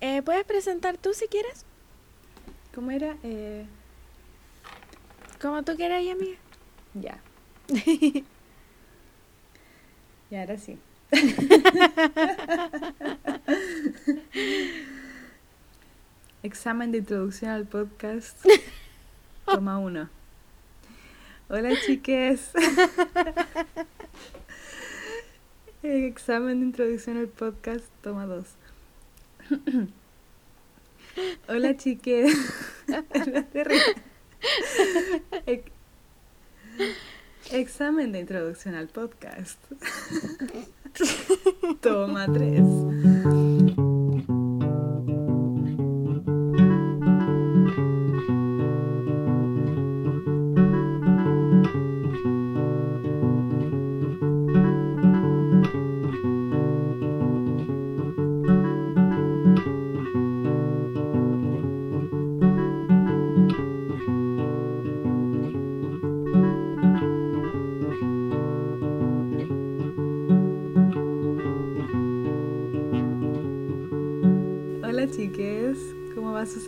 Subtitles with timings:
[0.00, 1.64] Eh, ¿Puedes presentar tú si quieres?
[2.74, 3.16] ¿Cómo era?
[3.22, 3.66] Eh,
[5.40, 6.36] Como tú quieras, amiga.
[6.94, 7.20] ya.
[10.30, 10.78] y ahora sí.
[16.42, 18.36] Examen de introducción al podcast.
[19.46, 20.08] Toma uno.
[21.48, 22.52] Hola chiques.
[25.82, 27.86] Examen de introducción al podcast.
[28.02, 28.46] Toma dos.
[31.48, 32.32] Hola chiques.
[37.50, 39.58] Examen de introducción al podcast.
[41.80, 42.62] Toma tres.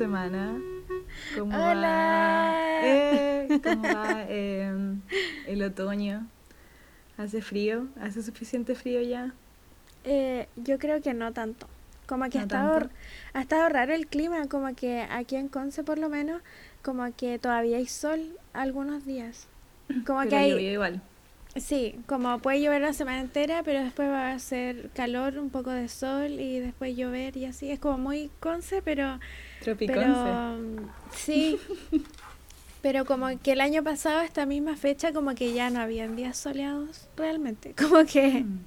[0.05, 0.65] Semana?
[1.31, 1.89] ¿Cómo Hola.
[1.93, 2.65] va?
[2.81, 4.73] Eh, ¿Cómo va eh,
[5.45, 6.27] el otoño?
[7.17, 7.89] ¿Hace frío?
[8.01, 9.35] ¿Hace suficiente frío ya?
[10.05, 11.69] Eh, yo creo que no tanto.
[12.07, 12.95] Como que ha ¿No estado, tanto?
[13.35, 16.43] ha estado raro el clima, como que aquí en Conce por lo menos,
[16.83, 19.49] como que todavía hay sol algunos días.
[20.07, 21.03] Como que hay, igual.
[21.57, 25.71] sí, como puede llover la semana entera, pero después va a ser calor, un poco
[25.71, 27.71] de sol y después llover y así.
[27.71, 29.19] Es como muy Conce, pero
[29.61, 30.03] Tropiconce.
[30.03, 31.59] Pero sí,
[32.83, 36.17] pero como que el año pasado, a esta misma fecha, como que ya no habían
[36.17, 37.75] días soleados realmente.
[37.79, 38.59] Como que Mm.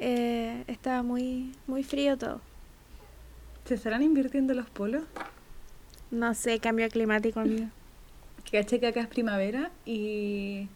[0.00, 2.40] eh, estaba muy, muy frío todo.
[3.64, 5.02] ¿Se estarán invirtiendo los polos?
[6.10, 7.66] No sé, cambio climático, amigo.
[8.44, 10.68] Que caché que acá es primavera y,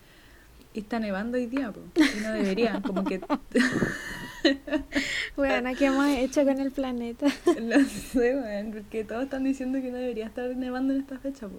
[0.72, 1.80] y está nevando hoy día, po.
[1.96, 3.20] y no debería, como que
[5.36, 7.26] Bueno, ¿qué hemos hecho con el planeta?
[7.62, 11.46] no sé, weón, porque todos están diciendo que no debería estar nevando en esta fecha,
[11.48, 11.56] po.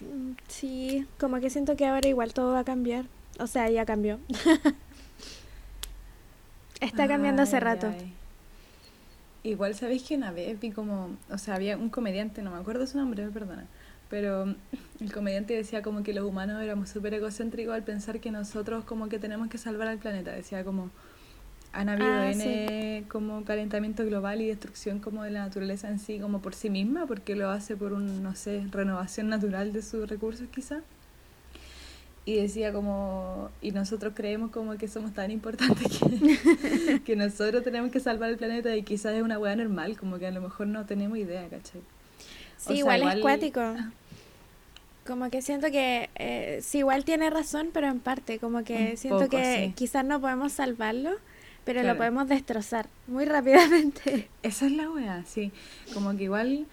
[0.00, 3.06] Mm, Sí, como que siento que ahora igual todo va a cambiar.
[3.38, 4.18] O sea, ya cambió.
[6.80, 7.88] Está cambiando hace rato.
[7.88, 8.12] ay.
[9.42, 12.86] Igual sabéis que una vez vi como, o sea, había un comediante, no me acuerdo
[12.86, 13.66] su nombre, perdona,
[14.10, 14.54] pero
[15.00, 19.08] el comediante decía como que los humanos éramos súper egocéntricos al pensar que nosotros como
[19.08, 20.32] que tenemos que salvar al planeta.
[20.32, 20.90] Decía como,
[21.72, 26.18] han habido Ah, N como calentamiento global y destrucción como de la naturaleza en sí,
[26.18, 30.08] como por sí misma, porque lo hace por un, no sé, renovación natural de sus
[30.08, 30.80] recursos quizá.
[32.26, 37.90] Y decía como, y nosotros creemos como que somos tan importantes que, que nosotros tenemos
[37.90, 40.66] que salvar el planeta y quizás es una weá normal, como que a lo mejor
[40.66, 41.80] no tenemos idea, ¿cachai?
[42.58, 43.60] Sí, O sea, igual, es igual- cuático.
[45.06, 48.96] Como que siento que eh, sí, igual tiene razón, pero en parte, como que Un
[48.98, 49.72] siento poco, que sí.
[49.74, 51.12] quizás no podemos salvarlo,
[51.70, 51.94] pero Claro.
[51.94, 54.28] lo podemos destrozar muy rápidamente.
[54.42, 55.52] Esa es la weá, sí.
[55.94, 56.66] Como que igual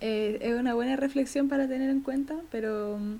[0.00, 3.16] eh, es una buena reflexión para tener en cuenta, pero mm,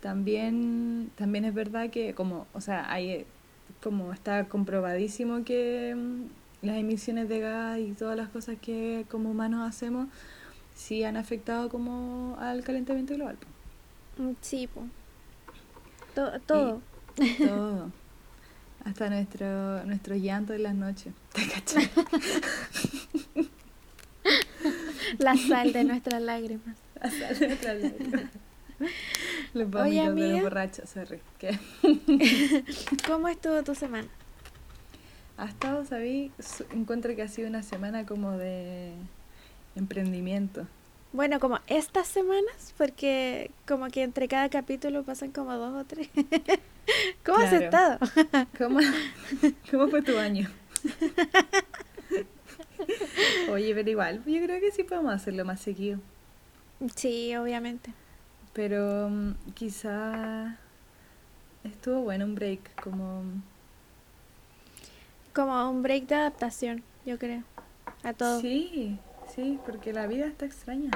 [0.00, 3.26] también, también es verdad que como, o sea, hay eh,
[3.82, 9.30] como está comprobadísimo que mm, las emisiones de gas y todas las cosas que como
[9.30, 10.08] humanos hacemos
[10.74, 13.36] sí han afectado como al calentamiento global.
[14.18, 14.82] Mm, Sí, po.
[16.14, 16.80] To- todo.
[17.38, 17.90] Todo.
[18.84, 21.14] Hasta nuestro, nuestro llanto en las noches.
[21.32, 21.90] ¿Te cachai?
[25.18, 26.76] La sal de nuestras lágrimas.
[27.00, 28.24] Hasta nuestras lágrimas.
[29.54, 31.20] Los vómitos de los borrachos, sorry.
[31.38, 31.58] ¿Qué?
[33.06, 34.08] ¿Cómo estuvo tu semana?
[35.36, 36.30] Ha estado, sabí,
[36.72, 38.92] encuentro que ha sido una semana como de
[39.76, 40.66] emprendimiento.
[41.14, 46.08] Bueno, como estas semanas, porque como que entre cada capítulo pasan como dos o tres.
[47.24, 48.00] ¿Cómo has estado?
[48.58, 48.80] ¿Cómo,
[49.70, 50.50] ¿Cómo fue tu año?
[53.48, 56.00] Oye, pero igual, yo creo que sí podemos hacerlo más seguido.
[56.96, 57.92] Sí, obviamente.
[58.52, 60.58] Pero mm, quizá
[61.62, 63.22] estuvo bueno un break, como
[65.32, 67.44] Como un break de adaptación, yo creo.
[68.02, 68.40] A todo.
[68.40, 68.98] Sí,
[69.34, 70.90] sí, porque la vida está extraña.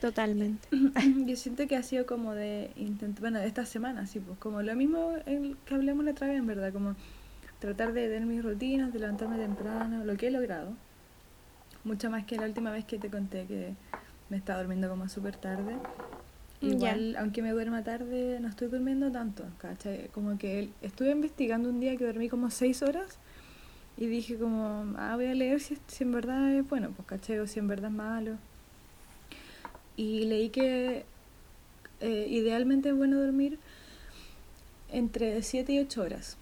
[0.00, 0.68] Totalmente.
[1.26, 4.74] Yo siento que ha sido como de intentar, bueno, esta semana, sí, pues como lo
[4.76, 6.94] mismo el que hablamos la otra vez, en verdad, como
[7.58, 10.74] tratar de tener mis rutinas, de levantarme temprano, lo que he logrado.
[11.84, 13.74] Mucho más que la última vez que te conté que
[14.28, 15.76] me estaba durmiendo como súper tarde.
[16.60, 20.08] Igual, aunque me duerma tarde, no estoy durmiendo tanto, ¿cachai?
[20.08, 23.18] Como que estuve investigando un día que dormí como seis horas
[23.98, 27.40] Y dije como, ah, voy a leer si, si en verdad es bueno, pues caché,
[27.40, 28.32] o si en verdad es malo.
[29.96, 31.04] Y leí que
[32.00, 33.58] eh, idealmente es bueno dormir
[34.90, 36.36] entre 7 y 8 horas.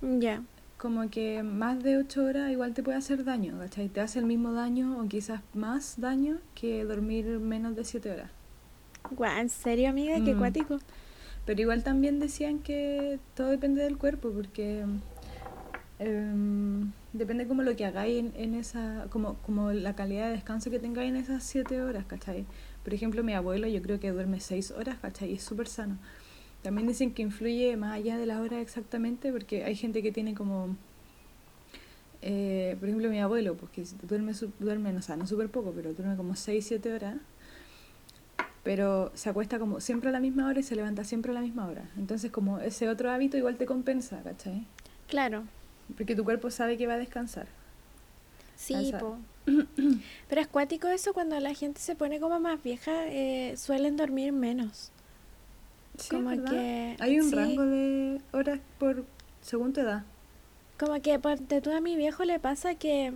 [0.00, 0.42] Ya.
[0.78, 3.88] Como que más de 8 horas igual te puede hacer daño, ¿cachai?
[3.88, 8.30] Te hace el mismo daño o quizás más daño que dormir menos de 7 horas.
[9.10, 10.16] Guau, ¿en serio, amiga?
[10.24, 10.38] Qué Mm.
[10.38, 10.78] cuático.
[11.44, 14.84] Pero igual también decían que todo depende del cuerpo, porque
[15.98, 20.70] em, depende como lo que hagáis en, en esa, como, como la calidad de descanso
[20.70, 22.46] que tengáis en esas 7 horas, ¿cachai?
[22.84, 25.32] Por ejemplo, mi abuelo yo creo que duerme 6 horas, ¿cachai?
[25.32, 25.98] Es súper sano.
[26.62, 30.34] También dicen que influye más allá de la hora exactamente, porque hay gente que tiene
[30.34, 30.76] como,
[32.22, 35.94] eh, por ejemplo, mi abuelo, pues que duerme, duerme o sea, no súper poco, pero
[35.94, 37.16] duerme como 6, 7 horas,
[38.64, 41.40] pero se acuesta como siempre a la misma hora y se levanta siempre a la
[41.40, 41.88] misma hora.
[41.96, 44.66] Entonces, como ese otro hábito igual te compensa, ¿cachai?
[45.06, 45.44] Claro.
[45.96, 47.46] Porque tu cuerpo sabe que va a descansar.
[48.56, 49.18] Sí, po.
[50.28, 54.32] Pero es cuático eso cuando la gente se pone como más vieja, eh, suelen dormir
[54.32, 54.90] menos.
[55.98, 56.50] Sí, Como ¿verdad?
[56.50, 57.34] que- Hay un sí.
[57.36, 59.04] rango de horas por
[59.40, 60.04] según tu edad.
[60.78, 63.14] Como que ponte tú a mi viejo le pasa que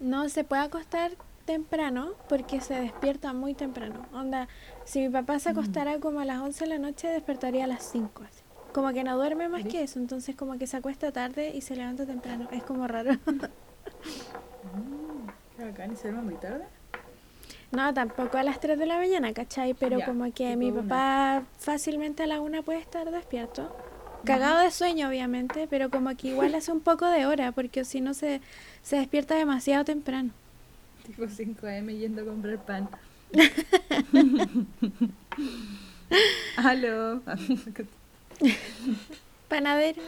[0.00, 1.12] no se puede acostar
[1.46, 4.06] temprano porque se despierta muy temprano.
[4.12, 4.48] Onda,
[4.84, 7.84] si mi papá se acostara como a las 11 de la noche, despertaría a las
[7.90, 8.22] 5.
[8.24, 8.41] así.
[8.72, 11.76] Como que no duerme más que eso, entonces como que se acuesta tarde y se
[11.76, 12.48] levanta temprano.
[12.52, 13.12] Es como raro.
[15.56, 16.64] Qué bacán, ¿y se duerme muy tarde?
[17.70, 19.74] No, tampoco a las 3 de la mañana, ¿cachai?
[19.74, 20.82] Pero Ya, como que mi una.
[20.82, 23.74] papá fácilmente a la una puede estar despierto.
[24.24, 28.00] Cagado de sueño, obviamente, pero como que igual hace un poco de hora, porque si
[28.00, 28.40] no se,
[28.82, 30.30] se despierta demasiado temprano.
[31.06, 32.88] Tipo 5 am yendo a comprar pan.
[36.56, 37.20] Aló.
[39.48, 40.02] Panadero.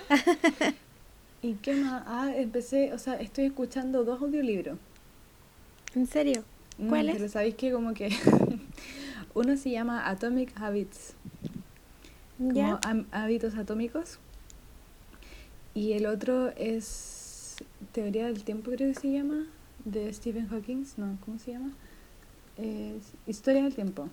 [1.42, 2.02] ¿Y qué más?
[2.06, 4.78] Ah, empecé, o sea, estoy escuchando dos audiolibros.
[5.94, 6.42] ¿En serio?
[6.78, 7.16] Mm, ¿Cuáles?
[7.16, 8.08] Pero sabéis que como que
[9.34, 11.14] uno se llama Atomic Habits,
[12.38, 12.80] como ¿Ya?
[12.82, 14.18] am- hábitos atómicos.
[15.74, 17.56] Y el otro es
[17.92, 19.46] Teoría del tiempo, creo que se llama,
[19.84, 20.84] de Stephen Hawking.
[20.96, 21.72] No, ¿cómo se llama?
[22.56, 24.08] Es Historia del tiempo.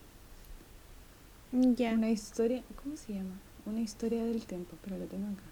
[1.51, 1.93] Ya.
[1.93, 3.35] Una historia, ¿cómo se llama?
[3.65, 5.43] Una historia del tiempo, pero lo tengo acá.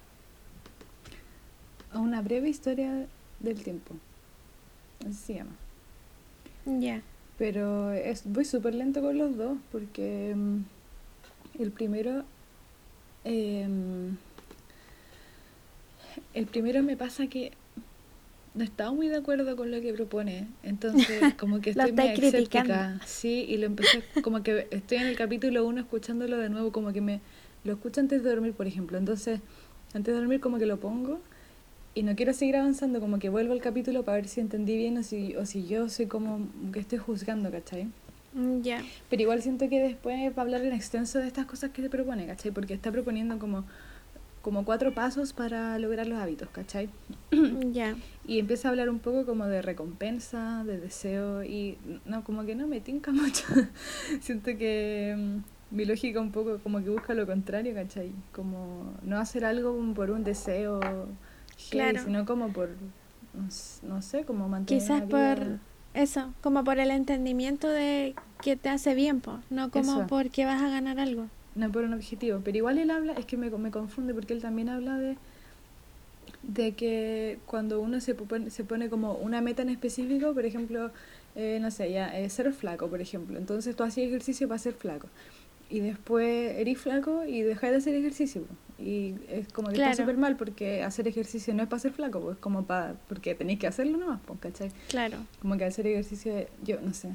[2.00, 3.08] Una breve historia
[3.40, 3.96] del tiempo.
[5.02, 5.56] Así se llama.
[6.66, 7.02] Ya.
[7.38, 10.64] Pero es, voy súper lento con los dos porque mm,
[11.60, 12.24] el primero...
[13.24, 14.18] em,
[16.34, 17.54] el primero me pasa que
[18.56, 22.28] no estaba muy de acuerdo con lo que propone, entonces como que estoy criticando.
[22.28, 23.02] escéptica.
[23.06, 26.92] Sí, y lo empecé, como que estoy en el capítulo uno escuchándolo de nuevo, como
[26.92, 27.22] que me
[27.64, 28.98] lo escucho antes de dormir, por ejemplo.
[28.98, 29.40] Entonces,
[29.94, 31.20] antes de dormir como que lo pongo
[31.96, 34.98] y no quiero seguir avanzando, como que vuelvo al capítulo para ver si entendí bien
[34.98, 37.88] o si, o si yo soy como que estoy juzgando, ¿cachai?
[38.34, 38.84] Mm, Ya.
[39.10, 41.90] Pero igual siento que después va a hablar en extenso de estas cosas que se
[41.90, 42.52] propone, ¿cachai?
[42.52, 43.66] Porque está proponiendo como,
[44.44, 46.90] como cuatro pasos para lograr los hábitos, ¿cachai?
[47.72, 47.96] Ya.
[48.28, 52.54] Y empieza a hablar un poco como de recompensa, de deseo y no, como que
[52.54, 53.46] no me tinca mucho.
[54.22, 55.38] siento que mm,
[55.72, 58.12] mi lógica un poco como que busca lo contrario, ¿cachai?
[58.34, 60.80] Como no hacer algo por un deseo,
[61.70, 62.02] Claro.
[62.04, 62.70] sino como por,
[63.84, 65.60] no sé, como mantener Quizás por
[65.94, 70.08] eso, como por el entendimiento de que te hace bien, po, no como Eso.
[70.08, 71.28] porque vas a ganar algo.
[71.56, 72.42] no por un objetivo.
[72.44, 75.18] Pero igual él habla, es que me, me confunde porque él también habla de,
[76.44, 80.92] de que cuando uno se pone, se pone como una meta en específico, por ejemplo,
[81.36, 83.38] eh, no sé, ya, eh, ser flaco, por ejemplo.
[83.38, 85.10] Entonces tú hacías ejercicio para ser flaco.
[85.70, 88.44] Y después eres flaco y dejas de hacer ejercicio.
[88.80, 89.92] Y es como que Claro.
[89.92, 92.96] está súper mal porque hacer ejercicio no es para ser flaco, pues es como para,
[93.08, 94.72] porque tenéis que hacerlo nomás, pues, ¿cachai?
[94.88, 95.18] Claro.
[95.42, 96.34] Como que hacer ejercicio,
[96.64, 97.10] yo no sé,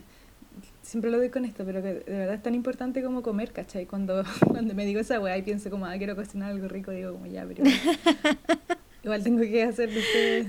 [0.83, 3.87] siempre lo doy con esto, pero que de verdad es tan importante como comer, ¿cachai?
[3.87, 7.13] Cuando, cuando me digo esa weá y pienso como, ah, quiero cocinar algo rico, digo
[7.13, 7.81] como ya, pero igual,
[9.03, 9.91] igual tengo que hacer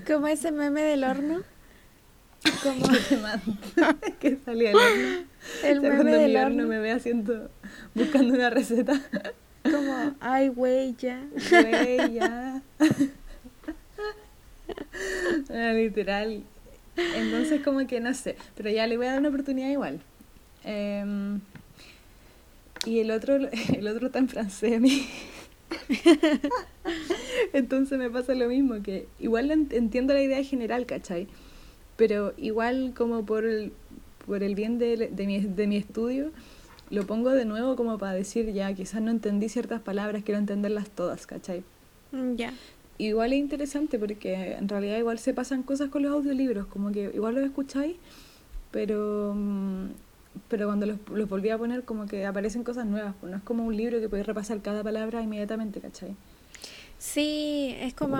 [0.05, 1.43] Como ese meme del horno.
[2.64, 3.58] Como que te mando,
[4.20, 5.25] que salí del horno.
[5.64, 6.68] el O sea, meme del horno horno.
[6.68, 7.50] me ve haciendo,
[7.94, 9.02] buscando una receta,
[9.64, 11.25] Como, ay, güey, ya.
[11.50, 12.62] güey, ya.
[15.50, 16.44] Ah, literal.
[16.98, 20.00] Entonces como que no sé, pero ya le voy a dar una oportunidad igual.
[20.64, 21.40] Em,
[22.86, 25.08] y el otro, el otro está en francés a mí.
[27.54, 31.28] Entonces me pasa lo mismo, que igual en- entiendo la idea general, ¿cachai?
[31.98, 33.72] Pero igual como por el,
[34.25, 36.32] por el bien de, de, mi, de mi estudio,
[36.90, 40.90] lo pongo de nuevo como para decir, ya, quizás no entendí ciertas palabras, quiero entenderlas
[40.90, 41.64] todas, ¿cachai?
[42.12, 42.54] Mm, Ya.
[42.98, 47.12] igual es interesante porque en realidad igual se pasan cosas con los audiolibros, como que
[47.14, 47.96] igual los escucháis,
[48.72, 49.86] pero mm,
[50.50, 53.44] pero cuando los, los volví a poner como que aparecen cosas nuevas, pues no es
[53.44, 56.14] como un libro que podéis repasar cada palabra inmediatamente, ¿cachai?
[57.00, 58.18] Sí, es como...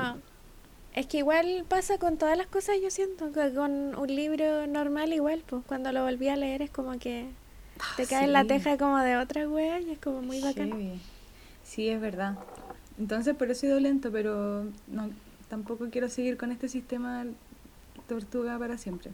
[0.96, 5.12] Es que igual pasa con todas las cosas, yo siento, que con un libro normal
[5.12, 7.28] igual, pues cuando lo volví a leer es como que
[7.98, 11.02] te ah, cae en la teja como de otra wea y es como muy bacán.
[11.66, 12.38] Sí, es verdad.
[12.98, 15.10] Entonces por eso he ido lento, pero no,
[15.50, 17.26] tampoco quiero seguir con este sistema
[18.08, 19.12] tortuga para siempre.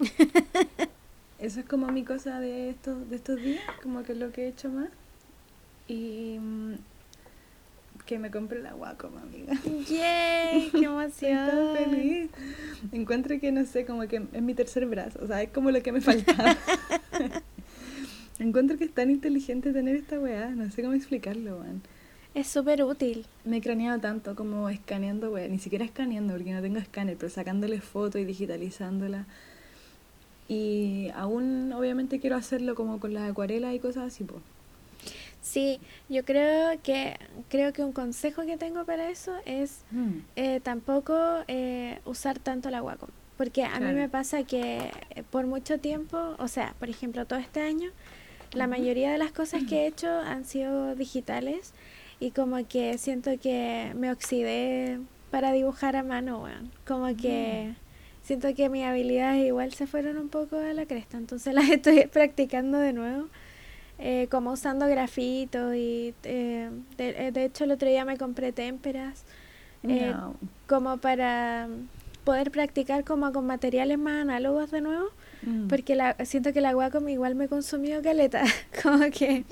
[1.38, 4.44] Eso es como mi cosa de estos, de estos días, como que es lo que
[4.44, 4.88] he hecho más.
[5.88, 6.74] Y mm,
[8.12, 9.54] que me compre la Wacom, amiga.
[9.88, 10.70] ¡Yay!
[10.70, 11.48] ¡Qué emoción!
[11.48, 12.30] Estoy feliz.
[12.92, 15.18] Encuentro que, no sé, como que es mi tercer brazo.
[15.22, 16.56] O sea, es como lo que me faltaba.
[18.38, 20.50] Encuentro que es tan inteligente tener esta weá.
[20.50, 21.82] No sé cómo explicarlo, weón.
[22.34, 23.26] Es súper útil.
[23.44, 25.48] Me he craneado tanto como escaneando, weá.
[25.48, 29.26] Ni siquiera escaneando porque no tengo escáner, pero sacándole fotos y digitalizándola
[30.48, 34.42] y aún obviamente quiero hacerlo como con las acuarelas y cosas así, pues.
[35.42, 37.18] Sí, yo creo que
[37.48, 40.18] creo que un consejo que tengo para eso es mm.
[40.36, 41.14] eh, tampoco
[41.48, 46.36] eh, usar tanto la Wacom, porque a mí me pasa que eh, por mucho tiempo,
[46.38, 47.90] o sea, por ejemplo, todo este año,
[48.52, 51.72] la mayoría de las cosas que he hecho han sido digitales
[52.20, 55.00] y como que siento que me oxidé
[55.32, 56.46] para dibujar a mano,
[56.86, 58.24] como que mm.
[58.24, 62.06] siento que mis habilidades igual se fueron un poco a la cresta, entonces las estoy
[62.06, 63.26] practicando de nuevo,
[64.04, 68.50] eh, como usando grafitos y eh, de, eh, de, hecho el otro día me compré
[68.50, 69.22] témperas,
[70.66, 71.68] como para
[72.24, 75.06] poder practicar como con materiales más análogos de nuevo,
[75.42, 75.68] mm.
[75.68, 78.42] porque la, siento que la Wacom igual me consumió caleta,
[78.82, 79.44] como que...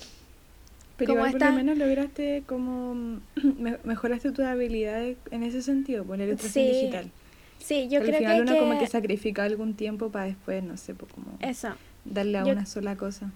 [0.97, 3.21] Pero igual por lo menos lograste como
[3.85, 7.13] mejoraste tus habilidades en ese sentido, poner el sí, digital.
[7.61, 10.77] Sí, yo creo al final que uno como que sacrifica algún tiempo para después, no
[10.77, 11.69] sé, pues como Eso.
[12.05, 13.31] darle a una sola cosa.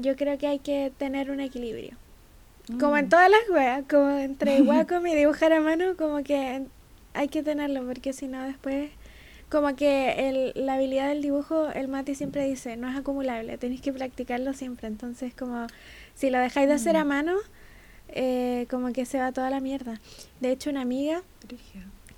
[0.00, 1.96] Yo creo que hay que tener un equilibrio.
[2.78, 3.08] Como en mm.
[3.08, 6.62] todas las weas, como entre Wacom y dibujar a mano, como que
[7.14, 8.90] hay que tenerlo, porque si no después,
[9.48, 13.80] como que el, la habilidad del dibujo, el Mati siempre dice, no es acumulable, tenéis
[13.80, 14.86] que practicarlo siempre.
[14.86, 15.66] Entonces, como
[16.14, 17.08] si lo dejáis de hacer a mm.
[17.08, 17.36] mano,
[18.08, 20.00] eh, como que se va toda la mierda.
[20.40, 21.22] De hecho, una amiga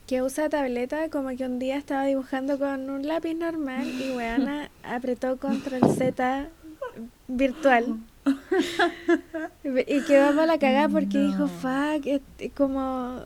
[0.07, 4.71] que usa tableta, como que un día estaba dibujando con un lápiz normal y weana
[4.83, 6.49] apretó control Z
[7.29, 7.99] virtual.
[9.65, 12.07] y quedó para la cagada porque dijo, fuck,
[12.55, 13.21] como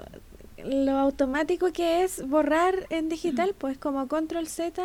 [0.64, 4.82] lo automático que es borrar en digital, pues como control Z.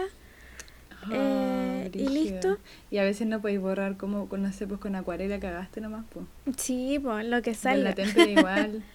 [1.04, 2.58] Ah, eh, y listo.
[2.92, 6.26] Y a veces no podéis borrar como, no sé, pues con acuarela cagaste nomás, pues.
[6.58, 7.84] Sí, pues lo que sale.
[7.84, 8.84] la temperatura igual.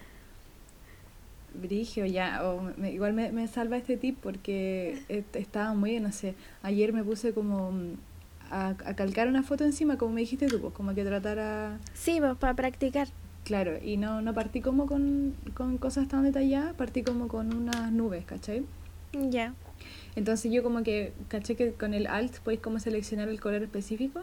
[1.55, 5.03] Brigio, ya, o igual me, me, salva este tip porque
[5.33, 7.95] estaba muy, no sé, ayer me puse como mm,
[8.51, 11.79] a, a, calcar una foto encima, como me dijiste tú, pues como que tratara...
[11.95, 13.09] Sí, pues para practicar.
[13.45, 17.93] Claro, y no, no partí como con, con cosas tan detalladas, partí como con unas
[17.93, 18.65] nubes, ¿cachai?
[19.13, 19.55] Ya.
[20.17, 21.55] Entonces yo como que, ¿cachai?
[21.55, 24.23] Que con el alt podéis como seleccionar el color específico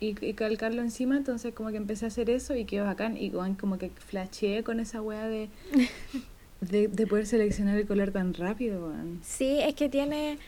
[0.00, 3.78] y, calcarlo encima, entonces como que empecé a hacer eso y quedó bacán y como
[3.78, 5.26] que flasheé con esa wea
[6.60, 8.92] de, de, poder seleccionar el color tan rápido.
[9.22, 10.38] Sí, es que tiene,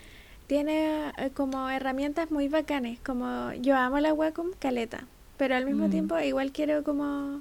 [0.47, 5.07] tiene eh, como herramientas muy bacanes, como yo amo la Wacom caleta,
[5.37, 5.91] pero al mismo mm.
[5.91, 7.41] tiempo igual quiero como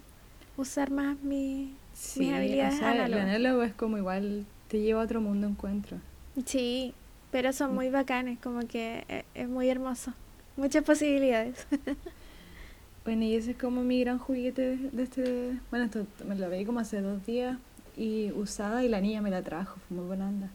[0.58, 1.74] usar más mi,
[2.16, 2.82] mis habilidades.
[2.82, 5.98] O el análogo es como igual te lleva a otro mundo encuentro.
[6.46, 6.94] Sí,
[7.32, 7.76] pero son mm.
[7.76, 10.14] muy bacanes, como que eh, es muy hermoso
[10.62, 11.68] muchas posibilidades.
[13.06, 15.60] bueno, y ese es como mi gran juguete de este...
[15.70, 17.58] Bueno, esto me lo veí como hace dos días
[17.98, 20.50] y usada y la niña me la trajo, fue muy buena onda.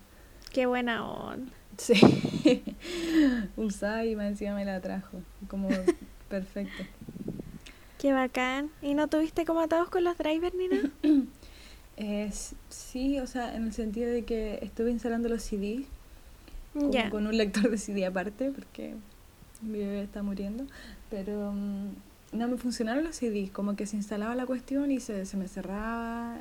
[0.53, 1.53] Qué buena onda.
[1.77, 1.95] Sí,
[3.57, 5.19] usada y encima me la trajo,
[5.49, 5.69] como
[6.29, 6.85] perfecto.
[7.99, 8.71] Qué bacán.
[8.83, 10.91] ¿Y no tuviste como atados con los drivers ni nada?
[11.99, 12.31] Eh,
[12.69, 15.87] sí, o sea, en el sentido de que estuve instalando los CDs
[17.11, 18.95] con un lector de CD aparte, porque
[19.63, 20.67] mi bebé está muriendo,
[21.09, 21.87] pero mm,
[22.33, 25.49] no me funcionaron los CDs, como que se instalaba la cuestión y se, se me
[25.49, 26.37] cerraba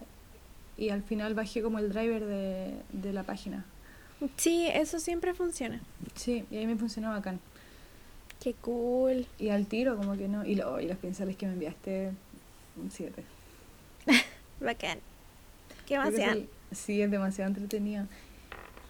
[0.78, 3.64] y al final bajé como el driver de, de la página.
[4.38, 5.82] Sí, eso siempre funciona.
[6.16, 7.40] Sí, y ahí me funcionó bacán.
[8.40, 9.26] Qué cool.
[9.40, 10.46] Y al tiro, como que no.
[10.46, 12.12] Y, lo, y los pinceles que me enviaste,
[12.78, 13.24] un 7.
[14.60, 15.00] bacán.
[15.86, 16.42] Qué demasiado.
[16.72, 18.08] Sí, es demasiado entretenido.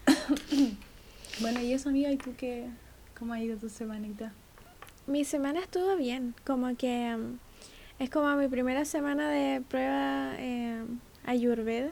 [1.41, 2.70] bueno, y eso, amiga, ¿y tú qué,
[3.17, 4.34] ¿Cómo ha ido tu semanita?
[5.08, 7.38] Mi semana estuvo bien, como que um,
[7.98, 10.84] es como mi primera semana de prueba eh,
[11.25, 11.89] Ayurveda.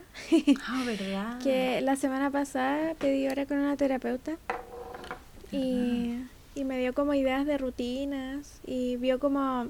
[0.66, 1.38] Ah, ¿verdad?
[1.42, 4.36] que la semana pasada pedí hora con una terapeuta
[5.52, 6.16] y,
[6.54, 9.68] y me dio como ideas de rutinas y vio como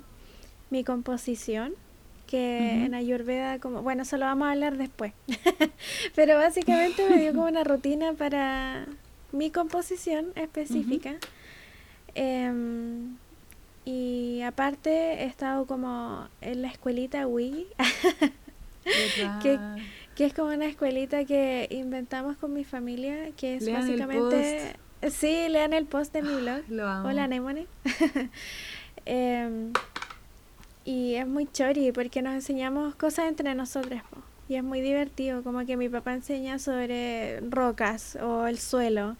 [0.70, 1.74] mi composición
[2.26, 5.12] que en Ayurveda como bueno eso lo vamos a hablar después.
[6.14, 8.86] Pero básicamente me dio como una rutina para
[9.32, 11.16] mi composición específica.
[12.14, 13.16] Em,
[13.84, 14.90] y aparte
[15.22, 17.66] he estado como en la escuelita Wii,
[19.42, 19.58] que,
[20.14, 24.76] que, es como una escuelita que inventamos con mi familia, que es básicamente...
[25.10, 26.62] Sí, lean el post de mi blog.
[27.04, 27.66] Hola, Nemone.
[29.06, 29.70] Em,
[30.86, 34.00] y es muy chori porque nos enseñamos cosas entre nosotros.
[34.48, 39.16] Y es muy divertido, como que mi papá enseña sobre rocas o el suelo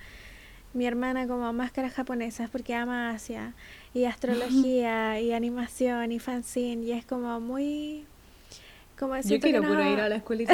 [0.75, 3.55] mi hermana como máscaras japonesas porque ama Asia
[3.95, 8.07] y astrología y animación y fanzine y es como muy
[8.99, 10.53] como yo quiero puro ir a la escuelita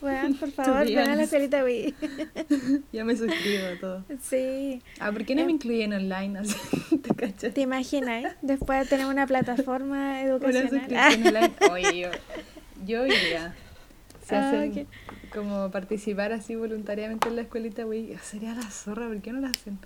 [0.00, 1.94] bueno por favor ven a la escuelita Wii
[2.92, 4.04] ya me suscribo a todo.
[4.20, 4.82] Sí.
[5.00, 8.36] Ah ¿por qué no me em, incluyen online así te cachas te imaginas eh?
[8.42, 11.14] después tenemos una plataforma educacional.
[11.14, 11.52] online.
[11.70, 12.10] Oye yo
[12.84, 13.54] yo iría.
[14.24, 14.86] Se ah, hacen
[15.32, 19.46] como participar así voluntariamente en la escuelita, güey, sería la zorra, ¿por qué no lo
[19.46, 19.78] hacen?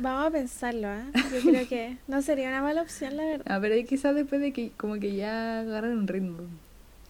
[0.00, 1.04] Vamos a pensarlo, ¿eh?
[1.32, 3.50] Yo creo que no sería una mala opción, la verdad.
[3.50, 6.38] A ver, ahí quizás después de que como que ya agarren un ritmo.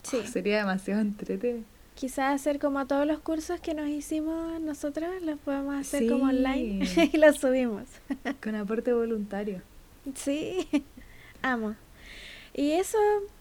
[0.08, 0.22] Sí.
[0.32, 1.62] sería demasiado entrete.
[1.94, 6.86] Quizás hacer como todos los cursos que nos hicimos nosotros, los podemos hacer como online
[7.12, 7.84] y los subimos.
[8.42, 9.62] Con aporte voluntario.
[10.14, 10.68] Sí,
[11.42, 11.74] amo.
[12.52, 12.98] Y eso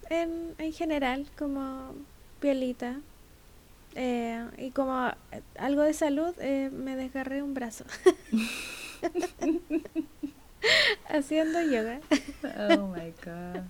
[0.09, 1.93] en, en general, como
[2.39, 2.97] pielita,
[3.95, 5.09] eh, y como
[5.57, 7.85] algo de salud, eh, me desgarré un brazo.
[11.09, 11.99] Haciendo yoga.
[12.69, 13.63] Oh my god.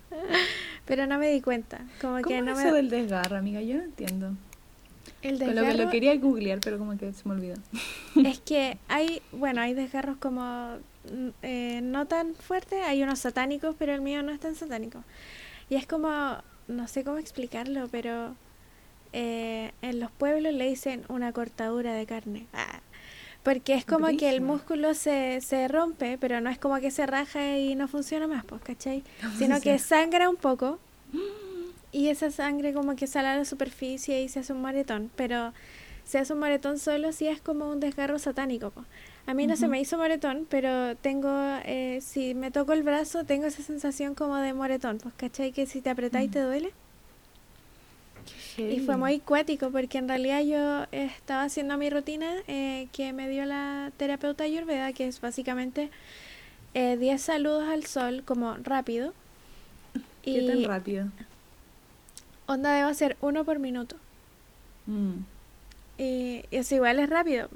[0.85, 1.79] Pero no me di cuenta.
[2.01, 3.61] Como ¿Cómo que no es eso del desgarro, amiga?
[3.61, 4.33] Yo no entiendo.
[5.21, 7.55] El desgarro, Con lo que lo quería googlear, pero como que se me olvidó.
[8.25, 10.77] Es que hay, bueno, hay desgarros como
[11.11, 15.03] mm, no tan fuertes, hay unos satánicos, pero el mío no es tan satánico.
[15.69, 18.35] Y es como, no sé cómo explicarlo, pero
[19.13, 22.47] eh, en los pueblos le dicen una cortadura de carne.
[22.53, 22.81] Ah,
[23.45, 27.05] porque es como que el músculo se, se rompe, pero no es como que se
[27.05, 29.03] raja y no funciona más, pues, ¿cachai?
[29.37, 30.79] Sino que sangra un poco
[31.91, 35.53] y esa sangre como que sale a la superficie y se hace un moretón, pero
[36.05, 38.71] se hace un moretón solo si es como un desgarro satánico.
[38.71, 38.87] Pues.
[39.27, 41.29] A mí no se me hizo moretón, pero tengo,
[41.65, 45.51] eh, si me toco el brazo, tengo esa sensación como de moretón, pues, ¿cachai?
[45.51, 46.73] Que si te apretáis te duele.
[48.57, 53.27] Y fue muy cuático porque en realidad yo estaba haciendo mi rutina eh, que me
[53.27, 55.89] dio la terapeuta Ayurveda, que es básicamente
[56.73, 59.13] 10 eh, saludos al sol como rápido.
[60.23, 61.07] ¿Qué tan rápido?
[62.47, 63.95] Onda debo hacer uno por minuto.
[64.85, 65.19] Mm.
[65.97, 67.49] Y eso igual es rápido.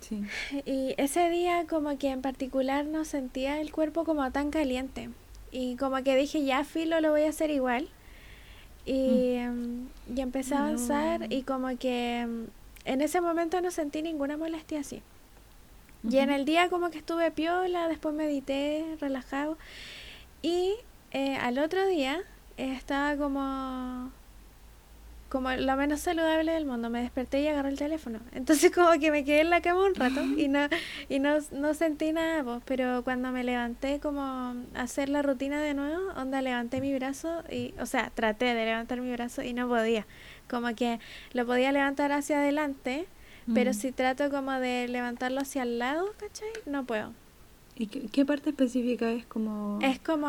[0.00, 0.22] sí.
[0.64, 5.10] Y ese día como que en particular no sentía el cuerpo como tan caliente.
[5.50, 7.88] Y como que dije, ya filo, lo voy a hacer igual.
[8.88, 12.46] Y, em, y empecé a avanzar y como que em,
[12.86, 15.02] en ese momento no sentí ninguna molestia así.
[16.08, 19.58] Y en el día como que estuve piola, después medité, relajado.
[20.40, 20.74] Y
[21.10, 22.22] eh, al otro día
[22.56, 24.10] estaba como
[25.28, 26.90] como lo menos saludable del mundo.
[26.90, 28.20] Me desperté y agarré el teléfono.
[28.32, 30.60] Entonces como que me quedé en la cama un rato y no,
[31.08, 35.60] y no, no sentí nada, pues, pero cuando me levanté como a hacer la rutina
[35.60, 39.52] de nuevo, onda levanté mi brazo y, o sea, traté de levantar mi brazo y
[39.52, 40.06] no podía.
[40.48, 40.98] Como que
[41.32, 43.06] lo podía levantar hacia adelante,
[43.54, 46.48] pero si trato como de levantarlo hacia el lado, ¿cachai?
[46.66, 47.12] No puedo.
[47.76, 49.78] ¿Y qué, parte específica es como...?
[49.80, 50.28] Es como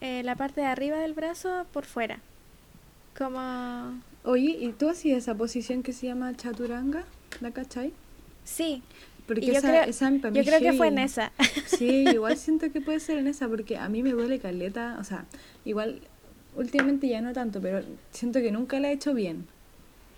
[0.00, 2.20] eh, la parte de arriba del brazo por fuera.
[3.16, 4.00] Como...
[4.26, 7.04] Oye, ¿y tú hacías esa posición que se llama chaturanga?
[7.40, 7.92] ¿La cachai?
[8.44, 8.82] Sí.
[9.26, 11.32] Porque yo, creo, yo creo que fue en esa.
[11.66, 15.04] Sí, igual siento que puede ser en esa, porque a mí me duele caleta, o
[15.04, 15.26] sea,
[15.64, 16.00] igual
[16.56, 19.46] últimamente ya no tanto, pero siento que nunca la he hecho bien.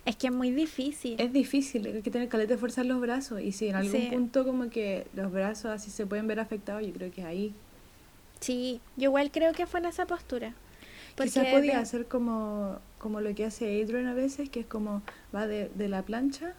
[0.07, 1.21] Es que es muy difícil.
[1.21, 4.09] Es difícil, hay que tener caleta de fuerza en los brazos, y si en algún
[4.09, 7.55] punto como que los brazos así se pueden ver afectados, yo creo que es ahí.
[8.41, 10.55] Sí, yo igual creo que fue en esa postura.
[11.25, 15.03] Quizás podía hacer como, como lo que hace Adrian a veces, que es como
[15.35, 16.55] va de, de la plancha,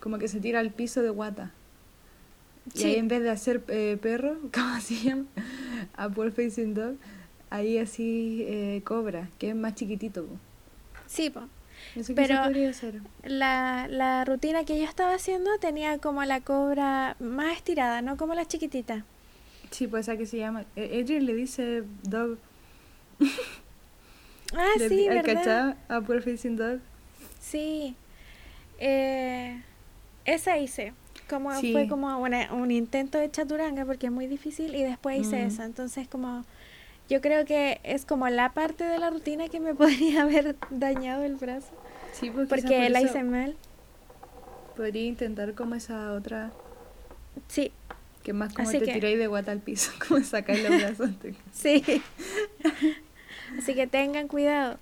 [0.00, 1.52] como que se tira al piso de guata.
[2.74, 5.24] Y ahí en vez de hacer eh, perro, ¿cómo se llama?
[5.96, 6.96] A Poor Facing Dog,
[7.50, 10.26] ahí así eh, cobra, que es más chiquitito.
[11.06, 11.42] Sí, po.
[12.14, 12.34] Pero
[13.22, 18.34] La, la rutina que yo estaba haciendo tenía como la cobra más estirada, no como
[18.34, 19.04] la chiquitita.
[19.70, 20.64] Sí, pues esa que se llama.
[20.74, 22.38] Eh, Adrian le dice dog
[24.54, 25.76] Ah, sí, ¿verdad?
[25.88, 26.78] A Poor Facing Dog.
[27.40, 27.96] Sí.
[28.78, 29.60] Eh,
[30.24, 30.94] esa hice.
[31.28, 35.64] Como fue como un intento de chaturanga porque es muy difícil y después hice esa.
[35.64, 36.44] Entonces como
[37.08, 41.24] yo creo que es como la parte de la rutina que me podría haber dañado
[41.24, 41.68] el brazo.
[42.12, 43.56] Sí, pues, porque, la hice mal.
[44.76, 46.52] Podría intentar como esa otra.
[47.48, 47.72] Sí.
[48.22, 51.10] Que más como te tiráis de guata al piso, como sacáis los brazos.
[51.52, 51.82] sí.
[53.58, 54.78] Así que tengan cuidado.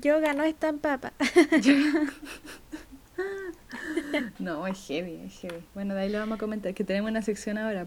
[0.00, 1.12] Yoga no es tan papa.
[4.38, 5.62] no, es heavy, es heavy.
[5.74, 7.86] Bueno, de ahí lo vamos a comentar, que tenemos una sección ahora.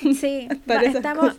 [0.00, 0.48] Sí,
[0.82, 1.34] estamos,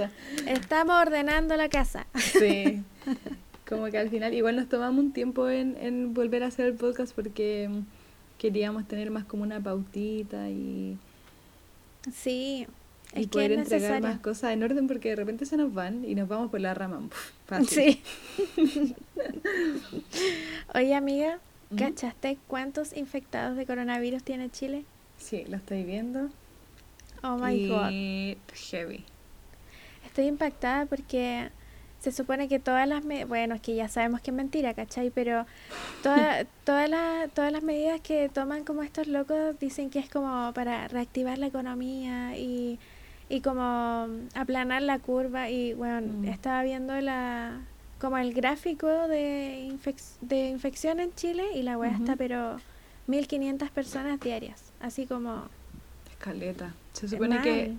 [0.46, 2.08] estamos ordenando la casa.
[2.16, 2.84] Sí.
[3.68, 6.76] Como que al final igual nos tomamos un tiempo en, en volver a hacer el
[6.76, 7.70] podcast porque
[8.38, 10.98] queríamos tener más como una pautita y...
[12.14, 12.66] Sí,
[13.18, 16.28] y poder entregar más cosas en orden porque de repente se nos van y nos
[16.28, 17.02] vamos por la rama.
[17.68, 18.02] Sí.
[20.76, 21.40] Oye, amiga,
[21.78, 24.86] ¿cachaste cuántos infectados de coronavirus tiene Chile?
[25.18, 26.30] Sí, lo estoy viendo.
[27.24, 27.92] Oh my god.
[28.70, 29.04] Heavy.
[30.06, 31.50] Estoy impactada porque
[32.00, 35.10] se supone que todas las bueno es que ya sabemos que es mentira ¿cachai?
[35.10, 35.46] pero
[36.04, 40.52] toda, todas las todas las medidas que toman como estos locos dicen que es como
[40.54, 42.80] para reactivar la economía y
[43.30, 46.26] y como aplanar la curva y bueno, mm.
[46.26, 47.62] estaba viendo la
[48.00, 49.76] como el gráfico de,
[50.22, 52.58] de infección en Chile y la weá está pero
[53.08, 55.50] 1500 personas diarias, así como
[56.12, 56.74] escaleta.
[56.94, 57.74] Se supone que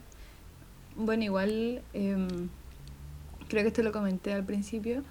[0.97, 2.49] bueno, igual em,
[3.49, 5.05] creo que esto lo comenté al principio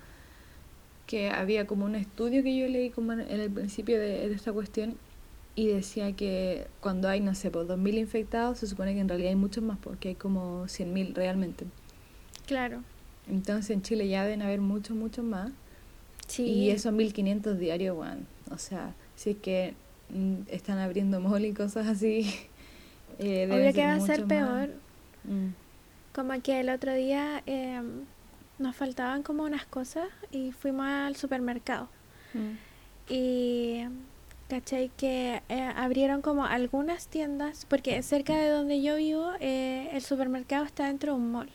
[1.06, 4.52] que había como un estudio que yo leí como en el principio de, de esta
[4.52, 4.98] cuestión
[5.58, 9.30] y decía que cuando hay, no sé, pues 2.000 infectados, se supone que en realidad
[9.30, 11.66] hay muchos más, porque hay como 100.000 realmente.
[12.46, 12.84] Claro.
[13.28, 15.52] Entonces en Chile ya deben haber muchos, muchos más.
[16.28, 16.44] Sí.
[16.44, 19.74] Y esos 1.500 diarios, bueno, o sea, si es que
[20.12, 22.32] mm, están abriendo mall y cosas así.
[23.20, 24.70] Eh, Obvio que va a ser peor.
[25.24, 25.48] Mm.
[26.14, 27.82] Como que el otro día eh,
[28.60, 31.90] nos faltaban como unas cosas y fuimos al supermercado.
[32.36, 33.12] Mm.
[33.12, 33.86] Y
[34.48, 34.90] ¿Cachai?
[34.96, 40.64] Que eh, abrieron como algunas tiendas, porque cerca de donde yo vivo, eh, el supermercado
[40.64, 41.50] está dentro de un mall.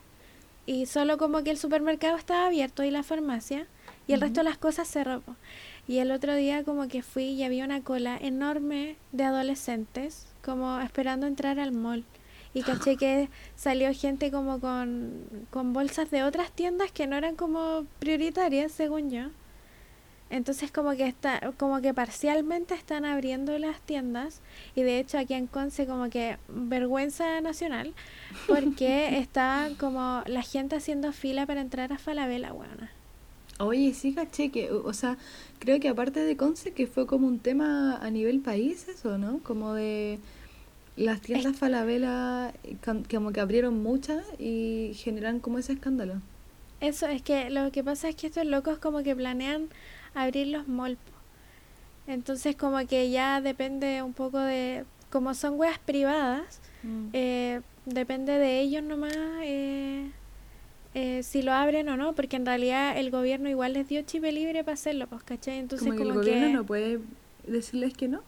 [0.67, 3.67] Y solo como que el supermercado estaba abierto y la farmacia,
[4.07, 5.23] y el resto de las cosas cerró.
[5.89, 10.79] Y el otro día como que fui y había una cola enorme de adolescentes, como
[10.81, 12.05] esperando entrar al mall.
[12.53, 17.37] Y caché que salió gente como con, con bolsas de otras tiendas que no eran
[17.37, 19.31] como prioritarias, según yo.
[20.33, 24.41] Entonces como que está, como que parcialmente están abriendo las tiendas
[24.75, 27.93] y de hecho aquí en Conce como que vergüenza nacional
[28.49, 32.91] porque está como la gente haciendo fila para entrar a Falabella, buena.
[33.59, 35.19] Oye, sí caché que, o sea,
[35.59, 39.39] creo que aparte de Conce que fue como un tema a nivel país eso, ¿no?
[39.41, 40.19] Como de
[40.97, 42.55] las tiendas Falabella
[43.11, 46.23] como que abrieron muchas y generan como ese escándalo.
[46.81, 49.69] Eso, es que lo que pasa es que estos locos como que planean
[50.15, 50.99] abrir los malls.
[52.07, 57.09] Entonces como que ya depende un poco de, como son weas privadas, mm.
[57.13, 60.11] eh, depende de ellos nomás eh,
[60.95, 64.25] eh, si lo abren o no, porque en realidad el gobierno igual les dio chip
[64.25, 65.59] libre para hacerlo, pues, ¿cachai?
[65.59, 67.01] Entonces como, que el gobierno no puede
[67.47, 68.23] decirles que no.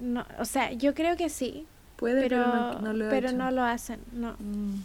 [0.00, 1.66] no, o sea, yo creo que sí.
[1.96, 4.32] Puede, pero, no, lo, pero no lo hacen, no.
[4.38, 4.82] Mm.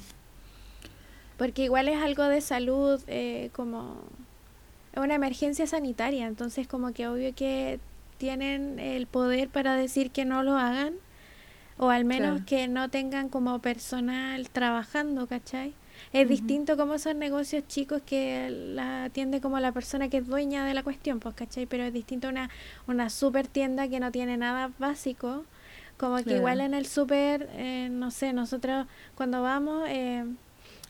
[1.38, 3.02] Porque igual es algo de salud,
[3.54, 4.04] como
[4.94, 7.80] es una emergencia sanitaria, entonces como que obvio que
[8.18, 10.96] tienen el poder para decir que no lo hagan
[11.78, 15.74] o al menos que no tengan como personal trabajando, ¿cachai?
[16.12, 20.66] Es distinto como son negocios chicos que la atiende como la persona que es dueña
[20.66, 21.66] de la cuestión, pues, ¿cachai?
[21.66, 22.50] Pero es distinto una,
[22.88, 25.46] una super tienda que no tiene nada básico,
[25.98, 29.88] como que igual en el super, eh, no sé, nosotros cuando vamos...
[29.88, 30.26] Eh,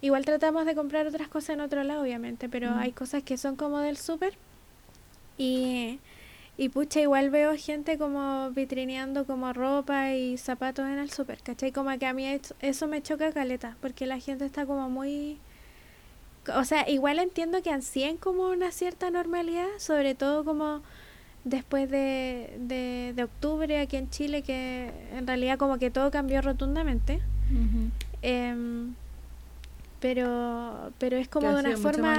[0.01, 3.55] Igual tratamos de comprar otras cosas en otro lado, obviamente, pero hay cosas que son
[3.55, 4.33] como del súper.
[5.37, 5.99] Y,
[6.57, 11.71] y pucha, igual veo gente como vitrineando como ropa y zapatos en el súper, ¿cachai?
[11.71, 15.37] Como que a mí eso me choca caleta, porque la gente está como muy...
[16.55, 20.81] O sea, igual entiendo que ansíen como una cierta normalidad, sobre todo como
[21.43, 22.55] después de,
[23.15, 27.21] de, octubre aquí en Chile, que en realidad como que todo cambió rotundamente.
[29.99, 32.15] Pero, pero es como de una forma...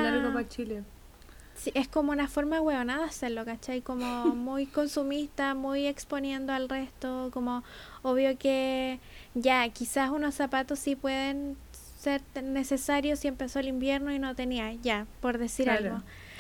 [1.55, 3.83] Sí, es como una forma hueonada hacerlo, ¿cachai?
[3.83, 7.63] Como muy consumista, muy exponiendo al resto, como
[8.03, 8.99] obvio que
[9.35, 11.57] ya, quizás unos zapatos sí pueden
[11.99, 15.97] ser necesario si empezó el invierno y no tenía, ya, por decir Claro,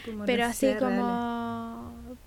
[0.06, 0.24] algo.
[0.24, 1.69] Pero así como,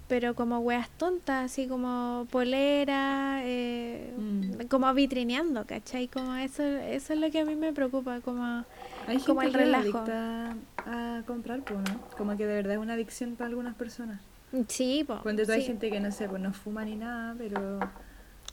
[0.08, 4.68] pero como weas tontas, así como polera, eh, Mm.
[4.70, 6.08] como vitrineando, ¿cachai?
[6.08, 8.64] Como eso, eso es lo que a mí me preocupa, como,
[9.08, 10.00] Hay como gente el relajo.
[10.00, 12.00] adicta a comprar, pues, ¿no?
[12.18, 14.20] Como que de verdad es una adicción para algunas personas.
[14.68, 15.68] sí, po, Cuando hay sí.
[15.68, 17.80] gente que no sé, pues no fuma ni nada, pero,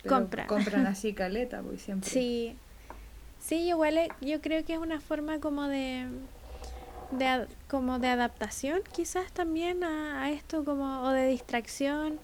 [0.02, 0.46] pero Compra.
[0.46, 2.10] compran así caleta, pues siempre.
[2.10, 2.54] Sí,
[3.40, 6.06] sí, igual yo creo que es una forma como de,
[7.10, 12.18] de como de adaptación quizás también a, a esto como o de distracción,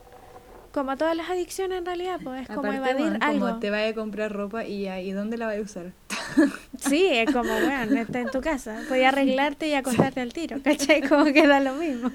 [0.73, 3.47] como a todas las adicciones en realidad, pues es como evadir bueno, algo.
[3.47, 5.93] como te vaya a comprar ropa y ¿y dónde la vas a usar?
[6.79, 11.01] Sí, es como, bueno, está en tu casa, podía arreglarte y acostarte al tiro, ¿cachai?
[11.09, 12.11] Como que da lo mismo.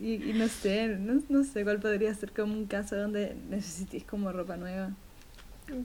[0.00, 4.04] Y, y no sé, no, no sé cuál podría ser como un caso donde necesites
[4.04, 4.90] como ropa nueva.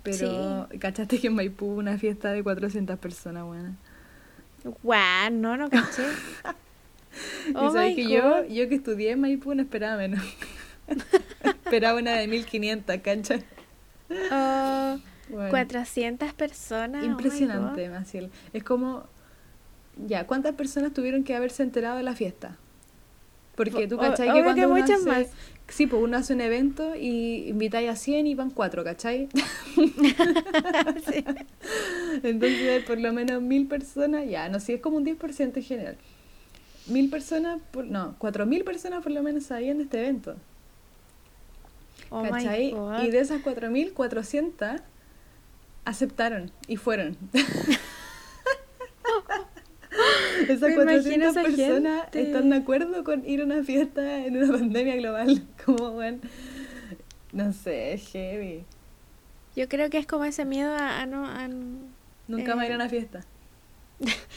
[0.04, 3.76] Pero, ¿cachaste que en Maipú una fiesta de 400 personas, buena?
[4.64, 6.04] Guau, no, no caché.
[7.56, 8.12] Oh sabes que God.
[8.12, 10.22] yo, yo que estudié en Maipú no esperaba menos.
[11.66, 13.44] esperaba una de 1500, ¿cachai?
[14.32, 17.02] Oh, Bueno, 400 personas.
[17.02, 17.90] oh Impresionante.
[17.90, 18.30] Maciel.
[18.54, 19.06] Es como,
[20.06, 22.58] ya, ¿cuántas personas tuvieron que haberse enterado de la fiesta?
[23.56, 25.28] Porque tú O- cachai que obvio cuando que uno muchas hace, más.
[25.68, 29.30] Sí, pues uno hace un evento y invitáis a 100 y van 4, ¿cachai?
[29.76, 31.24] Sí.
[32.24, 35.98] Entonces, por lo menos mil personas, ya, no sé, es como un 10% en general.
[36.88, 40.36] Mil personas, por, no, cuatro mil personas por lo menos sabían de este evento.
[42.10, 42.74] Oh ¿Cachai?
[43.04, 44.82] Y de esas 4.400
[45.86, 47.18] aceptaron y fueron.
[50.54, 52.22] Esas Me imagino 400 esa personas gente.
[52.22, 55.44] están de acuerdo con ir a una fiesta en una pandemia global.
[55.66, 56.20] Como, bueno,
[57.34, 58.64] no sé, es heavy.
[59.56, 61.26] Yo creo que es como ese miedo a, a no...
[61.26, 61.48] a-
[62.28, 63.24] Nunca más ir a Eh, una fiesta.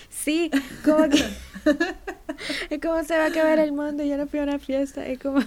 [0.08, 0.50] Sí,
[0.84, 1.22] como que...
[2.70, 5.06] es como se va a acabar el mundo y ya no fui a una fiesta.
[5.06, 5.40] Es como...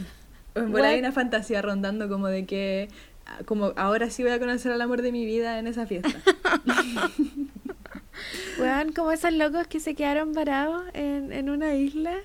[0.56, 2.89] En verdad hay una fantasía rondando como de que
[3.26, 6.13] ah, como ahora sí voy a conocer al amor de mi vida en esa fiesta.
[8.60, 12.15] Weón, como esos locos que se quedaron parados en, en una isla.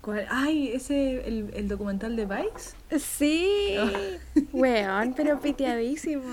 [0.00, 0.26] ¿Cuál?
[0.30, 2.74] Ay, ese el, el documental de Bikes.
[2.98, 3.76] Sí.
[4.52, 6.24] Weón, pero piteadísimo.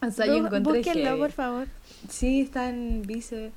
[0.00, 1.18] O sea, yo encontré Búsquenlo, heavy.
[1.20, 1.68] por favor.
[2.08, 3.52] Sí, está en Vice,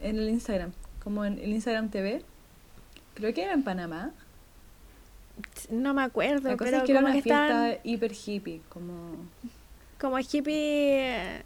[0.00, 2.22] en el Instagram, como en el Instagram TV.
[3.14, 4.12] Creo que era en Panamá.
[5.70, 8.60] No me acuerdo, La cosa pero es que era una que fiesta estaban hiper hippie,
[8.68, 9.16] como...
[10.00, 11.42] como hippie eh,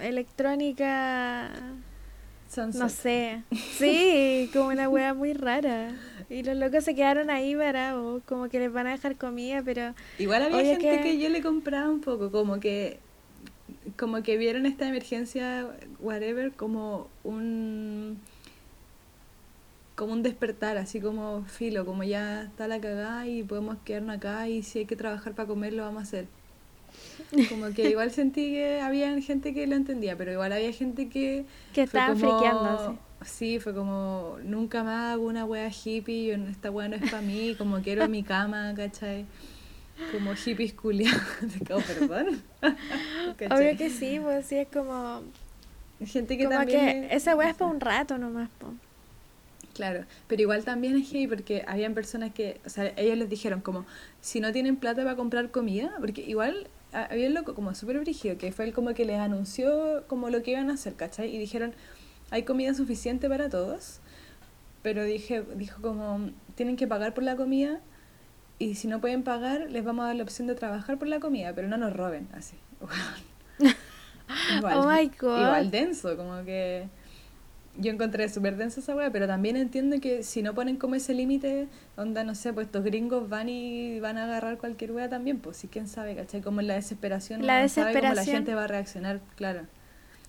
[0.00, 1.50] electrónica,
[2.48, 2.80] Sunset.
[2.80, 3.42] no sé.
[3.78, 5.94] Sí, como una wea muy rara.
[6.28, 9.94] Y los locos se quedaron ahí parados, como que les van a dejar comida, pero
[10.18, 11.18] Igual había gente que- que...
[11.18, 12.98] yo le compraba un poco, como que
[13.96, 15.66] como que vieron esta emergencia,
[15.98, 18.18] whatever, como un
[19.94, 24.48] como un despertar, así como filo, como ya está la cagada y podemos quedarnos acá
[24.48, 26.26] y si hay que trabajar para comer lo vamos a hacer.
[27.48, 31.44] Como que igual sentí que había gente que lo entendía, pero igual había gente que
[31.72, 32.98] que estaban como- friqueándose.
[33.24, 37.22] Sí, fue como, nunca más hago una wea hippie, yo, esta wea no es para
[37.22, 39.26] mí, como quiero mi cama, ¿cachai?
[40.10, 41.22] Como hippies culiados,
[41.86, 42.42] perdón.
[43.36, 43.58] ¿Cachai?
[43.58, 45.22] Obvio que sí, pues sí, es como,
[46.04, 47.08] Gente que como también...
[47.08, 48.74] que esa wea es para un rato nomás, po.
[49.74, 53.60] Claro, pero igual también es heavy porque habían personas que, o sea, ellos les dijeron
[53.60, 53.86] como,
[54.20, 58.38] si no tienen plata para comprar comida, porque igual había un loco como súper brígido,
[58.38, 61.34] que fue el como que les anunció como lo que iban a hacer, ¿cachai?
[61.34, 61.74] Y dijeron,
[62.30, 64.00] hay comida suficiente para todos,
[64.82, 67.80] pero dije, dijo como, tienen que pagar por la comida
[68.58, 71.20] y si no pueden pagar, les vamos a dar la opción de trabajar por la
[71.20, 72.56] comida, pero no nos roben, así.
[74.56, 75.40] igual, Oh my God.
[75.40, 76.88] igual denso, como que
[77.78, 81.14] yo encontré súper densa esa weá, pero también entiendo que si no ponen como ese
[81.14, 85.38] límite, onda, no sé, pues estos gringos van y van a agarrar cualquier weá también,
[85.38, 86.42] pues sí, quién sabe, ¿cachai?
[86.42, 89.62] Como en la desesperación, La sabe cómo la gente va a reaccionar, claro.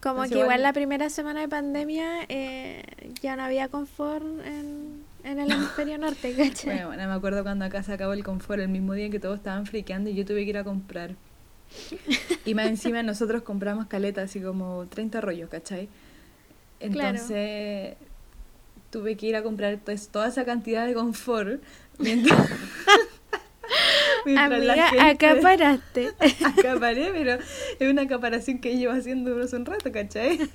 [0.02, 2.84] Como Entonces que igual igual- la primera semana de pandemia eh,
[3.22, 6.66] ya no había confort en, en el hemisferio norte, ¿cachai?
[6.76, 9.20] Bueno, bueno, me acuerdo cuando acá se acabó el confort el mismo día en que
[9.20, 11.16] todos estaban friqueando y yo tuve que ir a comprar.
[12.46, 15.88] Y más encima nosotros compramos caleta, así como 30 rollos, ¿cachai?
[16.91, 17.17] Claro.
[17.17, 17.96] Entonces
[18.89, 21.62] tuve que ir a comprar pues, toda esa cantidad de confort
[21.98, 22.48] mientras,
[24.26, 26.12] mientras la gente- acá paraste.
[26.60, 27.39] acaparé, pero
[27.80, 30.38] es una acaparación que llevo haciendo hace un rato, ¿cachai?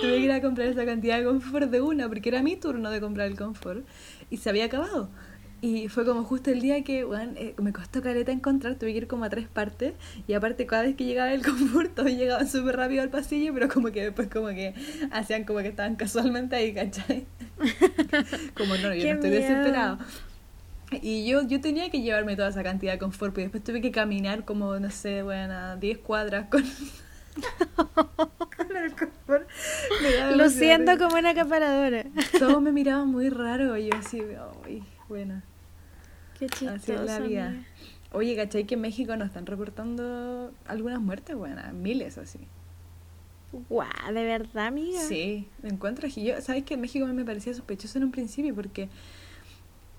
[0.00, 2.90] Tuve que ir a comprar esa cantidad de confort de una, porque era mi turno
[2.90, 3.84] de comprar el confort
[4.30, 5.10] y se había acabado.
[5.64, 8.98] Y fue como justo el día que, bueno, eh, me costó caleta encontrar, tuve que
[8.98, 9.94] ir como a tres partes.
[10.26, 13.68] Y aparte, cada vez que llegaba el confort, todos llegaban súper rápido al pasillo, pero
[13.68, 14.74] como que después como que
[15.12, 17.26] hacían como que estaban casualmente ahí, ¿cachai?
[18.54, 19.98] como no, yo no estoy desesperado.
[21.00, 23.92] Y yo, yo tenía que llevarme toda esa cantidad de confort, y después tuve que
[23.92, 26.64] caminar como, no sé, bueno, 10 cuadras con...
[28.56, 29.48] con el confort.
[30.36, 32.04] Luciendo como una acaparadora.
[32.36, 34.20] Todos me miraban muy raro, y yo así,
[34.66, 35.40] uy, bueno.
[36.42, 37.04] Qué chistoso.
[37.04, 37.54] la vida.
[38.10, 41.36] Oye, ¿cachai que en México nos están reportando algunas muertes?
[41.36, 42.40] Buenas, miles así.
[43.68, 45.00] Guau, ¿de verdad, amiga?
[45.00, 48.56] Sí, me encuentro y yo, ¿sabes que en México me parecía sospechoso en un principio?
[48.56, 48.88] Porque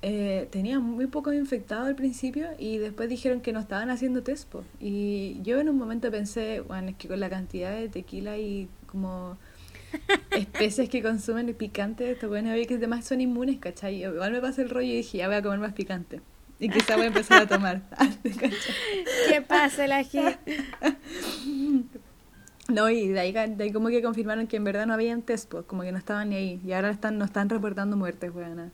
[0.02, 4.54] eh, tenía muy pocos infectados al principio y después dijeron que no estaban haciendo test.
[4.82, 8.68] Y yo en un momento pensé, bueno, es que con la cantidad de tequila y
[8.86, 9.38] como
[10.32, 14.04] especies que consumen y picante, estos bueno, que además son inmunes, ¿cachai?
[14.04, 16.20] Igual me pasé el rollo y dije, ya voy a comer más picante.
[16.64, 17.82] Y quizá voy a empezar a tomar.
[19.30, 20.64] ¿Qué pasa la gente?
[22.70, 25.52] No, y de ahí, de ahí, como que confirmaron que en verdad no habían test,
[25.52, 26.62] pues, como que no estaban ni ahí.
[26.66, 28.72] Y ahora están, no están reportando muertes, weón.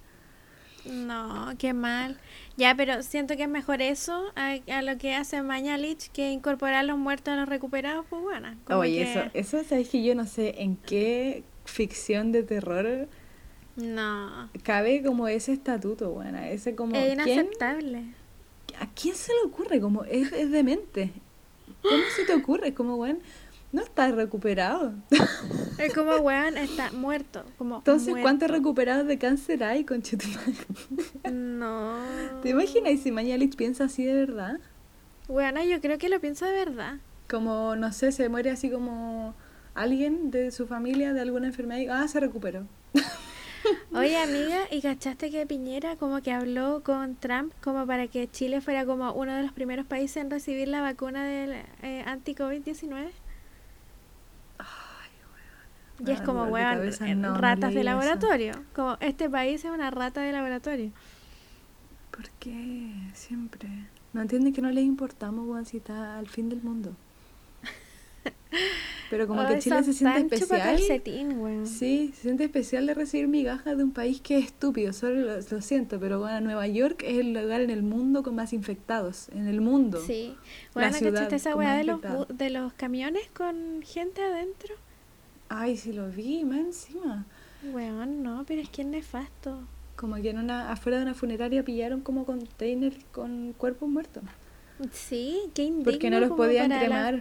[0.85, 2.19] No, qué mal.
[2.55, 6.99] Ya, pero siento que es mejor eso a, lo que hace Mañalich que incorporar los
[6.99, 8.55] muertos a los recuperados, pues bueno.
[8.69, 13.09] Oye, eso, eso sabes que yo no sé en qué ficción de terror
[13.81, 14.49] no.
[14.63, 16.95] cabe como ese estatuto, bueno, ese como...
[16.95, 18.03] Es inaceptable.
[18.79, 19.81] ¿A quién se le ocurre?
[19.81, 21.11] Como es, es demente.
[21.81, 22.73] ¿Cómo se te ocurre?
[22.73, 23.19] Como, bueno,
[23.71, 24.93] no está recuperado.
[25.77, 27.45] Es como, weón, está muerto.
[27.57, 30.03] Como Entonces, ¿cuántos recuperados de cáncer hay, con
[31.31, 31.95] No.
[32.43, 34.59] ¿Te imaginas si Mañalich piensa así de verdad?
[35.29, 36.95] Bueno, yo creo que lo piensa de verdad.
[37.29, 39.35] Como, no sé, se muere así como
[39.73, 42.67] alguien de su familia de alguna enfermedad y, ah, se recuperó.
[43.93, 48.61] Oye, amiga, ¿y cachaste que Piñera como que habló con Trump como para que Chile
[48.61, 53.09] fuera como uno de los primeros países en recibir la vacuna del eh, anti-COVID-19?
[56.05, 56.79] Y es como, weón,
[57.35, 58.53] ratas de laboratorio.
[58.73, 60.91] Como, este país es una rata de laboratorio.
[62.11, 62.93] ¿Por qué?
[63.13, 63.67] Siempre.
[64.13, 66.95] No entienden que no les importamos, weón, si está al fin del mundo.
[69.09, 70.77] Pero como que Chile se siente especial.
[71.65, 74.93] Sí, se siente especial de recibir migajas de un país que es estúpido.
[74.93, 78.53] Solo lo, siento, pero bueno, Nueva York es el lugar en el mundo con más
[78.53, 79.29] infectados.
[79.29, 79.99] En el mundo.
[80.05, 80.35] Sí.
[80.73, 84.75] Bueno, ¿cachaste esa weá de los, de los camiones con gente adentro?
[85.49, 87.25] Ay, sí lo vi, más encima.
[87.73, 89.61] Weón, no, pero es que es nefasto.
[89.95, 94.23] Como que en una, afuera de una funeraria pillaron como containers con cuerpos muertos.
[94.91, 95.91] Sí, qué indigno.
[95.91, 97.19] Porque no los podían cremar.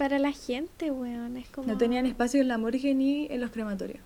[0.00, 1.68] Para la gente, weón, es como...
[1.68, 4.00] No tenían espacio en la morgue ni en los crematorios.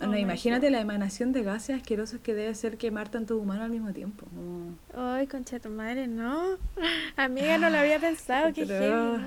[0.00, 3.68] Oh no, imagínate la emanación de gases asquerosos que debe ser quemar tanto humano al
[3.68, 4.24] mismo tiempo.
[4.96, 6.56] Ay, concha de tu madre, no.
[7.16, 9.22] Amiga, no lo había pensado, qué heavy,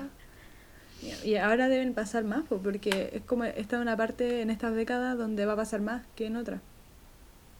[1.24, 5.16] y ahora deben pasar más, porque es como esta es una parte en estas décadas
[5.16, 6.60] donde va a pasar más que en otra.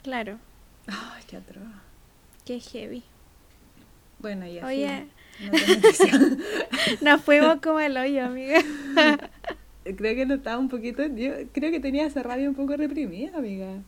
[0.02, 0.40] Claro.
[0.88, 1.62] Ay, qué atroz.
[2.44, 3.04] Qué heavy.
[4.18, 4.66] Bueno, ya.
[4.66, 5.06] Oye,
[7.00, 8.60] nos fuimos como el hoyo, amiga.
[9.96, 11.06] creo que no estaba un poquito.
[11.06, 13.82] Yo creo que tenía esa rabia un poco reprimida, amiga.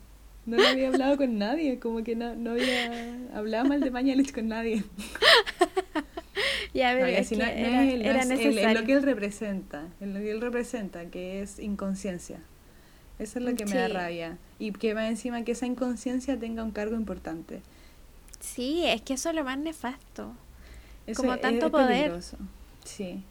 [0.46, 4.32] No le había hablado con nadie, como que no, no había hablado mal de Mañalich
[4.32, 4.82] con nadie.
[6.74, 12.38] ya, era, es, lo que él representa, en lo que él representa, que es inconsciencia.
[13.18, 14.38] Eso es lo que me da rabia.
[14.58, 17.60] Y que va encima que esa inconsciencia tenga un cargo importante.
[18.40, 20.32] Sí, es que eso es lo más nefasto.
[21.16, 22.20] Como tanto poder.
[22.84, 23.22] Sí.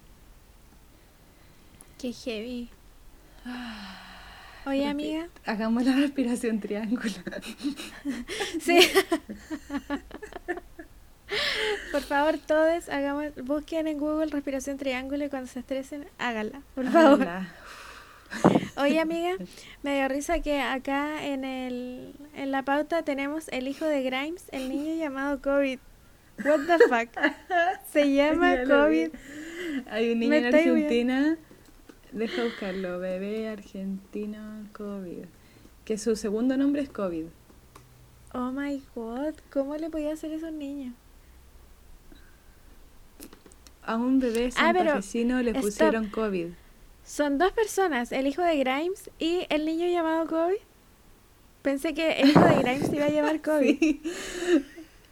[1.97, 2.69] Qué heavy.
[4.65, 5.29] Oye, amiga.
[5.45, 7.09] Hagamos la respiración triángulo.
[8.61, 8.79] sí.
[11.91, 16.85] Por favor, todos hagamos, busquen en Google respiración triángulo y cuando se estresen, háganla, por
[16.89, 17.27] favor.
[18.77, 19.35] Oye, amiga,
[19.83, 24.45] me dio risa que acá en, el, en la pauta tenemos el hijo de Grimes,
[24.51, 25.79] el niño llamado COVID.
[26.43, 27.09] What the fuck?
[27.91, 29.09] Se llama COVID.
[29.89, 31.37] Hay un niño en Argentina.
[32.11, 35.25] Deja buscarlo, bebé argentino COVID.
[35.85, 37.25] Que su segundo nombre es COVID.
[38.33, 40.93] Oh my god, ¿cómo le podía hacer eso a un niño?
[43.87, 46.49] a un bebé ah, santafesino le pusieron COVID.
[47.05, 50.57] Son dos personas, el hijo de Grimes y el niño llamado COVID.
[51.61, 53.95] Pensé que el hijo de Grimes iba a llevar COVID.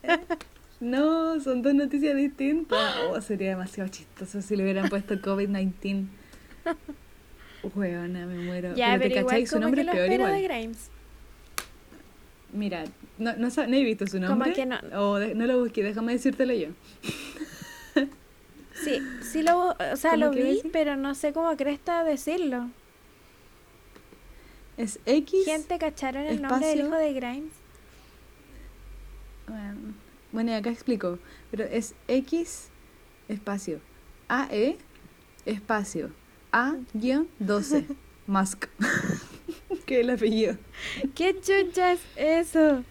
[0.80, 2.96] no, son dos noticias distintas.
[3.10, 6.06] Oh, sería demasiado chistoso si le hubieran puesto COVID-19.
[7.74, 8.76] Huevona, me muero.
[8.76, 10.34] Ya, pero, te cachai, su nombre es peor igual.
[10.34, 10.90] De Grimes.
[12.54, 12.84] Mira,
[13.18, 14.54] no, no, sab- no he visto su nombre.
[14.54, 16.68] que no- O de- no lo busqué, déjame decírtelo yo.
[18.74, 22.70] Sí, sí lo, o sea, ¿Cómo lo vi, pero no sé cómo cresta decirlo.
[24.78, 25.46] Es X.
[25.46, 27.54] Gente, ¿cacharon el nombre del hijo de Grimes?
[29.48, 29.94] Bueno,
[30.36, 31.18] bueno, y acá explico.
[31.50, 32.70] Pero es X
[33.28, 33.80] espacio.
[34.28, 34.78] AE
[35.46, 36.12] espacio.
[36.52, 37.86] A-12.
[38.28, 38.68] Musk.
[39.86, 40.58] que es el apellido.
[41.16, 42.84] ¿Qué chucha es eso?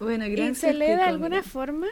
[0.00, 0.58] Bueno, ¿Y gracias.
[0.58, 1.86] se lee de alguna forma?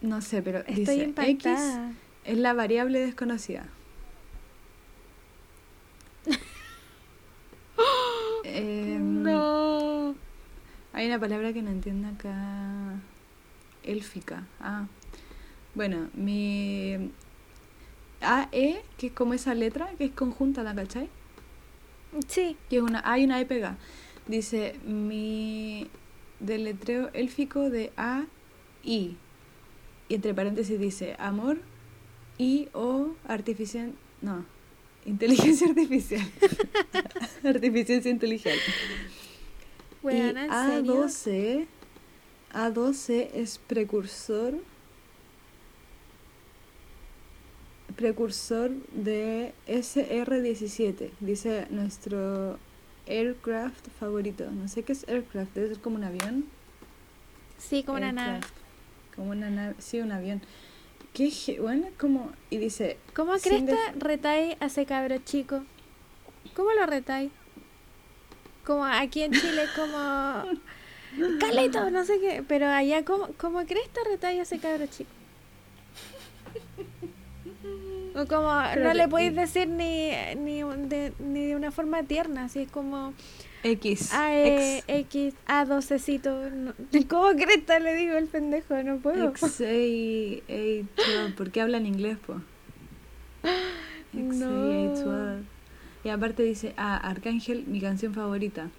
[0.00, 1.92] No sé, pero Estoy dice X impactada.
[2.24, 3.66] es la variable desconocida.
[8.44, 10.14] Em, No.
[10.94, 13.00] Hay una palabra que no entiendo acá.
[13.82, 14.46] Élfica.
[14.60, 14.86] Ah.
[15.74, 17.10] Bueno, mi
[18.20, 21.08] AE, que es como esa letra, que es conjunta, ¿la cachai?
[22.28, 22.56] Sí.
[22.70, 23.76] Que es una A y una E pegada.
[24.28, 25.88] Dice mi
[26.38, 28.26] deletreo élfico de A
[28.84, 29.16] I.
[30.08, 31.58] Y entre paréntesis dice amor
[32.38, 33.92] y o artificial.
[34.22, 34.44] No.
[35.06, 36.22] Inteligencia artificial.
[37.44, 38.62] Artificiencia inteligente.
[40.04, 41.04] Weona, y ¿en serio?
[41.04, 41.66] A12,
[42.52, 44.54] A12 es precursor
[47.96, 52.58] precursor de SR-17, dice nuestro
[53.06, 54.50] aircraft favorito.
[54.50, 56.44] No sé qué es aircraft, debe ser como un avión.
[57.58, 58.34] Sí, como una nave.
[58.34, 58.54] Aircraft.
[59.14, 60.42] Como una nave, sí, un avión.
[61.12, 61.30] Qué
[61.60, 65.64] bueno, como y dice, ¿Cómo cresta retai a ese cabro chico?
[66.56, 67.30] ¿Cómo lo retai?
[68.64, 70.44] Como aquí en Chile, como...
[71.38, 72.42] Calito, no sé qué.
[72.46, 75.10] Pero allá, ¿cómo, cómo cresta retai a ese cabro chico?
[78.16, 78.50] O como,
[78.82, 82.70] no le podéis y- decir ni, ni, de, ni de una forma tierna, así es
[82.70, 83.12] como
[83.64, 86.50] X, A, E, X, A, 12cito.
[86.52, 86.74] no-
[87.08, 88.80] ¿Cómo cresta le digo el pendejo?
[88.84, 89.30] No puedo.
[89.30, 89.68] X, A, A,
[91.24, 91.34] 12.
[91.36, 92.40] ¿Por qué habla en inglés, po?
[94.12, 94.94] X, A, No.
[94.94, 95.53] 12.
[96.04, 98.70] Y aparte dice, ah, Arcángel, mi canción favorita.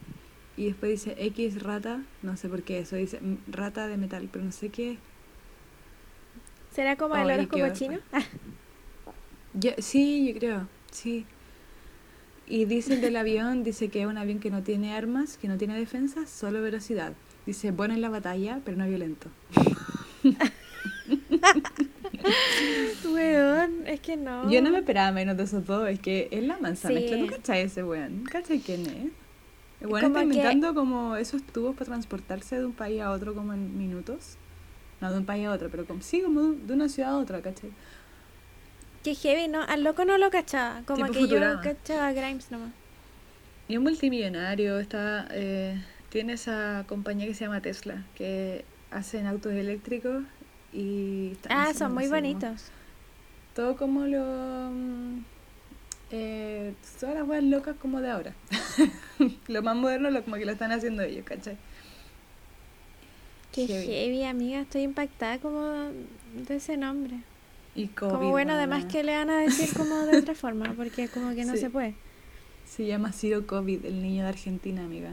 [0.58, 4.46] Y después dice X rata, no sé por qué eso, dice rata de metal, pero
[4.46, 4.98] no sé qué es.
[6.72, 8.00] ¿Será como el Ay, horóscopo chino?
[9.54, 11.26] Yo, sí, yo creo, sí.
[12.48, 15.48] Y dice el del avión, dice que es un avión que no tiene armas, que
[15.48, 17.14] no tiene defensa, solo velocidad.
[17.46, 19.30] Dice, bueno en la batalla, pero no violento.
[23.06, 24.50] Weón, es que no.
[24.50, 27.00] Yo no me esperaba menos de esos dos, es que es la manzana.
[27.00, 27.08] Sí.
[27.20, 28.24] ¿Tú cachai ese weón?
[28.24, 29.12] ¿Cachai quién es?
[29.82, 33.12] El weón Como está que- inventando como esos tubos para transportarse de un país a
[33.12, 34.38] otro como en minutos.
[35.02, 37.42] No, de un país a otro, pero como, sí, como de una ciudad a otra,
[37.42, 37.70] ¿cachai?
[39.04, 39.62] Qué heavy, ¿no?
[39.62, 40.82] Al loco no lo cachaba.
[40.86, 41.62] Como Tipo que Futurama.
[41.64, 42.72] yo cachaba a Grimes nomás.
[43.68, 45.80] Y un multimillonario, está, eh,
[46.10, 50.24] tiene esa compañía que se llama Tesla, que hacen autos eléctricos
[50.76, 51.32] y...
[51.34, 52.66] están Ah, son muy bonitos.
[53.56, 54.70] todo como lo...
[54.72, 55.24] mm,
[56.12, 58.34] eh, todas las weas locas como de ahora.
[59.48, 61.58] lo más moderno, lo, como que lo están haciendo ellos, ¿cachai?
[63.52, 63.86] Qué Heavy.
[63.88, 64.60] heavy, amiga.
[64.62, 67.20] Estoy impactada como de ese nombre.
[67.74, 71.08] Y COVID, como bueno, además que le van a decir como de otra forma, porque
[71.10, 71.60] como que no Sí.
[71.60, 71.96] se puede.
[72.66, 75.12] Se llama Ciro COVID, el niño de Argentina, amiga.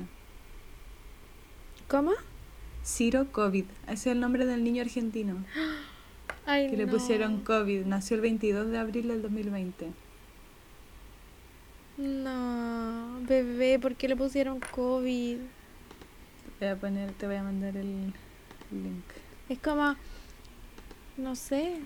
[1.88, 2.12] ¿Cómo?
[2.84, 5.36] Ciro COVID, ese es el nombre del niño argentino.
[6.46, 6.92] Ay, Que le no.
[6.92, 9.92] pusieron COVID, nació el 22 de abril del 2020.
[11.98, 15.36] No, bebé, ¿por qué le pusieron COVID?
[16.58, 18.12] Te voy a poner, te voy a mandar el
[18.72, 19.04] link.
[19.48, 19.94] Es como,
[21.16, 21.76] no sé,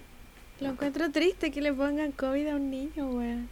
[0.60, 3.48] lo encuentro triste que le pongan COVID a un niño, weón.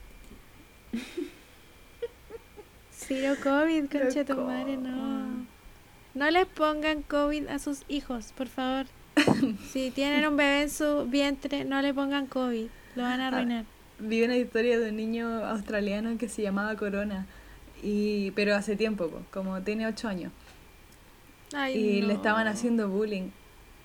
[2.93, 5.47] Ciro COVID, concha tu madre, no.
[6.15, 8.87] No les pongan COVID a sus hijos, por favor.
[9.73, 13.65] Si tienen un bebé en su vientre, no le pongan COVID, lo van a arruinar.
[13.99, 17.27] Vi una historia de un niño australiano que se llamaba Corona,
[17.83, 20.33] y, pero hace tiempo, po, como tiene 8 años.
[21.53, 23.31] Ay, y le estaban haciendo bullying.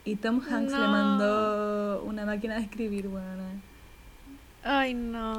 [0.05, 3.43] Y Tom Hanks le mandó una máquina de escribir, bueno.
[4.64, 5.36] Ay, no.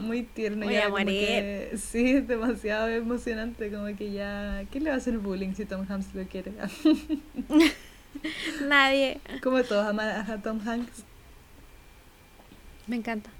[0.00, 0.64] Muy tierno.
[0.64, 1.06] Voy ya a morir.
[1.06, 3.70] que- sí, es demasiado emocionante.
[3.70, 4.64] Como que ya.
[4.70, 6.52] ¿Quién le va a hacer bullying si Tom Hanks lo quiere?
[8.66, 9.20] Nadie.
[9.42, 11.04] como todos aman a Tom Hanks.
[12.86, 13.30] Me encanta.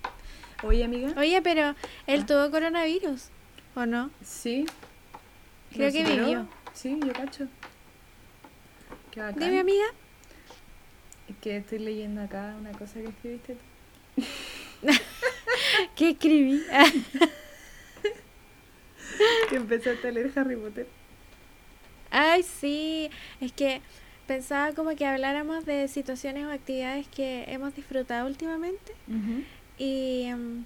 [0.63, 1.13] Oye, amiga.
[1.19, 1.75] Oye, pero
[2.07, 2.27] él Ah.
[2.27, 3.29] tuvo coronavirus,
[3.75, 4.11] ¿o no?
[4.23, 4.65] Sí.
[5.73, 6.25] Creo ¿Lo que superó?
[6.27, 6.49] vivió.
[6.75, 7.49] Sí, yo cacho.
[9.11, 9.41] Qué bacán.
[9.41, 9.85] Dime, amiga.
[11.29, 14.23] Es que estoy leyendo acá una cosa que escribiste tú.
[15.97, 16.63] ¿Qué escribí?
[19.49, 20.87] Que empezaste a leer Harry Potter.
[22.11, 23.11] Ay, sí,
[23.41, 23.81] es que
[24.27, 28.93] pensaba como que habláramos de situaciones o actividades que hemos disfrutado últimamente
[29.79, 30.65] y em,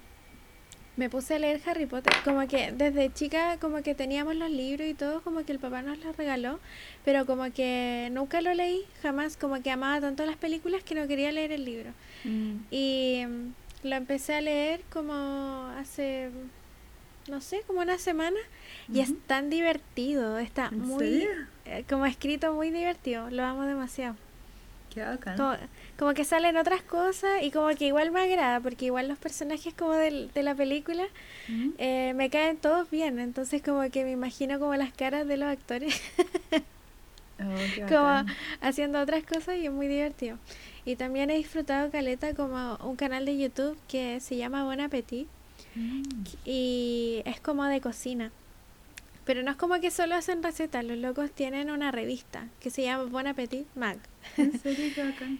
[0.95, 4.87] me puse a leer Harry Potter, como que desde chica como que teníamos los libros
[4.87, 6.59] y todo, como que el papá nos los regaló,
[7.05, 11.07] pero como que nunca lo leí, jamás, como que amaba tanto las películas que no
[11.07, 11.91] quería leer el libro.
[12.23, 12.55] Mm.
[12.71, 13.53] Y em,
[13.87, 15.13] lo empecé a leer como
[15.77, 16.29] hace
[17.29, 18.39] no sé, como una semana.
[18.91, 21.27] Y es tan divertido, está muy,
[21.65, 24.15] eh, como escrito muy divertido, lo amo demasiado.
[24.93, 25.37] Qué bacán.
[25.99, 29.73] Como, que salen otras cosas y como que igual me agrada, porque igual los personajes
[29.73, 31.05] como de la película
[31.77, 35.49] eh, me caen todos bien, entonces como que me imagino como las caras de los
[35.49, 36.01] actores.
[37.39, 38.25] Oh, como
[38.61, 40.37] haciendo otras cosas y es muy divertido.
[40.87, 45.27] Y también he disfrutado Caleta como un canal de YouTube que se llama Bon Appetit
[46.45, 48.31] y es como de cocina.
[49.25, 52.83] Pero no es como que solo hacen recetas, los locos tienen una revista que se
[52.83, 53.97] llama Bon Appetit Mag.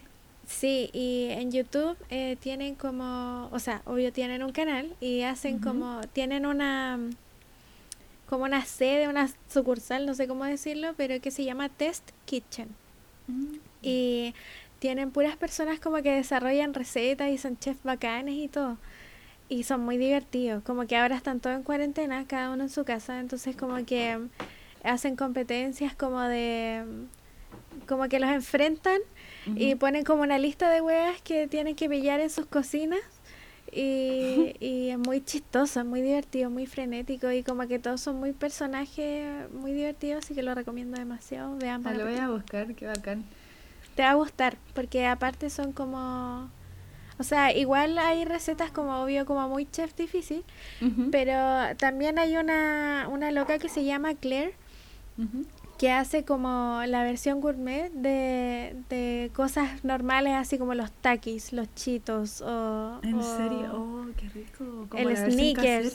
[0.48, 5.60] Sí, y en YouTube eh, tienen como, o sea, obvio tienen un canal y hacen
[5.60, 6.98] como, tienen una,
[8.30, 12.70] como una sede, una sucursal, no sé cómo decirlo, pero que se llama Test Kitchen.
[13.28, 13.56] Mm.
[13.82, 14.34] Y
[14.80, 18.78] tienen puras personas como que desarrollan recetas y son chefs bacanes y todo
[19.50, 20.64] y son muy divertidos.
[20.64, 24.20] Como que ahora están todos en cuarentena, cada uno en su casa, entonces como que
[24.84, 26.84] hacen competencias como de
[27.88, 29.00] como que los enfrentan
[29.56, 33.00] y ponen como una lista de huevas que tienen que pillar en sus cocinas
[33.72, 38.34] y, y es muy chistoso, muy divertido, muy frenético y como que todos son muy
[38.34, 41.56] personajes muy divertidos, así que lo recomiendo demasiado.
[41.58, 43.24] Vean ah, lo voy a buscar, qué bacán.
[43.98, 46.50] Te va a gustar, porque aparte son como
[47.20, 50.44] o sea, igual hay recetas como obvio, como muy chef difícil,
[51.12, 54.54] pero también hay una, una loca que se llama Claire,
[55.80, 61.74] que hace como la versión gourmet de, de cosas normales, así como los takis, los
[61.74, 63.00] chitos o...
[63.02, 63.72] ¿En serio?
[63.74, 64.88] Oh, qué rico.
[64.96, 65.94] el sneakers.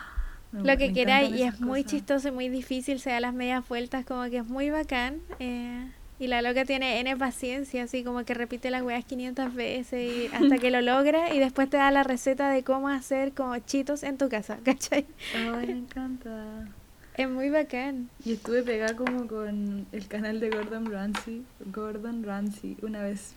[0.52, 4.04] lo que queráis y es muy chistoso y muy difícil, se da las medias vueltas,
[4.04, 5.20] como que es muy bacán.
[5.38, 5.88] Eh,
[6.18, 10.26] y la loca tiene N paciencia, así como que repite las weas 500 veces y
[10.34, 14.02] hasta que lo logra y después te da la receta de cómo hacer como chitos
[14.02, 15.06] en tu casa, ¿cachai?
[15.34, 16.68] Ay, me encanta.
[17.16, 18.08] Es muy bacán.
[18.24, 21.42] Y estuve pegada como con el canal de Gordon Ramsay,
[21.72, 23.34] Gordon Ramsay, una vez.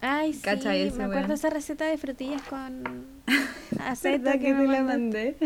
[0.00, 3.06] Ay, sí, me acuerdo esa receta de frutillas con
[3.80, 5.36] aceite que, que me la mandé.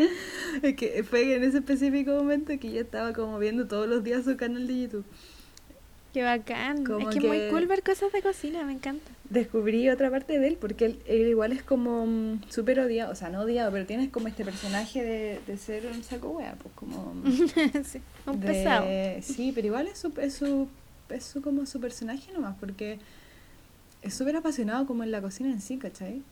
[0.62, 4.24] Es que fue en ese específico momento que yo estaba como viendo todos los días
[4.24, 5.04] su canal de YouTube.
[6.12, 6.78] Qué bacán.
[6.78, 9.10] es que, es muy cool ver cosas de cocina, me encanta.
[9.30, 13.30] Descubrí otra parte de él, porque él, igual es como mm, súper odiado, o sea,
[13.30, 17.14] no odiado, pero tienes como este personaje de, de ser un saco wea, pues como...
[17.84, 18.86] sí, un pesado.
[19.22, 20.68] Sí, pero igual es su, es su,
[21.08, 22.98] es su, como su personaje nomás, porque
[24.02, 26.22] es súper apasionado como en la cocina en sí, ¿cachai?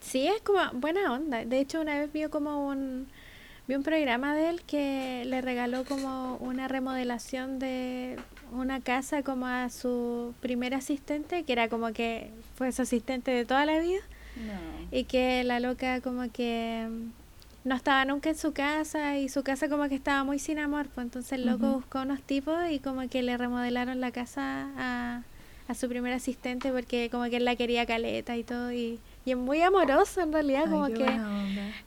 [0.00, 1.42] Sí, es como buena onda.
[1.44, 3.06] De hecho, una vez vio como un
[3.68, 8.16] vi un programa de él que le regaló como una remodelación de
[8.52, 13.44] una casa como a su primer asistente, que era como que fue su asistente de
[13.44, 14.00] toda la vida.
[14.90, 16.86] Y que la loca como que
[17.64, 20.86] no estaba nunca en su casa y su casa como que estaba muy sin amor,
[20.94, 25.22] pues entonces el loco buscó unos tipos y como que le remodelaron la casa a,
[25.66, 29.32] a su primer asistente porque como que él la quería caleta y todo y, y
[29.32, 31.20] es muy amoroso en realidad, como que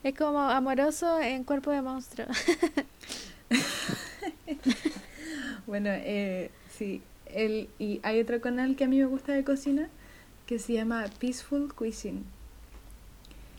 [0.03, 2.27] es como amoroso en cuerpo de monstruo.
[5.65, 7.03] Bueno, eh, sí.
[7.27, 9.87] El, y hay otro canal que a mí me gusta de cocina
[10.47, 12.23] que se llama Peaceful Cuisine.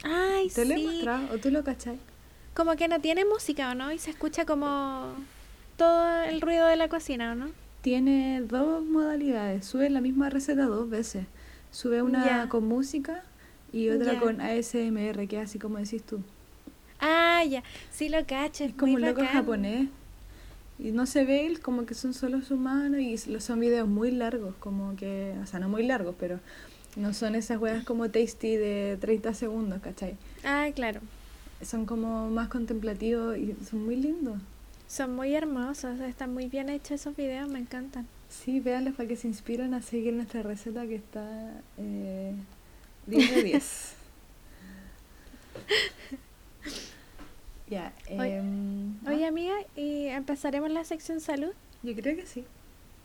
[0.03, 2.01] Ay, ¿Te lo he mostrado o tú lo cachai?
[2.53, 3.93] Como que no tiene música, ¿o no?
[3.93, 5.15] Y se escucha como
[5.77, 7.53] todo el ruido de la cocina, ¿o no?
[7.81, 9.65] Tiene dos modalidades.
[9.65, 11.27] Sube la misma receta dos veces.
[11.71, 13.23] Sube una con música
[13.73, 16.21] y otra con ASMR, que es así como decís tú.
[17.01, 17.63] Ah, ya.
[17.91, 18.65] Sí lo cacho.
[18.65, 19.89] Es, como un loco japonés
[20.83, 24.11] y no se ve él como que son solo sus manos y son videos muy
[24.11, 26.41] largos, como que, o sea, no muy largos, pero
[26.97, 30.17] no son esas weas como tasty de 30 segundos, ¿cachai?
[30.43, 31.01] Ah, claro.
[31.63, 34.41] Son como más contemplativos y son muy lindos.
[34.89, 38.07] Son muy hermosos, están muy bien hechos esos videos, me encantan.
[38.31, 42.33] Sí, véanlos para que se inspiren a seguir nuestra receta que está eh,
[43.11, 43.95] 10 de 10.
[47.69, 47.93] Ya.
[48.07, 51.53] Em, Oye, amiga, ¿y empezaremos la sección salud?
[51.83, 52.45] Yo creo que sí.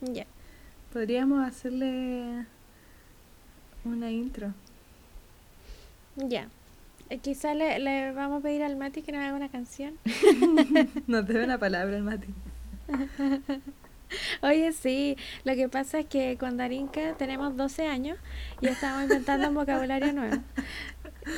[0.01, 0.25] Ya.
[0.91, 2.45] Podríamos hacerle
[3.83, 4.53] una intro.
[6.15, 6.49] Ya.
[7.09, 9.93] Eh, quizá le, le, vamos a pedir al Mati que nos haga una canción.
[11.07, 12.27] nos debe una palabra el Mati.
[14.41, 18.17] Oye, sí, lo que pasa es que con Darinka tenemos 12 años
[18.61, 20.37] y estamos inventando un vocabulario nuevo.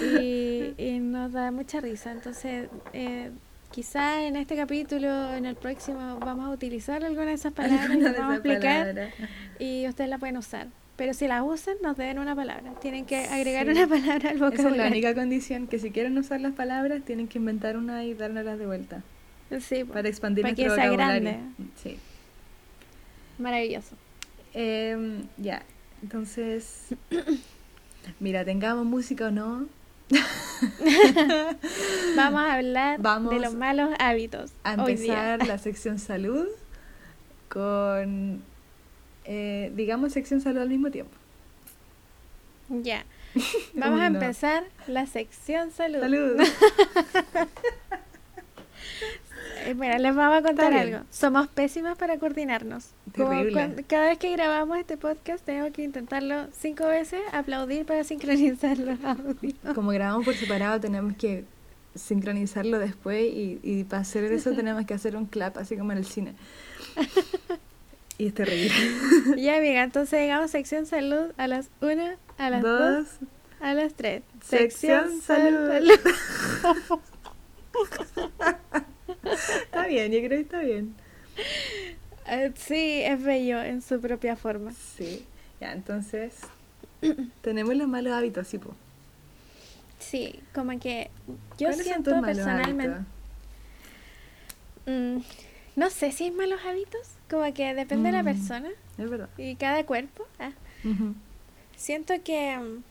[0.02, 2.12] Y, y nos da mucha risa.
[2.12, 3.32] Entonces, eh,
[3.72, 8.02] quizá en este capítulo, en el próximo, vamos a utilizar alguna de esas palabras y
[8.02, 9.10] vamos a explicar
[9.60, 10.68] y ustedes la pueden usar.
[10.98, 12.74] Pero si las usan, nos deben una palabra.
[12.82, 14.60] Tienen que agregar una palabra al vocabulario.
[14.60, 18.04] Esa es la única condición, que si quieren usar las palabras, tienen que inventar una
[18.04, 19.04] y dárnoslas de vuelta.
[19.62, 21.22] Sí, para expandir para nuestro que sea vocabulario.
[21.22, 21.40] grande.
[21.76, 22.00] Sí.
[23.38, 23.96] Maravilloso.
[24.54, 25.64] Em, ya,
[26.02, 26.88] entonces,
[28.20, 29.68] mira, tengamos música o no,
[32.16, 34.52] Vamos a hablar Vamos de los malos hábitos.
[34.64, 35.34] a hoy día.
[35.34, 36.48] empezar la sección salud
[37.50, 38.42] con,
[39.26, 41.12] eh, digamos, sección salud al mismo tiempo.
[42.70, 43.04] Ya.
[43.74, 44.20] Vamos a Uy, no.
[44.22, 46.00] empezar la sección salud.
[46.00, 46.38] Salud.
[49.68, 51.00] Eh, Mira, les vamos a contar algo.
[51.12, 52.92] Somos pésimas para coordinarnos.
[53.16, 53.52] Como Terrible.
[53.54, 58.78] cuan- cada vez que grabamos este podcast tenemos que intentarlo cinco veces, aplaudir para sincronizar
[58.78, 59.56] los audios.
[59.76, 61.44] Como grabamos por separado, tenemos que
[61.96, 65.98] sincronizarlo después y, y para hacer eso tenemos que hacer un clap, así como en
[66.00, 66.36] el cine.
[68.20, 68.74] Y es terrible.
[69.38, 72.80] ya, amiga, entonces llegamos sección salud a las una, a las dos,
[73.20, 73.30] Dos.
[73.62, 74.24] a las tres.
[74.44, 75.70] Sección salud.
[79.64, 80.96] Está bien, yo creo que está bien.
[82.28, 84.72] Eh, sí, es bello en su propia forma.
[84.74, 85.26] Sí.
[85.62, 86.36] Ya, entonces,
[87.42, 88.74] tenemos los malos hábitos, sí, po.
[90.00, 91.10] Sí, como que
[91.58, 92.90] yo ¿Cuáles son siento personalmente,
[94.86, 95.18] mm,
[95.76, 98.26] no sé si es malos hábitos, como que depende de la Mm.
[98.26, 99.30] persona Es verdad.
[99.38, 100.28] y cada cuerpo.
[100.40, 100.52] ah.
[101.76, 102.84] Siento que, mm,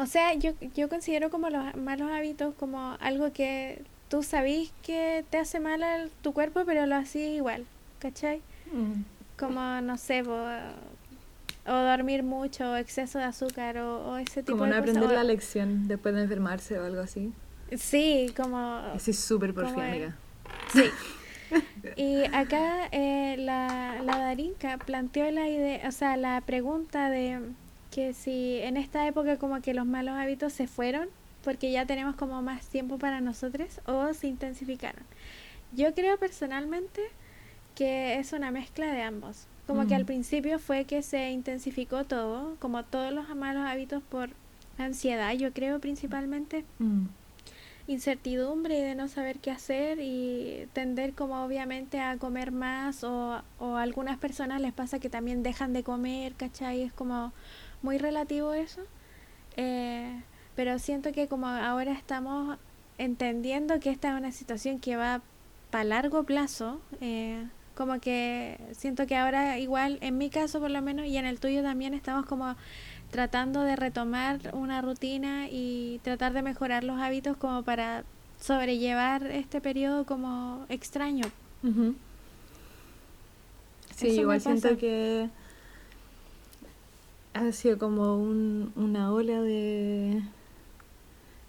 [0.00, 5.24] o sea, yo, yo considero como los malos hábitos como algo que tú sabís que
[5.30, 7.64] te hace mal a tu cuerpo, pero lo haces igual,
[7.98, 8.40] ¿cachai?
[8.72, 9.02] Mm.
[9.38, 10.36] Como, no sé, po,
[11.68, 14.96] o dormir mucho, o exceso de azúcar, o, o ese tipo Como de no cosas.
[14.96, 17.32] aprender o- la lección después de enfermarse o algo así.
[17.76, 18.58] Sí, como...
[18.94, 19.92] Así súper ¿Cómo porfía, es?
[19.92, 20.16] amiga.
[20.72, 20.90] Sí.
[21.96, 27.38] Y acá eh, la, la Darinka planteó la idea, o sea, la pregunta de
[27.92, 31.08] que si en esta época como que los malos hábitos se fueron
[31.46, 35.04] porque ya tenemos como más tiempo para nosotros o se intensificaron.
[35.72, 37.00] Yo creo personalmente
[37.76, 39.46] que es una mezcla de ambos.
[39.68, 39.98] Como que Mm.
[39.98, 44.30] al principio fue que se intensificó todo, como todos los malos hábitos por
[44.76, 47.06] ansiedad, yo creo principalmente Mm.
[47.86, 53.40] incertidumbre y de no saber qué hacer y tender como obviamente a comer más o,
[53.60, 56.82] o a algunas personas les pasa que también dejan de comer, ¿cachai?
[56.82, 57.32] Es como
[57.82, 58.80] muy relativo eso.
[59.56, 60.20] Eh,
[60.56, 62.58] pero siento que como ahora estamos
[62.98, 65.20] entendiendo que esta es una situación que va
[65.70, 67.44] para largo plazo, eh,
[67.76, 71.38] como que siento que ahora igual, en mi caso por lo menos y en el
[71.38, 72.56] tuyo también estamos como
[73.10, 78.04] tratando de retomar una rutina y tratar de mejorar los hábitos como para
[78.40, 81.26] sobrellevar este periodo como extraño.
[81.62, 81.94] Ujú.
[83.94, 85.28] Sí, Eso igual siento que
[87.34, 90.22] ha sido como un, una ola de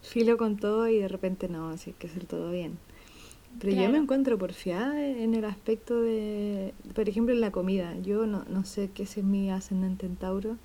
[0.10, 2.78] filo con todo y de repente no, así que hacer todo bien.
[3.60, 4.00] Pero yo me Claro.
[4.00, 7.96] encuentro porfiada en el aspecto de, por ejemplo, en la comida.
[8.04, 10.58] Yo no, no sé qué es mi ascendente en Tauro,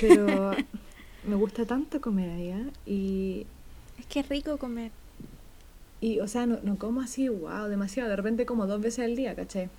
[0.00, 0.58] pero
[1.24, 3.46] me gusta tanto comer allá y
[3.96, 4.92] Es que es rico comer.
[6.00, 8.10] Y, o sea, no, no como así, wow, demasiado.
[8.10, 9.70] De repente como dos veces al día, ¿cachai?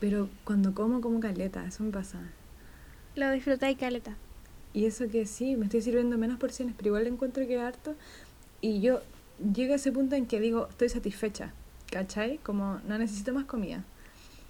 [0.00, 2.32] Pero cuando como, como caleta, eso me pasa.
[3.14, 4.18] Lo disfrutáis caleta.
[4.72, 7.94] Y eso que sí, me estoy sirviendo menos porciones, pero igual encuentro que harto.
[8.60, 9.00] Y yo
[9.54, 11.52] llego a ese punto en que digo, estoy satisfecha,
[11.90, 12.38] ¿cachai?
[12.38, 13.84] Como no necesito más comida.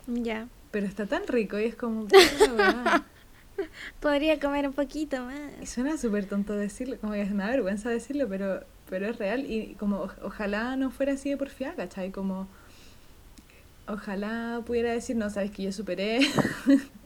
[0.06, 0.48] Ya.
[0.70, 2.06] Pero está tan rico y es como...
[4.00, 5.68] Podría comer un poquito Y más.
[5.68, 9.50] suena súper tonto decirlo, como que me da vergüenza decirlo, pero, pero es real.
[9.50, 12.10] Y como ojalá no fuera así de porfiada, ¿cachai?
[12.10, 12.48] Como
[13.86, 16.20] ojalá pudiera decir, no, sabes que yo superé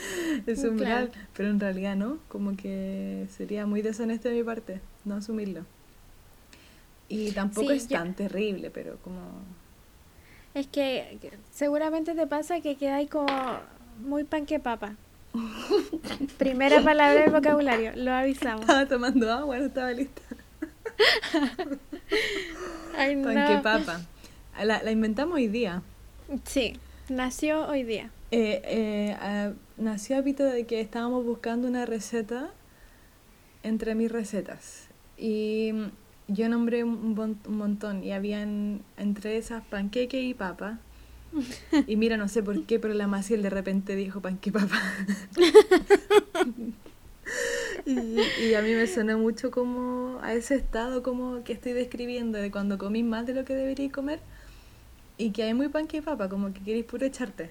[0.46, 0.70] ese Claro.
[0.72, 5.64] umbral, pero en realidad no, como que sería muy deshonesto de mi parte no asumirlo.
[7.08, 9.20] Y tampoco Sí, es yo- tan terrible, pero como...
[10.54, 13.26] Es que que seguramente te pasa que quedáis como
[14.04, 14.94] muy panque papa.
[16.38, 18.62] Primera palabra del vocabulario, lo avisamos.
[18.62, 20.22] Estaba tomando agua, no estaba lista.
[22.96, 23.24] Ay, no.
[23.32, 24.00] Panque papa.
[24.62, 25.82] La, la inventamos hoy día.
[26.44, 26.74] Sí,
[27.08, 28.10] nació hoy día.
[28.30, 32.50] Eh, eh, nació a pito de que estábamos buscando una receta
[33.62, 34.88] entre mis recetas.
[35.16, 35.72] Y
[36.28, 37.14] yo nombré un,
[37.48, 40.78] montón y habían entre esas panqueque y papa.
[41.86, 44.80] Y mira, no sé por qué, pero la Maciel de repente dijo panque papá.
[47.86, 52.38] y, y, a mí me suena mucho como a ese estado como que estoy describiendo
[52.38, 54.20] de cuando comís más de lo que deberíais comer
[55.18, 57.50] y que hay muy panque papa, como que queréis puro echarte.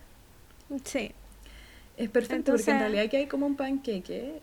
[0.84, 1.14] Sí.
[2.00, 4.42] Es perfecto porque en realidad aquí hay como un panqueque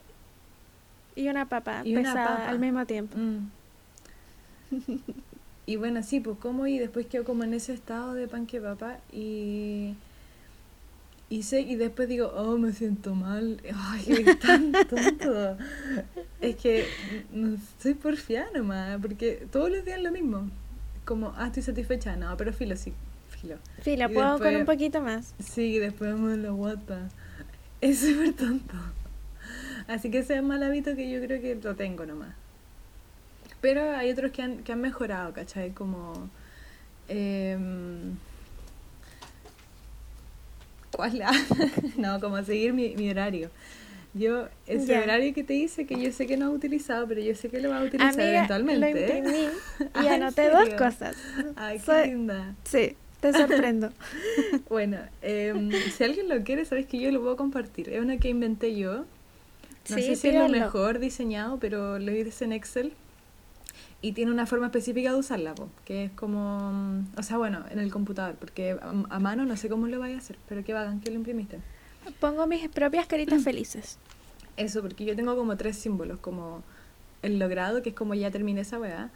[1.14, 3.16] y una papa y pesada al mismo tiempo.
[3.16, 3.50] Mm.
[5.66, 8.98] y bueno, sí, pues como y después quedo como en ese estado de panque papa
[9.10, 9.94] y
[11.30, 15.56] y sé y después digo, "Oh, me siento mal." Ay, es tan tonto.
[16.42, 16.86] es que
[17.32, 20.50] no soy porfiada nomás, porque todos los días lo mismo.
[21.06, 22.92] Como, "Ah, estoy satisfecha." No, pero filo sí,
[23.30, 23.56] filo.
[23.80, 25.34] Filo, puedo con un poquito más.
[25.38, 27.08] Sí, después me lo guata.
[27.80, 28.74] Es súper tonto.
[29.88, 32.34] Así que ese es mal hábito que yo creo que lo tengo nomás.
[33.60, 35.70] Pero hay otros que han, que han mejorado, ¿cachai?
[35.72, 36.28] Como...
[37.08, 37.56] Eh,
[40.90, 41.22] ¿Cuál?
[41.96, 43.50] no, como seguir mi, mi horario.
[44.14, 47.34] Yo, ese horario que te hice, que yo sé que no has utilizado, pero yo
[47.34, 48.92] sé que lo vas a utilizar eventualmente.
[48.92, 49.48] Lo imprimí
[50.02, 51.16] y anoté dos cosas.
[51.54, 52.54] Ay, qué linda.
[52.64, 52.96] Sí,
[53.32, 53.90] te sorprendo.
[54.68, 55.54] bueno, eh,
[55.94, 57.88] si alguien lo quiere, sabes que yo lo puedo compartir.
[57.88, 59.04] Es una que inventé yo.
[59.88, 62.92] No sé si es lo mejor diseñado, pero lo hice en Excel.
[64.02, 65.54] Y tiene una forma específica de usarla,
[65.84, 69.86] que es como, o sea, bueno, en el computador, porque a, mano no sé cómo
[69.86, 71.58] lo vaya a hacer, pero qué vagan que lo imprimiste.
[72.20, 73.98] Pongo mis propias caritas felices.
[74.56, 76.62] Eso, porque yo tengo como tres símbolos, como
[77.22, 79.10] el logrado, que es como ya terminé esa weá,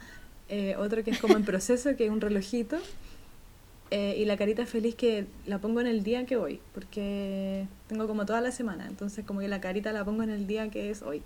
[0.49, 2.77] eh, otro que es como en proceso, que es un relojito,
[3.91, 8.07] eh, y la carita feliz que la pongo en el día que voy, porque tengo
[8.07, 10.89] como toda la semana, entonces como que la carita la pongo en el día que
[10.89, 11.21] es hoy.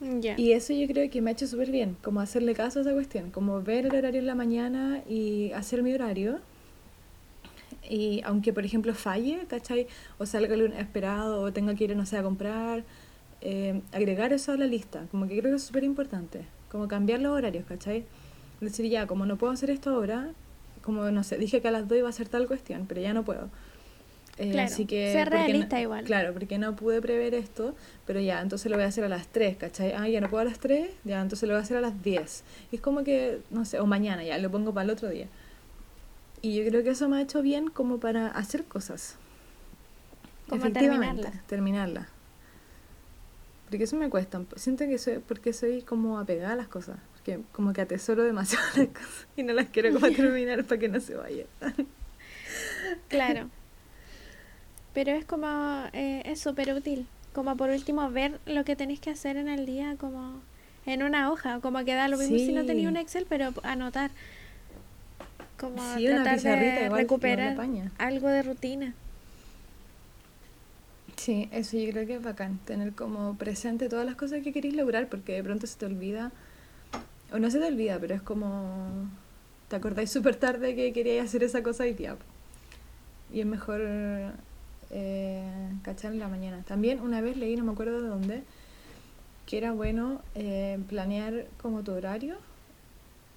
[0.00, 2.92] Y eso yo creo que me ha hecho súper bien, como hacerle caso a esa
[2.92, 6.40] cuestión, como ver el horario en la mañana y hacer mi horario.
[7.88, 9.86] Y aunque, por ejemplo, falle, ¿cachai?
[10.18, 12.84] O salga lo esperado o tenga que ir, no sé, a comprar,
[13.40, 17.20] eh, agregar eso a la lista, como que creo que es súper importante, como cambiar
[17.20, 18.04] los horarios, ¿cachai?
[18.60, 20.32] Decir, ya, como no puedo hacer esto ahora,
[20.82, 23.14] como no sé, dije que a las 2 iba a ser tal cuestión, pero ya
[23.14, 23.48] no puedo.
[24.38, 26.04] Eh, claro, así que, ser realista igual.
[26.04, 27.74] Claro, porque no pude prever esto,
[28.06, 29.92] pero ya, entonces lo voy a hacer a las 3, ¿cachai?
[29.92, 32.02] Ah, ya no puedo a las 3, ya, entonces lo voy a hacer a las
[32.02, 32.44] 10.
[32.70, 35.26] Y es como que, no sé, o mañana ya, lo pongo para el otro día.
[36.40, 39.16] Y yo creo que eso me ha hecho bien como para hacer cosas.
[40.48, 42.08] Como Efectivamente, terminarla.
[43.68, 44.40] Porque eso me cuesta.
[44.54, 46.96] Siento que soy, porque soy como apegada a las cosas
[47.52, 51.00] como que atesoro demasiado las cosas y no las quiero como terminar para que no
[51.00, 51.44] se vaya.
[53.08, 53.50] claro.
[54.94, 57.06] Pero es como, eh, es súper útil.
[57.32, 60.40] Como por último ver lo que tenéis que hacer en el día como
[60.86, 61.60] en una hoja.
[61.60, 64.10] Como que da lo mismo si no tenía un Excel, pero anotar.
[65.58, 67.56] Como tratar de recuperar
[67.98, 68.94] algo de rutina.
[71.16, 74.74] Sí, eso yo creo que es bacán, tener como presente todas las cosas que queréis
[74.74, 76.30] lograr, porque de pronto se te olvida
[77.32, 79.08] o no se te olvida, pero es como.
[79.68, 82.16] Te acordáis súper tarde que queríais hacer esa cosa y día.
[83.32, 83.82] Y es mejor
[84.90, 85.42] eh,
[85.82, 86.62] cachar en la mañana.
[86.66, 88.42] También una vez leí, no me acuerdo de dónde,
[89.46, 92.36] que era bueno eh, planear como tu horario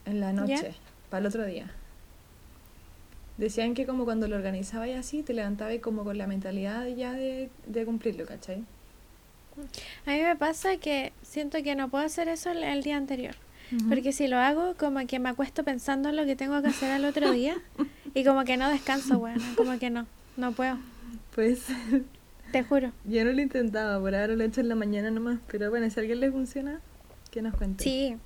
[0.06, 0.74] en la noche,
[1.10, 1.70] para el otro día.
[3.38, 7.50] Decían que como cuando lo organizabas así, te levantabas como con la mentalidad ya de,
[7.66, 8.64] de cumplirlo, ¿cachai?
[10.06, 13.36] A mí me pasa que siento que no puedo hacer eso el día anterior.
[13.90, 16.92] Porque si lo hago, como que me acuesto pensando en lo que tengo que hacer
[16.92, 17.58] al otro día
[18.14, 20.08] y como que no descanso, bueno, como que no,
[20.38, 20.78] no puedo.
[21.34, 21.68] Pues.
[22.52, 22.92] Te juro.
[23.06, 25.90] Yo no lo intentaba, por ahora lo he hecho en la mañana nomás, pero bueno,
[25.90, 26.82] si a alguien le funciona,
[27.32, 27.84] que nos cuente.
[27.84, 28.18] Sí,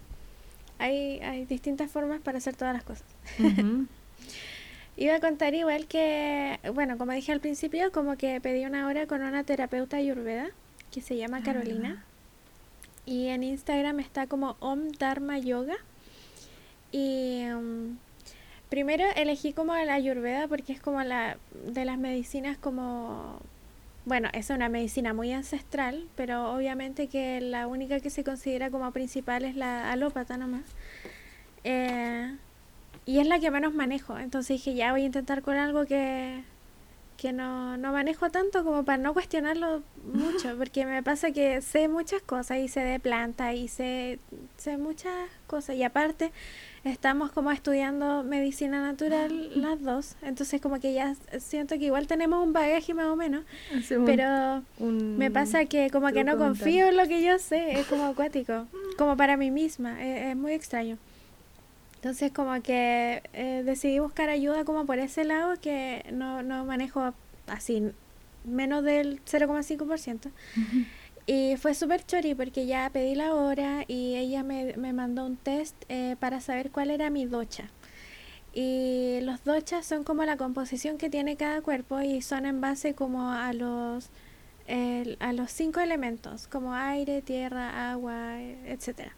[0.79, 3.05] hay, hay distintas formas para hacer todas las cosas.
[4.97, 9.05] Iba a contar igual que, bueno, como dije al principio, como que pedí una hora
[9.07, 10.49] con una terapeuta ayurveda
[10.91, 12.03] que se llama ah, Carolina.
[13.05, 15.75] Y en Instagram está como Om Dharma Yoga.
[16.91, 17.97] Y um,
[18.69, 23.39] primero elegí como la Ayurveda porque es como la de las medicinas como...
[24.05, 28.91] Bueno, es una medicina muy ancestral, pero obviamente que la única que se considera como
[28.91, 30.61] principal es la alópata nomás.
[31.63, 32.35] Eh,
[33.07, 34.17] y es la que menos manejo.
[34.19, 36.43] Entonces dije, ya voy a intentar con algo que,
[37.17, 41.87] que no, no manejo tanto como para no cuestionarlo mucho, porque me pasa que sé
[41.87, 44.19] muchas cosas y sé de planta y sé,
[44.57, 45.13] sé muchas
[45.47, 46.31] cosas y aparte
[46.83, 52.45] estamos como estudiando medicina natural las dos, entonces como que ya siento que igual tenemos
[52.45, 53.43] un bagaje más o menos,
[54.05, 58.05] pero me pasa que como que no confío en lo que yo sé, es como
[58.07, 60.97] acuático, como para mí misma, es, es muy extraño.
[62.05, 67.15] Entonces como que eh, decidí buscar ayuda como por ese lado que no, no manejo
[67.47, 67.81] así
[68.43, 70.29] menos del 0,5%.
[71.25, 75.35] Y fue súper chori porque ya pedí la hora y ella me, me mandó un
[75.35, 77.71] test eh, para saber cuál era mi docha.
[78.53, 82.93] Y los dochas son como la composición que tiene cada cuerpo y son en base
[82.93, 84.11] como a los,
[85.19, 89.15] a los cinco elementos, como aire, tierra, agua, etcétera.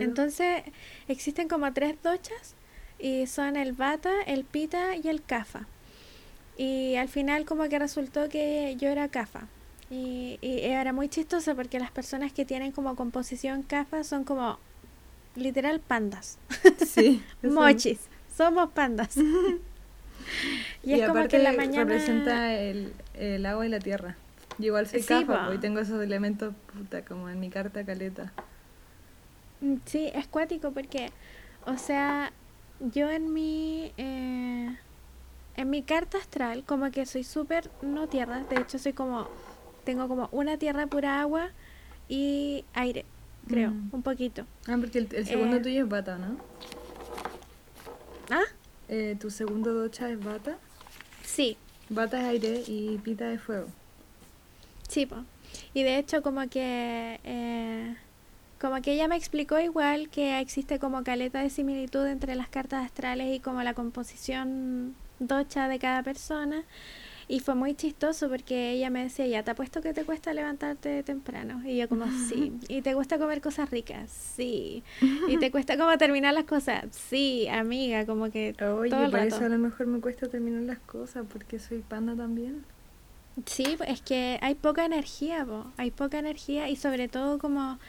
[0.00, 0.62] Entonces
[1.08, 2.54] existen como tres dochas
[2.98, 5.66] y son el bata, el pita y el kafa.
[6.56, 9.48] Y al final como que resultó que yo era kafa.
[9.90, 14.58] Y, y era muy chistoso porque las personas que tienen como composición kafa son como
[15.36, 16.38] literal pandas.
[16.86, 17.22] Sí.
[17.42, 18.00] Mochis.
[18.36, 19.16] Somos pandas.
[20.82, 24.16] y, es como que en la mañana representa el, el, agua y la tierra.
[24.58, 28.32] Yo igual soy sí, y tengo esos elementos puta como en mi carta caleta.
[29.84, 31.10] Sí, es cuático porque,
[31.66, 32.32] o sea,
[32.80, 34.76] yo en mi eh,
[35.56, 39.28] en mi carta astral como que soy súper no tierra, de hecho soy como
[39.84, 41.50] tengo como una tierra pura agua
[42.08, 43.04] y aire,
[43.46, 43.90] creo, mm.
[43.92, 44.46] un poquito.
[44.66, 46.36] Ah, porque el, segundo eh, tuyo es bata, ¿no?
[48.30, 48.42] ¿Ah?
[48.88, 50.58] Eh, ¿Tu segundo docha es bata?
[51.24, 51.56] Sí.
[51.88, 53.68] Bata es aire y pita es fuego.
[54.88, 55.08] Sí.
[55.74, 57.96] Y de hecho como que...
[58.62, 62.84] Como que ella me explicó igual que existe como caleta de similitud entre las cartas
[62.84, 66.62] astrales y como la composición docha de cada persona.
[67.26, 71.02] Y fue muy chistoso porque ella me decía, ya te apuesto que te cuesta levantarte
[71.02, 71.60] temprano.
[71.64, 72.52] Y yo como, sí.
[72.68, 74.08] ¿Y te gusta comer cosas ricas?
[74.36, 74.84] Sí.
[75.28, 76.84] ¿Y te cuesta como terminar las cosas?
[76.92, 78.54] Sí, amiga, como que...
[78.62, 82.14] Oye, todo por eso a lo mejor me cuesta terminar las cosas porque soy panda
[82.14, 82.64] también.
[83.44, 85.44] Sí, es que hay poca energía,
[85.78, 87.80] hay poca energía y sobre todo como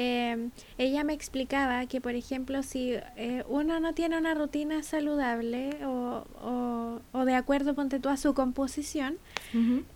[0.00, 5.84] eh, ella me explicaba que, por ejemplo, si eh, uno no tiene una rutina saludable
[5.84, 9.18] o, o, de acuerdo, ponte tú, a su composición,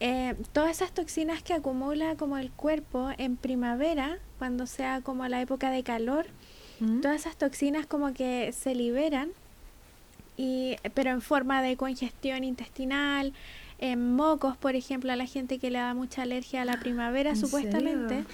[0.01, 5.41] eh, todas esas toxinas que acumula como el cuerpo en primavera, cuando sea como la
[5.41, 6.27] época de calor,
[7.01, 9.29] todas esas toxinas como que se liberan,
[10.37, 13.35] y, pero en forma de congestión intestinal,
[13.79, 17.37] en mocos, por ejemplo, a la gente que le da mucha alergia a la primavera,
[17.37, 18.25] supuestamente.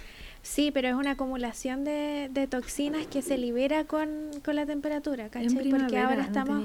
[0.43, 5.29] Sí, pero es una acumulación de, de toxinas que se libera con, con la temperatura,
[5.29, 5.71] ¿cachai?
[5.71, 6.63] Porque ahora estamos...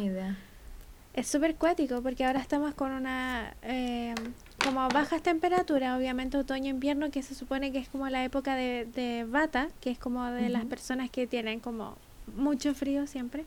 [1.13, 3.55] es súper cuático porque ahora estamos con una...
[3.63, 4.15] Eh,
[4.63, 9.25] como bajas temperaturas, obviamente otoño-invierno, que se supone que es como la época de, de
[9.25, 11.97] bata, que es como de las personas que tienen como
[12.35, 13.45] mucho frío siempre.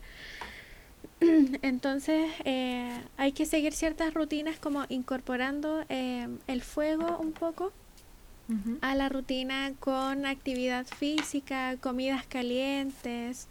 [1.61, 7.71] Entonces eh, hay que seguir ciertas rutinas como incorporando eh, el fuego un poco
[8.81, 13.47] a la rutina con actividad física, comidas calientes.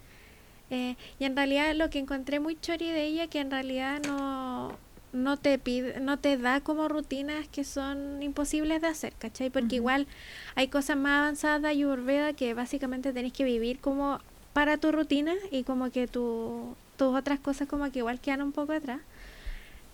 [0.70, 4.72] Eh, y en realidad lo que encontré muy chori de ella que en realidad no,
[5.12, 9.50] no te pide, no te da como rutinas que son imposibles de hacer, ¿cachai?
[9.50, 10.06] Porque igual
[10.54, 14.20] hay cosas más avanzadas de Ayurveda que básicamente tenés que vivir como
[14.52, 18.52] para tu rutina y como que tu, tus otras cosas como que igual quedan un
[18.52, 19.00] poco atrás.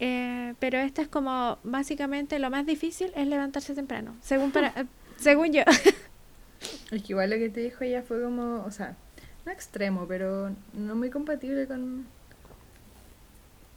[0.04, 4.74] Eh, pero esto es como básicamente lo más difícil es levantarse temprano, según para,
[5.16, 5.62] según yo.
[6.90, 8.96] Es que igual lo que te dijo ella fue como, o sea,
[9.46, 12.04] no extremo, pero no muy compatible con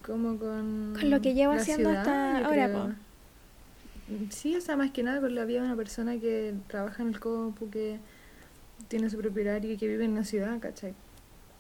[0.04, 2.96] como con con lo que llevo haciendo hasta ahora,
[4.32, 7.10] Sí, o sea, más que nada con la vida de una persona que trabaja en
[7.10, 8.00] el compu, que
[8.88, 10.96] tiene su propio horario y que vive en la ciudad, ¿cachai?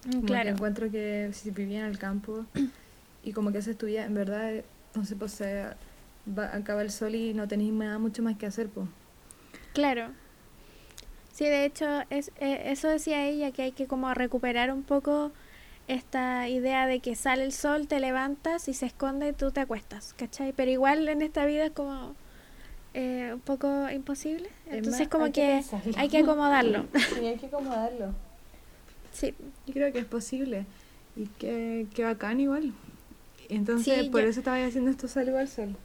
[0.07, 0.49] Mm, claro.
[0.49, 2.47] encuentro que si vivía en el campo
[3.25, 4.63] y como que se estudia, en verdad,
[4.93, 5.65] no sé, pues se
[6.37, 8.87] va, acaba el sol y no tenéis nada mucho más que hacer, pues.
[9.73, 10.11] Claro.
[11.33, 15.31] Sí, de hecho, es, eh, eso decía ella, que hay que como recuperar un poco
[15.87, 19.59] esta idea de que sale el sol, te levantas y se esconde y tú te
[19.59, 20.53] acuestas, ¿cachai?
[20.53, 22.15] Pero igual en esta vida es como
[22.93, 24.49] eh, un poco imposible.
[24.67, 25.63] Entonces como que,
[25.97, 26.85] hay que acomodarlo.
[27.15, 28.13] Sí, hay que acomodarlo.
[29.11, 29.33] Sí.
[29.65, 30.67] Yo creo que es posible.
[31.15, 32.73] Y que, que bacán igual.
[33.49, 35.75] Entonces, por eso estaba haciendo esto saludo al sol.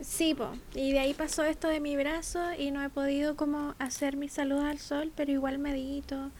[0.00, 0.50] Sí, po.
[0.74, 4.32] y de ahí pasó esto de mi brazo y no he podido como hacer mis
[4.32, 6.30] saludos al sol, pero igual medito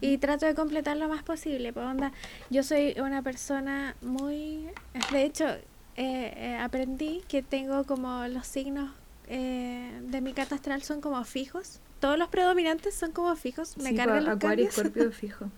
[0.00, 1.72] y trato de completar lo más posible.
[1.72, 2.12] Pues onda,
[2.50, 4.68] yo soy una persona muy,
[5.12, 5.62] de hecho, eh,
[5.96, 8.90] eh, aprendí que tengo como los signos
[9.28, 11.80] eh, de mi carta astral son como fijos.
[12.00, 13.76] Todos los predominantes son como fijos.
[13.78, 15.50] Me cargan los Acuario, Escorpio fijo.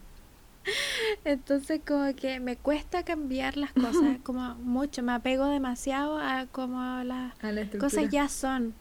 [1.25, 7.03] Entonces como que me cuesta cambiar las cosas, como mucho, me apego demasiado a como
[7.05, 7.35] las
[7.79, 8.75] cosas ya son.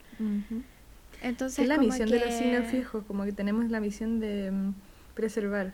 [1.22, 4.74] Entonces es la misión de los signos fijos, como que tenemos la misión de mm,
[5.14, 5.74] preservar.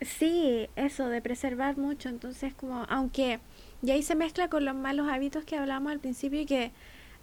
[0.00, 2.08] Sí, eso, de preservar mucho.
[2.08, 3.38] Entonces, como, aunque,
[3.82, 6.72] y ahí se mezcla con los malos hábitos que hablamos al principio y que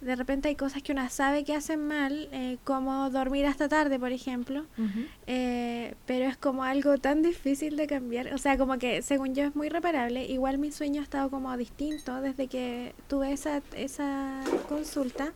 [0.00, 3.98] de repente hay cosas que una sabe que hacen mal, eh, como dormir hasta tarde,
[3.98, 4.64] por ejemplo,
[5.26, 9.44] eh, pero es como algo tan difícil de cambiar, o sea, como que según yo
[9.44, 14.40] es muy reparable, igual mi sueño ha estado como distinto desde que tuve esa, esa
[14.68, 15.32] consulta,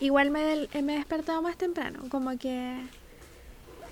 [0.00, 2.78] igual me, me he despertado más temprano, como que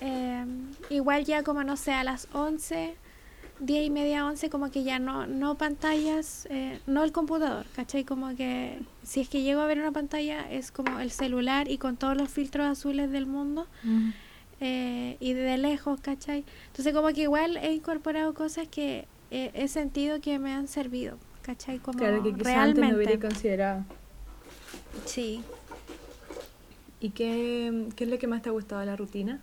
[0.01, 0.45] eh,
[0.89, 2.95] igual ya como no sé, a las 11
[3.59, 8.03] 10 y media, 11, como que ya no, no pantallas, eh, no el computador, ¿cachai?
[8.03, 11.77] Como que si es que llego a ver una pantalla es como el celular y
[11.77, 13.67] con todos los filtros azules del mundo
[14.59, 16.43] eh, y de lejos, ¿cachai?
[16.67, 21.79] Entonces como que igual he incorporado cosas que he sentido que me han servido, ¿cachai?
[21.79, 22.91] Como claro, que realmente.
[22.91, 23.85] no hubiera considerado.
[25.05, 25.41] Sí.
[26.99, 29.41] ¿Y qué, qué es lo que más te ha gustado de la rutina?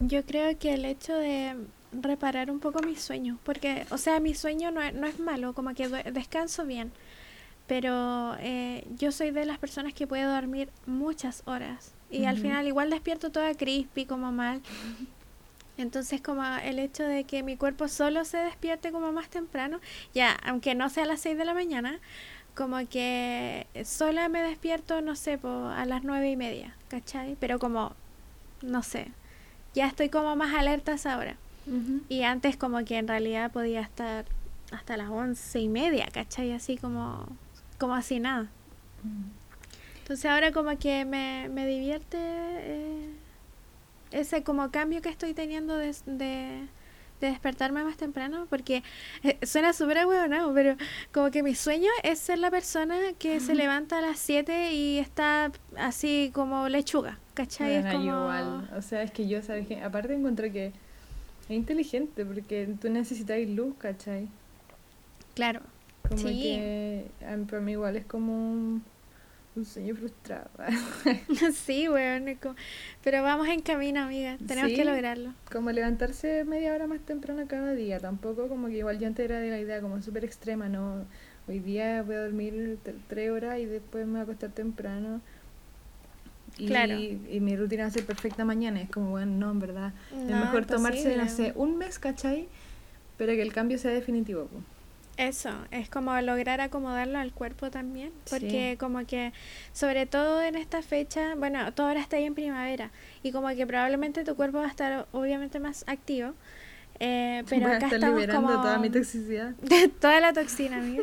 [0.00, 1.54] Yo creo que el hecho de
[1.92, 5.52] reparar un poco mis sueños, porque, o sea, mi sueño no es, no es malo,
[5.52, 6.90] como que descanso bien,
[7.66, 12.66] pero eh, yo soy de las personas que puede dormir muchas horas y al final
[12.66, 14.62] igual despierto toda crispy, como mal.
[15.76, 19.80] Entonces, como el hecho de que mi cuerpo solo se despierte como más temprano,
[20.14, 22.00] ya, aunque no sea a las 6 de la mañana,
[22.54, 27.36] como que sola me despierto, no sé, a las nueve y media, ¿cachai?
[27.38, 27.94] Pero como,
[28.62, 29.12] no sé,
[29.74, 31.36] ya estoy como más alerta a esa hora.
[32.08, 34.24] Y antes como que en realidad podía estar
[34.72, 36.52] hasta las once y media, ¿cachai?
[36.52, 37.28] Así como,
[37.78, 38.48] como así nada.
[39.98, 43.10] Entonces ahora como que me, me divierte eh,
[44.10, 46.66] ese como cambio que estoy teniendo de, de,
[47.26, 48.82] despertarme más temprano, porque
[49.22, 49.98] eh, suena súper
[50.28, 50.52] ¿no?
[50.54, 50.76] pero
[51.12, 54.98] como que mi sueño es ser la persona que se levanta a las 7 y
[54.98, 57.76] está así como lechuga, ¿cachai?
[57.76, 58.04] es como...
[58.04, 62.88] igual, o sea, es que yo, ¿sabes que Aparte encuentro que es inteligente porque tú
[62.90, 64.28] necesitas luz, ¿cachai?
[65.34, 65.60] Claro.
[66.08, 67.06] Como que
[67.48, 68.84] para mí igual es como un,
[69.64, 70.48] sueño frustrado.
[71.54, 72.32] sí, bueno,
[73.02, 75.34] pero vamos en camino, amiga, tenemos que lograrlo.
[75.50, 79.40] Como levantarse media hora más temprano cada día, tampoco como que igual yo antes era
[79.40, 81.04] de la idea como súper extrema, ¿no?
[81.48, 82.78] Hoy día voy a dormir
[83.08, 85.20] tres horas y después me voy a acostar temprano
[86.58, 86.98] y, claro.
[86.98, 88.80] y mi rutina va a ser perfecta mañana.
[88.80, 89.92] Es como, bueno, no, en verdad.
[90.12, 92.48] es mejor tomarse, no sé, un mes, ¿cachai?
[93.16, 94.48] Pero que el cambio sea definitivo.
[95.20, 99.34] Eso, es como lograr acomodarlo al cuerpo también, porque como que,
[99.74, 102.90] sobre todo en esta fecha, bueno, todo ahora está ahí en primavera,
[103.22, 106.32] y como que probablemente tu cuerpo va a estar obviamente más activo,
[107.00, 108.62] eh, pero acá estamos liberando como...
[108.62, 109.52] toda mi toxicidad.
[110.00, 111.02] toda la toxina, amiga.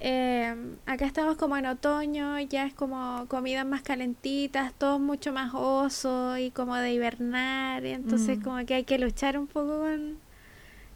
[0.00, 5.52] Eh, acá estamos como en otoño, ya es como comidas más calentitas, todo mucho más
[5.54, 8.42] oso y como de hibernar, y entonces mm.
[8.42, 10.18] como que hay que luchar un poco con,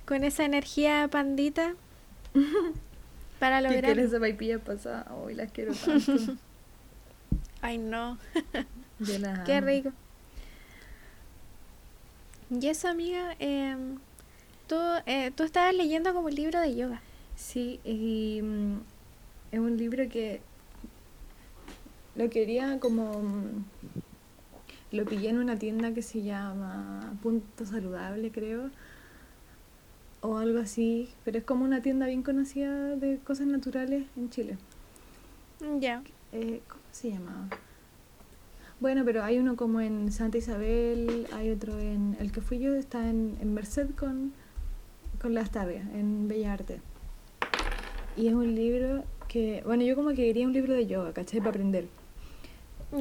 [0.04, 1.76] con esa energía pandita
[3.38, 3.80] para lograr...
[3.80, 5.06] ¿Qué quieres vaipilla pasada?
[5.14, 6.36] Hoy las quiero tanto.
[7.62, 8.18] Ay, no.
[9.46, 9.92] Qué rico.
[12.50, 13.76] Y eso, amiga, eh,
[14.66, 14.76] tú,
[15.06, 17.00] eh, tú estabas leyendo como un libro de yoga.
[17.34, 18.80] Sí, y mm,
[19.52, 20.40] es un libro que
[22.14, 23.22] lo quería como...
[24.90, 28.70] Lo pillé en una tienda que se llama Punto Saludable, creo.
[30.22, 31.10] O algo así.
[31.24, 34.56] Pero es como una tienda bien conocida de cosas naturales en Chile.
[35.78, 36.02] Ya.
[36.32, 37.48] Eh, ¿Cómo se llama?
[38.80, 42.16] Bueno, pero hay uno como en Santa Isabel, hay otro en...
[42.18, 44.32] El que fui yo está en, en Merced con,
[45.20, 46.80] con Las Targas, en Bella Arte.
[48.16, 51.38] Y es un libro que, bueno, yo como que quería un libro de yoga, ¿cachai?
[51.38, 51.86] Para aprender.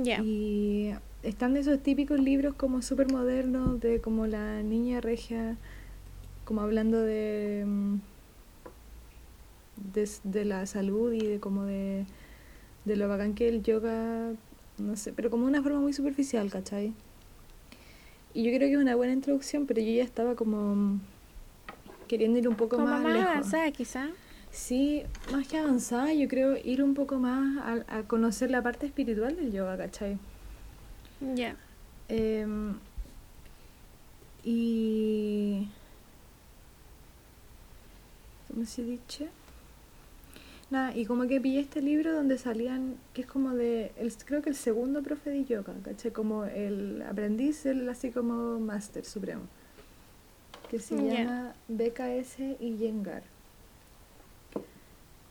[0.04, 0.22] Ya.
[0.22, 0.94] Y
[1.24, 5.58] están de esos típicos libros como súper modernos, de como la niña regia,
[6.52, 7.96] como hablando de, mm,
[10.26, 12.06] de, la salud y de como de,
[12.84, 14.34] de lo bacán que el yoga,
[14.78, 16.94] no sé, pero como de una forma muy superficial, ¿cachai?
[18.34, 21.02] Y yo creo que es una buena introducción, pero yo ya estaba como mm,
[22.10, 23.30] queriendo ir un poco como más, más lejos.
[23.30, 24.10] avanzada quizá.
[24.52, 29.38] Sí, más que avanzada, yo creo ir un poco más a, conocer la parte espiritual
[29.38, 30.18] del yoga, ¿cachai?
[31.34, 31.56] Ya.
[32.10, 32.74] Em,
[34.44, 35.70] y...
[38.52, 39.30] ¿Cómo se dice?
[40.70, 44.42] Nada, y como que pillé este libro donde salían, que es como de, el, creo
[44.42, 46.12] que el segundo profe de yoga, ¿cachai?
[46.12, 49.44] Como el aprendiz, el así como máster supremo,
[50.70, 53.24] que se llama BKS y Yengar.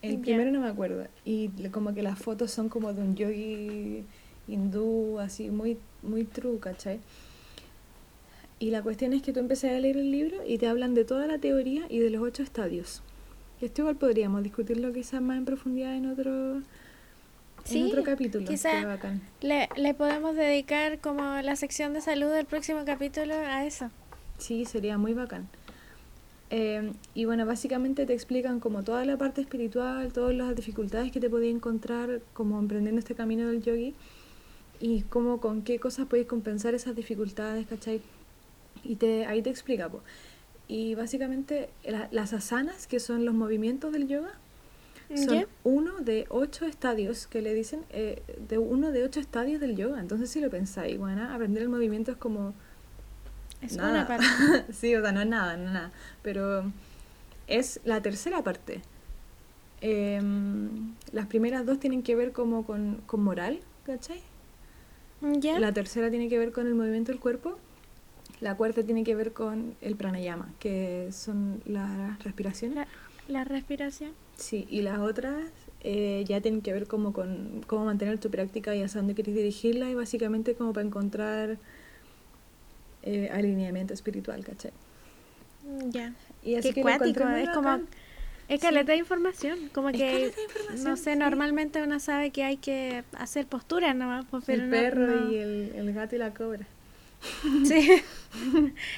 [0.02, 1.06] El primero no me acuerdo.
[1.24, 4.04] Y como que las fotos son como de un yogi
[4.48, 7.00] hindú, así, muy, muy true, ¿cachai?
[8.58, 11.04] Y la cuestión es que tú empecé a leer el libro y te hablan de
[11.04, 13.02] toda la teoría y de los ocho estadios.
[13.60, 16.62] Y esto igual podríamos discutirlo quizás más en profundidad en otro,
[17.70, 18.46] en otro capítulo.
[18.46, 18.86] Quizás
[19.42, 23.90] le, le podemos dedicar como la sección de salud del próximo capítulo a eso.
[24.38, 25.48] Sí, sería muy bacán.
[26.52, 31.20] Eh, y bueno, básicamente te explican como toda la parte espiritual, todas las dificultades que
[31.20, 33.94] te podías encontrar como emprendiendo este camino del yogi
[34.80, 38.00] y cómo con qué cosas podéis compensar esas dificultades, ¿cachai?
[38.82, 40.02] Y te, ahí te explica, pues.
[40.70, 41.68] Y básicamente
[42.12, 44.30] las asanas, que son los movimientos del yoga,
[45.16, 49.74] son uno de ocho estadios que le dicen, eh, de uno de ocho estadios del
[49.74, 49.98] yoga.
[49.98, 52.54] Entonces si lo pensáis, bueno, aprender el movimiento es como...
[53.60, 54.24] Es una parte.
[54.72, 55.90] sí, o sea, no es nada, no es nada.
[56.22, 56.70] Pero
[57.48, 58.80] es la tercera parte.
[59.80, 64.22] Em, las primeras dos tienen que ver como con, con moral, ¿cachai?
[65.58, 67.58] La tercera tiene que ver con el movimiento del cuerpo
[68.40, 72.86] la cuarta tiene que ver con el pranayama, que son las respiraciones.
[73.28, 74.12] La, respiración.
[74.36, 75.44] Sí, y las otras
[75.82, 79.34] eh, ya tienen que ver como con cómo mantener tu práctica y hacia dónde quieres
[79.34, 81.58] dirigirla y básicamente como para encontrar
[83.02, 84.72] eh, alineamiento espiritual, ¿cachai?
[85.64, 86.14] Mm, ya.
[86.42, 87.80] Qué cuático, es como...
[88.48, 90.32] Es que le da información, como que,
[90.78, 94.26] no sé, normalmente uno sabe que hay que hacer posturas nomás.
[94.28, 96.66] Pues, pero el perro y el, el gato y la cobra.
[97.64, 98.02] Sí,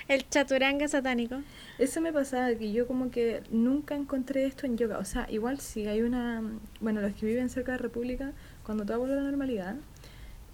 [0.09, 1.43] el chaturanga satánico.
[1.79, 4.99] Eso me pasaba, que yo como que nunca encontré esto en yoga.
[4.99, 6.43] O sea, igual si hay una...
[6.81, 8.33] Bueno, los que viven cerca de República,
[8.65, 9.77] cuando todo vuelve a la normalidad,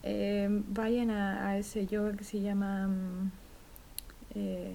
[0.03, 2.89] eh, vayan a, ese yoga que se llama...
[2.89, 3.31] Mm,
[4.35, 4.75] eh,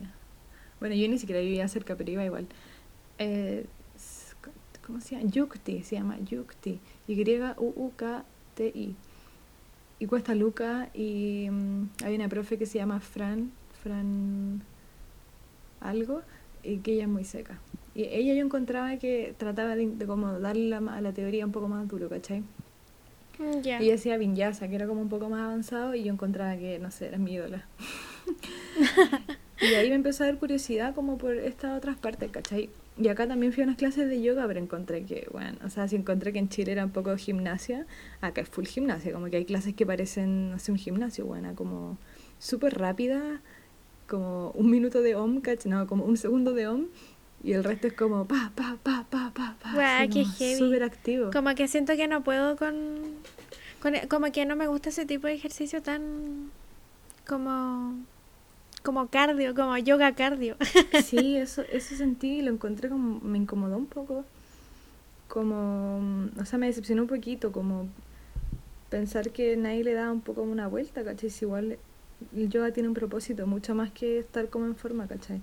[0.79, 2.47] bueno, yo ni siquiera vivía cerca, pero iba igual.
[3.17, 3.65] Eh,
[4.85, 5.29] ¿Cómo se llama?
[5.29, 6.81] Yukti, se llama Yukti.
[7.07, 8.95] Y-U-U-K-T-I
[10.03, 13.51] y cuesta Luca y mm, hay una profe que se llama Fran,
[13.81, 14.61] Fran
[15.79, 16.21] algo,
[16.61, 17.57] y que ella es muy seca.
[17.95, 21.69] Y ella yo encontraba que trataba de, como darle la, a la teoría un poco
[21.69, 22.41] más duro, ¿cachai?
[23.39, 26.57] Mm, y ella hacía Vinyasa, que era como un poco más avanzado, y yo encontraba
[26.57, 27.65] que, no sé, era mi ídola.
[29.61, 32.69] y ahí me empezó a dar curiosidad como por estas otras partes, ¿cachai?
[32.95, 35.87] Y acá también fui a unas clases de yoga, pero encontré que, bueno, o sea,
[35.87, 37.87] si encontré que en Chile era un poco gimnasia,
[38.21, 41.55] acá es full gimnasia, como que hay clases que parecen, no sé, un gimnasio, bueno,
[41.55, 41.97] como
[42.37, 43.41] súper rápida,
[44.07, 45.71] como un minuto de om, ¿cachai?
[45.71, 46.85] No, como un segundo de om,
[47.43, 50.07] y el resto es como pa, pa, pa, pa, pa, pa.
[50.07, 50.57] qué heavy.
[50.57, 51.29] Súper activo.
[51.31, 52.75] Como que siento que no puedo con,
[53.81, 53.95] con.
[54.07, 56.51] Como que no me gusta ese tipo de ejercicio tan.
[57.27, 57.97] Como
[58.83, 60.57] como cardio, como yoga cardio.
[61.03, 64.25] Sí, eso, eso sentí y lo encontré como, me incomodó un poco.
[65.27, 67.87] Como, o sea, me decepcionó un poquito, como
[68.89, 71.31] pensar que nadie le da un poco una vuelta, ¿cachai?
[71.31, 71.79] Si igual
[72.35, 75.41] el yoga tiene un propósito, mucho más que estar como en forma, ¿cachai?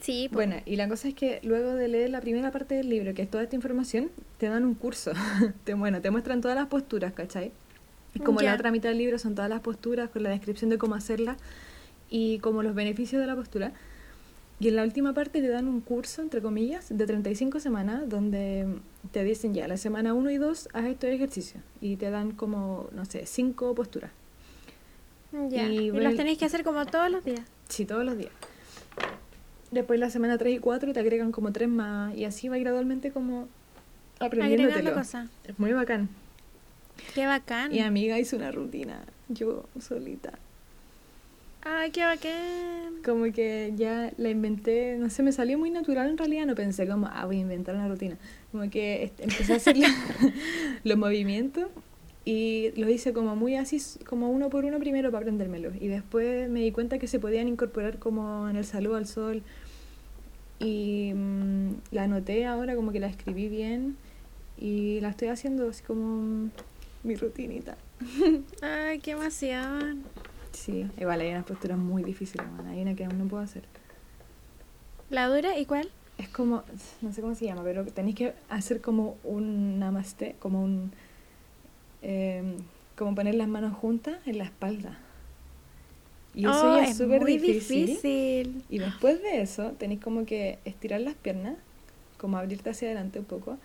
[0.00, 0.28] Sí.
[0.32, 3.22] Bueno, y la cosa es que luego de leer la primera parte del libro, que
[3.22, 5.12] es toda esta información, te dan un curso.
[5.64, 7.52] te, bueno, te muestran todas las posturas, ¿cachai?
[8.14, 10.78] Y como la otra mitad del libro son todas las posturas con la descripción de
[10.78, 11.36] cómo hacerlas,
[12.10, 13.72] y como los beneficios de la postura.
[14.60, 18.66] Y en la última parte te dan un curso, entre comillas, de 35 semanas, donde
[19.10, 21.62] te dicen ya, la semana 1 y 2 haz estos ejercicios.
[21.80, 24.12] Y te dan como, no sé, 5 posturas.
[25.50, 25.68] Ya.
[25.68, 27.42] Y, los tenéis que hacer como todos los días.
[27.68, 28.30] Sí, todos los días.
[29.72, 32.14] Después la semana 3 y 4 te agregan como 3 más.
[32.16, 33.48] Y así va gradualmente como
[34.20, 34.94] aprendiendo.
[34.94, 35.28] cosa.
[35.44, 36.08] Es muy bacán.
[37.14, 37.74] Qué bacán.
[37.74, 40.38] Y amiga hizo una rutina, yo solita.
[41.64, 43.02] Ay, qué bacán.
[43.04, 46.86] Como que ya la inventé, no sé, me salió muy natural en realidad, no pensé
[46.86, 48.16] como, ah, voy a inventar una rutina.
[48.52, 49.76] Como que empecé a hacer
[50.84, 51.68] los movimientos
[52.24, 55.72] y los hice como muy así, como uno por uno primero para aprendérmelo.
[55.78, 59.42] Y después me di cuenta que se podían incorporar como en el saludo al sol.
[60.60, 63.96] Y mm, la anoté ahora, como que la escribí bien
[64.58, 66.50] y la estoy haciendo así como
[67.02, 67.76] mi rutinita.
[68.62, 70.04] Ay, qué emoción.
[70.54, 73.64] Sí, igual hay unas posturas muy difíciles, hay una que aún no puedo hacer.
[75.10, 75.90] ¿La dura y cuál?
[76.16, 76.62] Es como,
[77.02, 80.92] no sé cómo se llama, pero tenéis que hacer como un namaste, como un...
[82.02, 82.56] Em,
[82.96, 84.98] como poner las manos juntas en la espalda.
[86.34, 87.86] Y eso oh, ya es súper difícil.
[87.86, 88.64] difícil.
[88.68, 91.56] Y después de eso, tenéis como que estirar las piernas,
[92.16, 93.58] como abrirte hacia adelante un poco.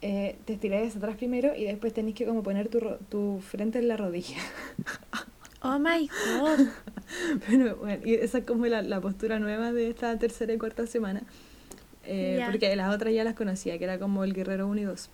[0.00, 2.80] Eh, te estiráis hacia atrás primero y después tenéis que como poner tu,
[3.10, 4.38] tu frente en la rodilla.
[5.68, 6.60] Oh my god.
[7.80, 11.22] bueno, y esa es como la, la, postura nueva de esta tercera y cuarta semana.
[12.04, 15.10] Eh, Porque las otras ya las conocía, que era como el guerrero unidos.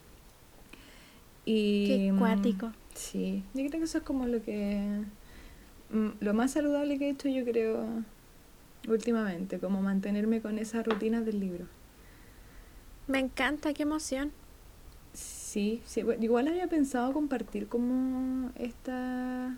[1.46, 2.72] Y, Qué mm, cuático.
[2.94, 5.00] Sí, yo creo que eso es como lo que
[5.90, 7.86] mm, lo más saludable que he hecho yo creo
[8.86, 11.64] últimamente, como mantenerme con esas rutinas del libro.
[13.06, 14.32] Me encanta, qué emoción.
[15.14, 19.56] Sí, sí, igual había pensado compartir como esta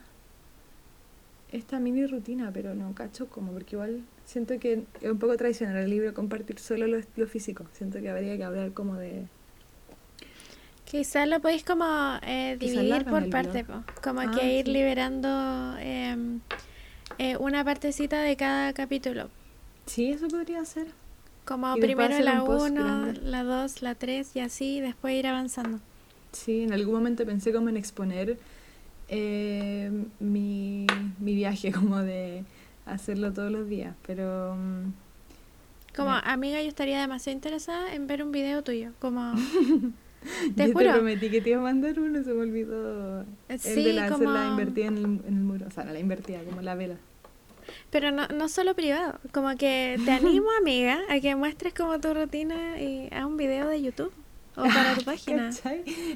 [1.56, 5.76] esta mini rutina, pero no cacho como, porque igual siento que es un poco tradicional
[5.76, 7.66] el libro compartir solo lo, lo físico.
[7.72, 9.26] Siento que habría que hablar como de
[10.84, 11.84] Quizás lo podéis como
[12.22, 13.66] eh, dividir por parte,
[14.02, 16.40] como ah, que ir liberando em,
[17.18, 19.28] eh, una partecita de cada capítulo.
[19.86, 20.88] Sí, eso podría ser.
[21.44, 25.80] Como primero la 1, la 2, la 3 y así, después ir avanzando.
[26.32, 28.38] Sí, en algún momento pensé como en exponer
[29.08, 29.90] eh,
[30.20, 30.86] mi,
[31.18, 32.44] mi viaje, como de
[32.86, 34.56] hacerlo todos los días, pero...
[34.56, 34.92] Mm,
[35.96, 39.34] como amiga yo estaría demasiado interesada en ver un video tuyo, como...
[40.56, 43.26] Te Yo te prometí que te iba a mandar uno, se me olvidó.
[43.58, 44.30] Sí, el de la, como...
[44.30, 45.66] la invertida en el, en el muro.
[45.66, 46.96] O sea, no la invertida, como la vela.
[47.90, 52.14] Pero no, no solo privado, como que te animo, amiga, a que muestres como tu
[52.14, 54.14] rutina y a un video de YouTube
[54.56, 55.50] o para tu página.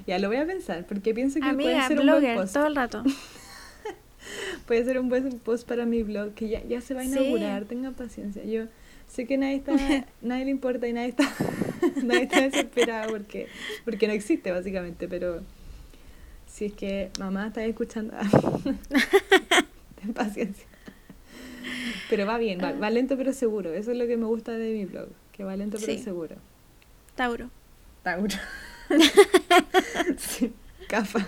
[0.06, 2.54] Ya lo voy a pensar, porque pienso que puede ser un buen post.
[2.54, 3.02] todo el rato.
[4.66, 7.64] puede ser un buen post para mi blog, que ya, ya se va a inaugurar,
[7.64, 8.44] tenga paciencia.
[8.44, 8.64] Yo
[9.08, 9.72] sé que nadie está,
[10.22, 11.32] nadie le importa y nadie está,
[12.02, 13.48] nadie está desesperado porque,
[13.84, 15.42] porque no existe básicamente, pero
[16.46, 18.14] si es que mamá está escuchando,
[20.00, 20.66] ten paciencia.
[22.08, 24.72] Pero va bien, va, va, lento pero seguro, eso es lo que me gusta de
[24.72, 26.36] mi blog, que va lento pero seguro.
[27.14, 27.50] Tauro.
[28.08, 28.36] Tauro.
[30.16, 30.52] sí,
[30.88, 31.26] cafa.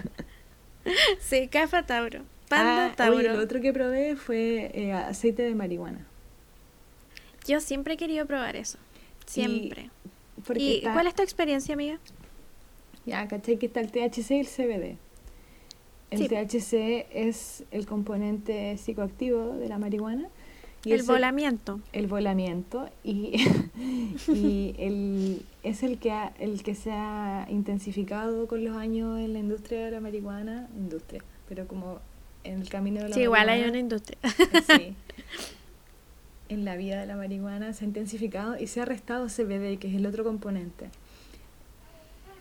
[1.21, 2.23] Sí, cafa Tauro.
[2.49, 3.19] Panda ah, Tauro.
[3.19, 6.07] Oye, lo otro que probé fue eh, aceite de marihuana.
[7.47, 8.79] Yo siempre he querido probar eso.
[9.27, 9.91] Siempre.
[10.55, 11.99] ¿Y, cuál es tu experiencia, amiga?
[13.05, 13.59] Ya, ¿cachai?
[13.59, 14.97] Que está el THC y el CBD.
[16.11, 20.29] El THC es el componente psicoactivo de la marihuana.
[20.85, 21.81] Y el volamiento.
[21.93, 22.89] El, volamiento.
[23.05, 23.33] Y,
[24.29, 29.41] y el, es el que, el que se ha intensificado con los años en la
[29.41, 30.69] industria de la marihuana.
[30.77, 31.99] Industria, pero como
[32.45, 34.19] en el camino de la sí, igual hay una industria.
[34.67, 34.95] Sí.
[36.49, 39.89] en la vida de la marihuana se ha intensificado y se ha restado CBD, que
[39.89, 40.89] es el otro componente.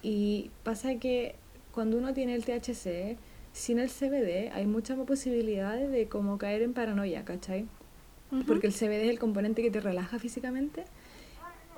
[0.01, 1.35] Y pasa que
[1.73, 3.17] cuando uno tiene el THC,
[3.53, 7.67] sin el CBD hay muchas más posibilidades de como caer en paranoia, ¿cachai?
[8.45, 10.85] Porque el CBD es el componente que te relaja físicamente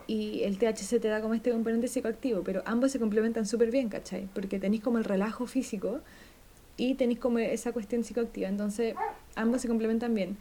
[0.07, 3.87] y el THC te da como este componente psicoactivo, pero ambos se complementan súper bien,
[3.87, 4.27] ¿cachai?
[4.33, 6.01] Porque tenéis como el relajo físico
[6.75, 8.95] y tenéis como esa cuestión psicoactiva, entonces
[9.35, 10.37] ambos se complementan bien.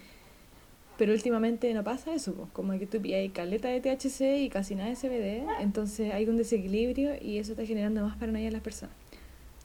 [0.98, 4.74] Pero últimamente no pasa eso, pues, como que tú hay caleta de THC y casi
[4.74, 8.62] nada de CBD, entonces hay un desequilibrio y eso está generando más paranoia en las
[8.62, 8.94] personas.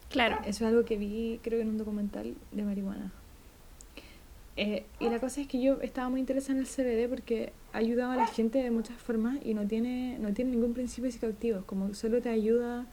[0.09, 0.37] Claro.
[0.45, 3.11] Eso es algo que vi, creo que en un documental de marihuana.
[4.57, 7.79] Eh, y la cosa es que yo estaba muy interesada en el CBD porque ha
[7.79, 11.63] ayudado a la gente de muchas formas y no tiene, no tiene ningún principio psicoactivo,
[11.65, 12.85] como solo te ayuda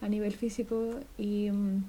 [0.00, 1.50] a nivel físico y...
[1.50, 1.84] Mm,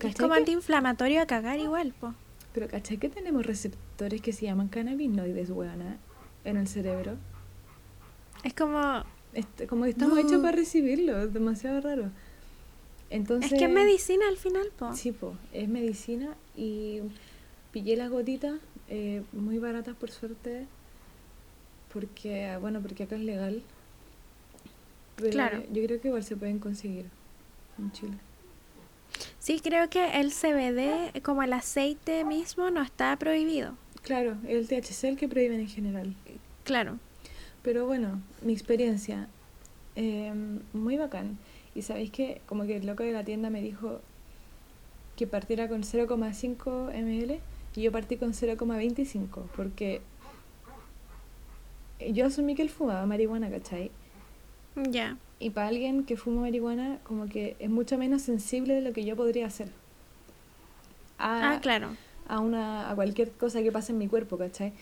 [0.00, 2.14] es como antiinflamatorio a cagar igual, pues.
[2.52, 5.98] Pero ¿cachai que tenemos receptores que se llaman cannabinoides, buena,
[6.44, 7.16] en el cerebro?
[8.42, 9.04] Es como...
[9.34, 12.10] Este, como que estamos hechos para recibirlo, es demasiado raro.
[13.10, 14.94] Entonces, es que es medicina al final, po.
[14.94, 17.00] Sí, po, es medicina y
[17.74, 20.66] pillé las gotitas, eh, muy baratas por suerte,
[21.92, 23.64] porque, bueno, porque acá es legal.
[25.32, 25.64] claro.
[25.72, 27.06] Yo creo que igual se pueden conseguir
[27.76, 28.14] en Chile.
[29.40, 33.76] Sí, creo que el CBD, como el aceite mismo, no está prohibido.
[34.02, 36.14] Claro, el THC el que prohíben en general.
[36.62, 37.00] Claro.
[37.64, 39.26] Pero bueno, mi experiencia,
[39.96, 41.38] em, muy bacán.
[41.74, 44.00] Y sabéis que como que el loco de la tienda me dijo
[45.16, 47.40] que partiera con 0,5 ml
[47.74, 50.00] y yo partí con 0,25 porque
[52.12, 53.90] yo asumí que él fumaba marihuana, ¿cachai?
[54.76, 55.16] Ya.
[55.38, 59.04] Y para alguien que fuma marihuana, como que es mucho menos sensible de lo que
[59.04, 59.68] yo podría hacer.
[61.18, 61.88] ah, claro.
[62.26, 64.72] A, una, a cualquier cosa que pase en mi cuerpo, ¿cachai?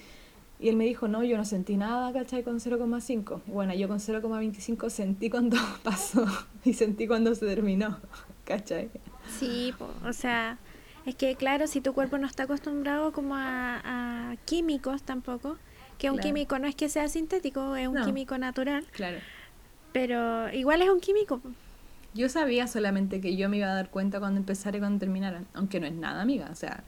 [0.61, 2.45] Y él me dijo, no, yo no sentí nada, ¿cachai?
[2.45, 3.41] Con 0,5.
[3.47, 6.25] Bueno, yo con 0,25 sentí cuando pasó
[6.65, 7.99] y sentí cuando se terminó,
[8.45, 8.89] ¿cachai?
[9.39, 9.75] Sí,
[10.05, 10.59] o sea,
[11.05, 15.57] es que claro, si tu cuerpo no está acostumbrado como a, químicos tampoco,
[15.99, 18.85] que un químico no es que sea sintético, es un químico natural.
[18.93, 19.19] Claro.
[19.93, 21.41] Pero igual es un químico.
[22.15, 25.45] Yo sabía solamente que yo me iba a dar cuenta cuando empezara y cuando terminara,
[25.55, 26.49] aunque no es nada, amiga.
[26.51, 26.83] O sea,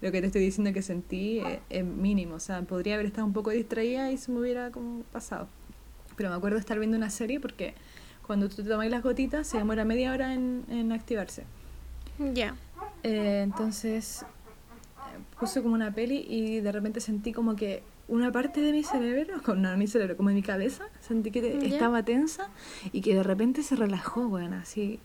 [0.00, 2.34] lo que te estoy diciendo que sentí es, mínimo.
[2.34, 5.48] O sea, podría haber estado un poco distraída y se me hubiera como pasado.
[6.16, 7.74] Pero me acuerdo de estar viendo una serie porque
[8.26, 11.44] cuando tú te tomas las gotitas se demora media hora en, en activarse.
[12.34, 12.54] Ya.
[13.02, 14.24] Eh, entonces,
[15.38, 19.40] puse como una peli y de repente sentí como que una parte de mi cerebro,
[19.56, 22.50] no, mi cerebro, como de mi cabeza, sentí que estaba tensa
[22.92, 24.98] y que de repente se relajó, bueno, así.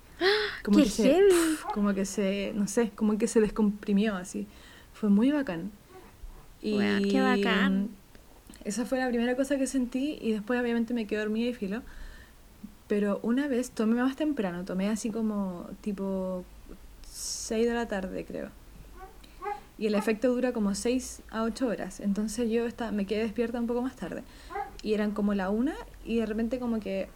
[0.63, 0.89] Como ¡Qué que!
[0.89, 1.21] Se,
[1.73, 4.47] como que se, no sé, como que se descomprimió así.
[4.93, 5.71] Fue muy bacán.
[6.61, 6.77] Y
[7.09, 7.89] qué bacán.
[8.63, 11.81] Esa fue la primera cosa que sentí y después obviamente me quedé dormida y filo.
[12.87, 16.45] Pero una vez tomé más temprano, tomé así como tipo
[17.23, 18.49] 6 de la tarde, creo.
[19.77, 21.99] Y el efecto dura como 6 a 8 horas.
[21.99, 24.23] Entonces yo estaba, me quedé despierta un poco más tarde.
[24.81, 25.73] Y eran como la una
[26.05, 27.09] y de repente como que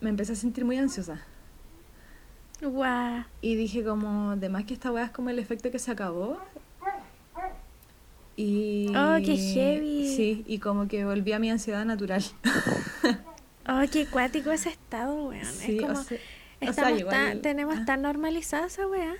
[0.00, 1.20] me empecé a sentir muy ansiosa.
[2.62, 3.24] Guau.
[3.40, 6.38] Y dije como, de más que esta weá es como el efecto que se acabó.
[8.36, 8.88] Y...
[8.96, 10.16] Oh, qué heavy.
[10.16, 12.22] Sí, y como que volví a mi ansiedad natural.
[13.68, 15.44] Oh, qué cuático ese estado, weón.
[15.44, 16.18] Sí, es como, o sea,
[16.60, 17.84] o sea, estamos tan- tenemos ah.
[17.84, 19.14] tan normalizada esa weá.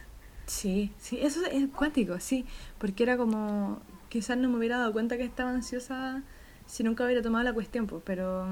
[0.46, 2.44] Sí, sí, eso es cuántico, sí,
[2.78, 6.22] porque era como, quizás no me hubiera dado cuenta que estaba ansiosa
[6.66, 8.46] si nunca hubiera tomado la cuestión, pues, pero,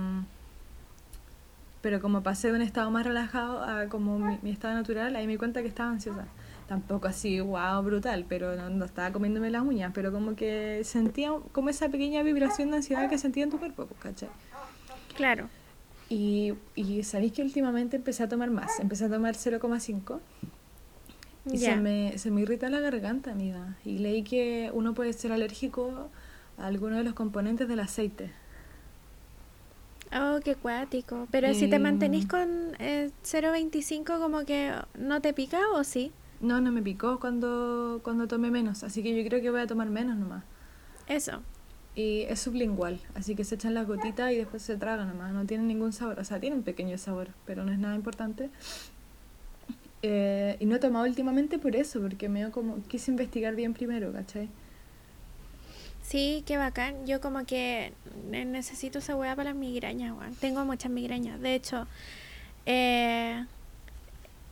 [1.81, 5.27] pero como pasé de un estado más relajado a como mi, mi estado natural, ahí
[5.27, 6.27] me di cuenta que estaba ansiosa.
[6.69, 11.33] Tampoco así, wow, brutal, pero no, no estaba comiéndome las uñas, pero como que sentía
[11.53, 14.29] como esa pequeña vibración de ansiedad que sentía en tu cuerpo, pues, ¿cachai?
[15.17, 15.49] Claro.
[16.09, 20.21] Y, y sabéis que últimamente empecé a tomar más, empecé a tomar 0,5
[21.47, 23.77] y se me, se me irrita la garganta, amiga.
[23.85, 26.09] Y leí que uno puede ser alérgico
[26.59, 28.31] a alguno de los componentes del aceite.
[30.13, 31.29] Oh, qué cuático.
[31.31, 31.83] Pero si te Em.
[31.83, 32.49] mantenís con
[32.81, 36.13] eh, 0.25 como que no te pica o sí.
[36.41, 39.67] No, no me picó cuando, cuando tomé menos, así que yo creo que voy a
[39.67, 40.43] tomar menos nomás.
[41.07, 41.43] Eso.
[41.95, 45.33] Y es sublingual, así que se echan las gotitas y después se tragan nomás.
[45.33, 48.49] No tiene ningún sabor, o sea, tiene un pequeño sabor, pero no es nada importante.
[50.03, 53.75] Eh, y no he tomado últimamente por eso, porque me dio como quise investigar bien
[53.75, 54.49] primero, ¿cachai?
[56.03, 57.07] Sí, qué bacán.
[57.07, 57.93] Yo como que
[58.31, 60.35] ne- necesito esa weá para las migrañas, weón.
[60.37, 61.41] Tengo muchas migrañas.
[61.41, 61.87] De hecho,
[62.67, 63.45] eh,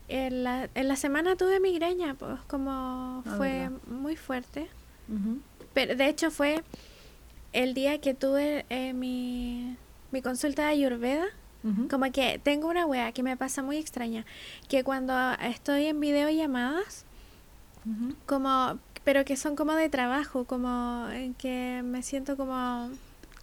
[0.08, 3.72] en, la, en la semana tuve migraña, pues como Ah, fue verdad.
[3.88, 4.68] muy fuerte.
[5.08, 5.38] Ujú.
[5.74, 6.62] Pero de hecho fue
[7.52, 9.76] el día que tuve eh, mi,
[10.12, 11.24] mi consulta de Ayurveda.
[11.90, 14.24] Como que tengo una wea que me pasa muy extraña.
[14.68, 15.12] Que cuando
[15.42, 17.04] estoy en videollamadas,
[17.84, 18.14] Ujú.
[18.26, 22.90] como, pero que son como de trabajo, como en que me siento como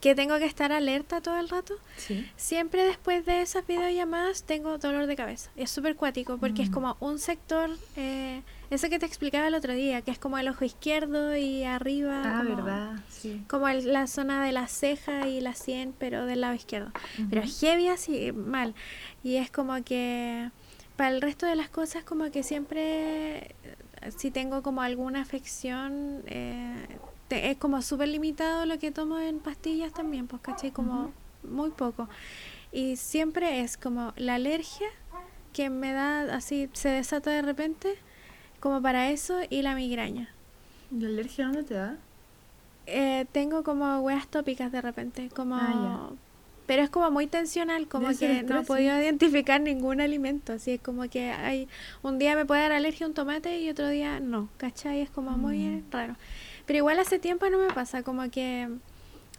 [0.01, 1.73] que tengo que estar alerta todo el rato.
[1.97, 2.29] Sí.
[2.35, 5.49] Siempre después de esas videollamadas tengo dolor de cabeza.
[5.55, 6.73] Es súper cuático porque es Mm.
[6.73, 8.41] como un sector, eh,
[8.75, 12.21] ese que te explicaba el otro día, que es como el ojo izquierdo y arriba.
[12.23, 13.41] Ah, como, verdad, sí.
[13.47, 16.91] Como el- la zona de la ceja y la sien, pero del lado izquierdo.
[17.29, 17.51] Pero Ujú.
[17.61, 18.73] heavy así, mal.
[19.23, 20.49] Y es como que
[20.95, 23.53] para el resto de las cosas, como que siempre, eh,
[24.15, 26.85] si tengo como alguna afección, eh,
[27.27, 30.71] te- es como súper limitado lo que tomo en pastillas también, pues, ¿cachai?
[30.71, 31.11] Como
[31.43, 32.07] muy poco.
[32.71, 34.87] Y siempre es como la alergia
[35.53, 37.95] que me da así, se desata de repente,
[38.65, 40.27] como para eso, y la migraña.
[40.89, 41.97] ¿La alergia dónde te da?
[42.87, 45.55] Eh, tengo como weas tópicas de repente, como...
[45.55, 46.09] Ah,
[46.65, 48.67] Pero es como muy tensional, como Debe que no he sí.
[48.67, 51.67] podido identificar ningún alimento, así es como que hay...
[52.01, 55.01] Un día me puede dar alergia a un tomate y otro día no, ¿cachai?
[55.01, 55.83] Es como muy Mm.
[55.91, 56.15] raro.
[56.65, 58.67] Pero igual hace tiempo no me pasa, como que...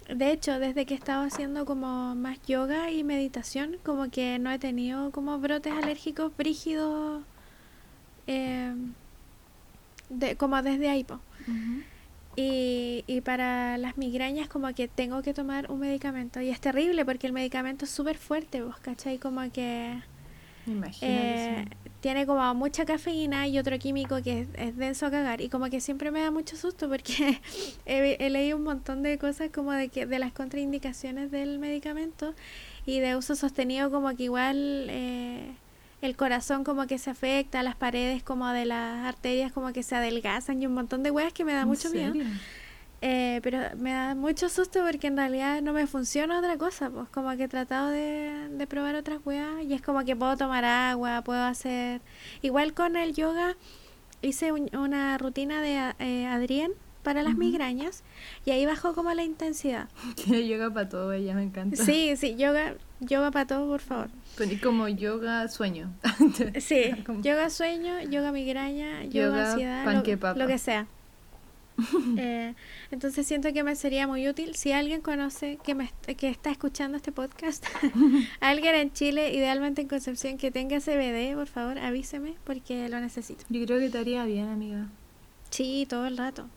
[0.08, 4.52] De hecho, desde que he estado haciendo como más yoga y meditación, como que no
[4.52, 7.24] he tenido como brotes alérgicos brígidos,
[8.28, 8.72] eh,
[10.08, 11.20] de, como desde ahí, po.
[12.38, 16.40] Y, y para las migrañas como que tengo que tomar un medicamento.
[16.40, 19.18] Y es terrible porque el medicamento es súper fuerte, vos, ¿cachai?
[19.18, 19.98] Como que
[21.00, 21.64] eh,
[22.00, 25.40] tiene como mucha cafeína y otro químico que es, es denso a cagar.
[25.40, 27.40] Y como que siempre me da mucho susto porque
[27.86, 32.34] he, he leído un montón de cosas como de, que, de las contraindicaciones del medicamento
[32.84, 34.88] y de uso sostenido como que igual...
[34.90, 35.54] eh,
[36.02, 39.96] el corazón como que se afecta, las paredes como de las arterias como que se
[39.96, 42.14] adelgazan y un montón de weas que me da ¿En mucho miedo.
[43.02, 47.08] Eh, pero me da mucho susto porque en realidad no me funciona otra cosa, pues
[47.10, 50.64] como que he tratado de, de probar otras weas y es como que puedo tomar
[50.64, 52.00] agua, puedo hacer...
[52.40, 53.56] Igual con el yoga
[54.22, 58.02] hice un- una rutina de eh, Adrián para las migrañas
[58.46, 59.88] y ahí bajó como la intensidad.
[60.16, 61.76] Tiene yoga para todo, ella me encanta.
[61.76, 64.08] Sí, sí, yoga, yoga para todo, por favor.
[64.36, 65.92] Poní como yoga sueño.
[66.60, 70.86] Sí, Como- yoga sueño, yoga migraña, yoga, Yoga ansiedad, lo, lo que sea.
[72.16, 72.54] Eh,
[72.90, 76.96] entonces siento que me sería muy útil si alguien conoce que me que está escuchando
[76.96, 77.66] este podcast,
[78.40, 83.44] alguien en Chile, idealmente en Concepción que tenga CBD, por favor, avíseme porque lo necesito.
[83.50, 84.86] Yo creo que te haría bien, amiga.
[85.50, 86.48] Sí, todo el rato.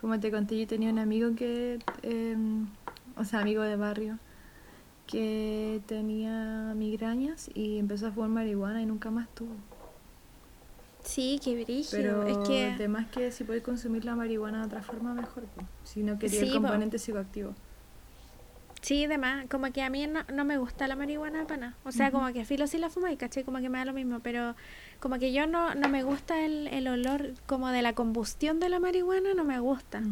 [0.00, 2.66] Como te conté, yo tenía un amigo que, em,
[3.16, 4.18] o sea, amigo de barrio,
[5.06, 9.54] que tenía migrañas y empezó a fumar marihuana y nunca más tuvo.
[11.04, 11.88] Sí, qué brillo.
[11.92, 15.44] Pero es que además que si puedes consumir la marihuana de otra forma, mejor.
[15.44, 15.62] po.
[15.84, 16.60] Si no quería Sí, el po.
[16.62, 17.54] componente psicoactivo.
[18.82, 21.74] Sí, además, como que a mí no, no me gusta la marihuana para nada.
[21.84, 23.92] O sea, como que filo sí la fumo y caché, como que me da lo
[23.92, 24.20] mismo.
[24.20, 24.54] Pero
[25.00, 28.68] como que yo no, no me gusta el, el olor como de la combustión de
[28.68, 30.02] la marihuana, no me gusta.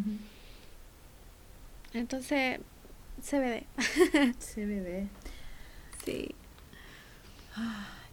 [1.93, 2.61] Entonces,
[3.25, 3.65] CBD.
[4.39, 5.09] CBD.
[6.05, 6.35] Sí.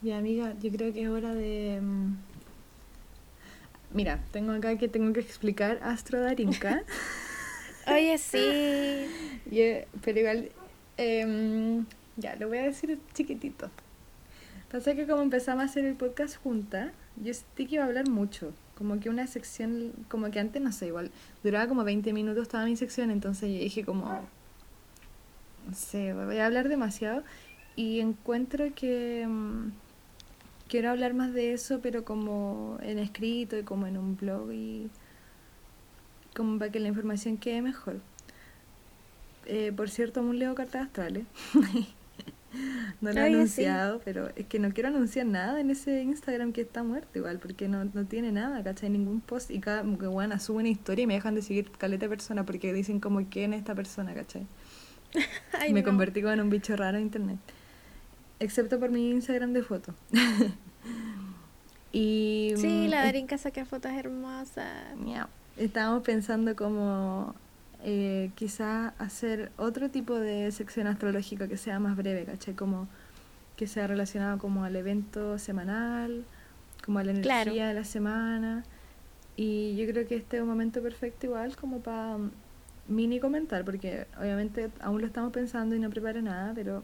[0.00, 1.80] Ya, amiga, yo creo que es hora de...
[1.82, 2.16] mm,
[3.92, 6.82] Mira, tengo acá que tengo que explicar Astro Darinka.
[7.86, 9.06] Oye, sí.
[9.50, 10.50] Y, eh, pero igual,
[10.96, 11.84] em,
[12.16, 13.70] ya, lo voy a decir chiquitito.
[14.70, 16.90] Pasa que como empezamos a hacer el podcast juntas,
[17.22, 18.54] yo sentí que iba a hablar mucho.
[18.78, 21.10] Como que una sección, como que antes, no sé, igual,
[21.42, 24.26] duraba como 20 minutos toda mi sección, entonces yo dije como,
[25.72, 27.22] sé, voy a hablar demasiado.
[27.76, 29.70] Y encuentro que mm,
[30.68, 34.90] quiero hablar más de eso, pero como en escrito y como en un blog y
[36.34, 38.00] como para que la información quede mejor.
[39.46, 41.24] Eh, por cierto, aún leo cartas astrales.
[43.00, 43.34] no lo he sí.
[43.34, 47.38] anunciado, pero es que no quiero anunciar nada en ese Instagram que está muerto igual,
[47.38, 48.90] porque no, no tiene nada, ¿cachai?
[48.90, 52.06] Ningún post y cada que bueno, subo una historia y me dejan de seguir caleta
[52.06, 54.46] de persona porque dicen como quién es esta persona, ¿cachai?
[55.58, 55.86] Ay, me no.
[55.88, 57.38] convertí como en un bicho raro en internet.
[58.40, 59.94] Excepto por mi Instagram de fotos.
[61.92, 64.96] y Sí, mm, la Darinka saca fotos hermosas.
[64.96, 65.26] Miau.
[65.56, 67.34] Estábamos pensando como
[67.84, 72.54] eh, quizá hacer otro tipo de sección astrológica que sea más breve, ¿cachai?
[72.54, 72.88] Como
[73.56, 76.24] que sea relacionado como al evento semanal,
[76.84, 77.54] como a la energía Claro.
[77.68, 78.64] de la semana.
[79.36, 82.16] Y yo creo que este es un momento perfecto igual como para
[82.88, 86.82] mini comentar, porque obviamente aún lo estamos pensando y no preparé nada, pero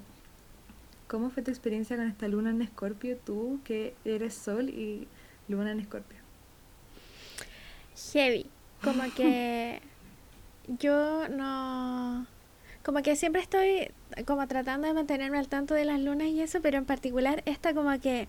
[1.07, 5.09] ¿cómo fue tu experiencia con esta luna en Escorpio, tú que eres sol y
[5.49, 6.19] luna en Escorpio?
[8.13, 8.47] Heavy.
[8.83, 9.81] Como que
[10.79, 12.27] yo no...
[12.85, 13.91] Como que siempre estoy
[14.25, 17.75] como tratando de mantenerme al tanto de las lunas y eso, pero en particular esta
[17.75, 18.29] como que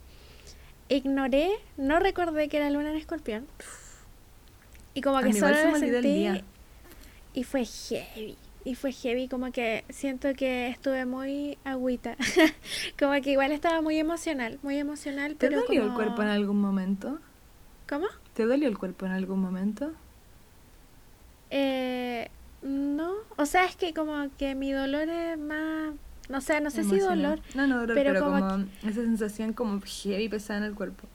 [0.89, 3.47] ignoré, no recordé que era luna en escorpión.
[4.93, 6.43] Y como que solo me sentí.
[7.33, 8.37] Y fue heavy.
[8.65, 12.15] Y fue heavy, como que siento que estuve muy agüita.
[12.99, 16.27] como que igual estaba muy emocional, muy emocional, ¿Te pero dolió el como- cuerpo en
[16.27, 17.19] algún momento?
[17.87, 18.07] ¿Cómo?
[18.33, 19.91] ¿Te dolió el cuerpo en algún momento?
[21.49, 22.29] Eh,
[22.61, 25.93] no, o sea, es que como que mi dolor es más,
[26.27, 27.21] no sé, no sé si Emocional.
[27.21, 30.75] dolor, No, no dolor, pero, pero como, como esa sensación como heavy pesada en el
[30.75, 31.07] cuerpo.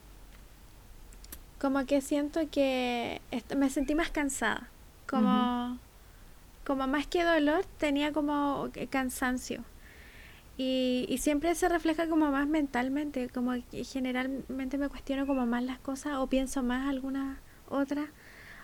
[1.59, 3.21] como que siento que
[3.55, 4.67] me sentí más cansada,
[5.07, 5.77] como,
[6.65, 9.63] como más que dolor, tenía como cansancio.
[10.57, 15.79] Y, y siempre se refleja como más mentalmente, como generalmente me cuestiono como más las
[15.79, 17.37] cosas o pienso más algunas
[17.69, 18.07] otras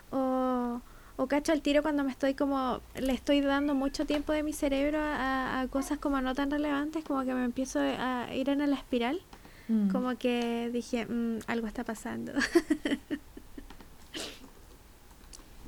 [0.10, 0.82] o,
[1.18, 4.54] o cacho el tiro cuando me estoy como, le estoy dando mucho tiempo de mi
[4.54, 8.70] cerebro a, a cosas como no tan relevantes, como que me empiezo a ir en
[8.70, 9.22] la espiral,
[9.68, 9.90] Mm.
[9.90, 12.34] como que dije, "Mm, algo está pasando.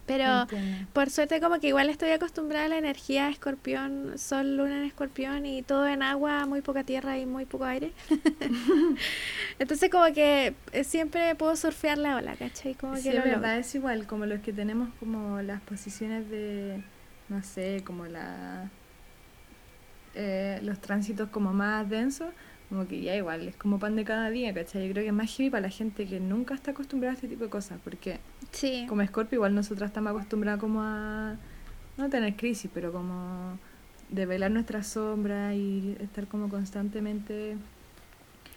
[0.06, 0.88] Pero Entiendo.
[0.94, 5.46] por suerte como que igual estoy acostumbrada a la energía escorpión, sol, luna en escorpión
[5.46, 7.94] y todo en agua, muy poca tierra y muy poco aire.
[9.60, 12.76] Entonces como que eh, siempre puedo surfear la ola, ¿cachai?
[12.76, 16.30] Como Sí, que es lo verdad, es igual, como los que tenemos como las posiciones
[16.30, 16.84] de,
[17.30, 18.70] no sé, como la
[20.16, 22.30] eh, los tránsitos como más densos,
[22.74, 24.88] como que ya igual, es como pan de cada día, ¿cachai?
[24.88, 27.28] Yo creo que es más heavy para la gente que nunca está acostumbrada a este
[27.28, 28.20] tipo de cosas, porque
[28.52, 31.36] Sí, como Scorpio igual nosotras estamos acostumbradas como a
[31.98, 33.60] no tener crisis, pero como
[34.10, 37.58] de velar nuestra sombra y estar como constantemente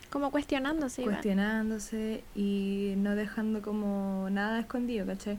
[0.08, 5.38] como cuestionándose cuestionándose y no dejando como nada escondido, ¿cachai?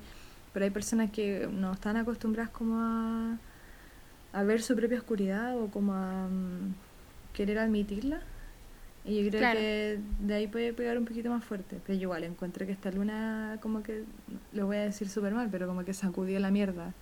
[0.53, 3.37] Pero hay personas que no están acostumbradas como a,
[4.33, 6.75] a ver su propia oscuridad o como a mm,
[7.33, 8.21] querer admitirla.
[9.07, 9.59] Y yo creo Claro.
[9.59, 11.79] que de ahí puede pegar un poquito más fuerte.
[11.85, 14.03] Pero yo igual encuentro que esta luna como que,
[14.53, 16.93] lo voy a decir súper mal, pero como que sacudió la mierda.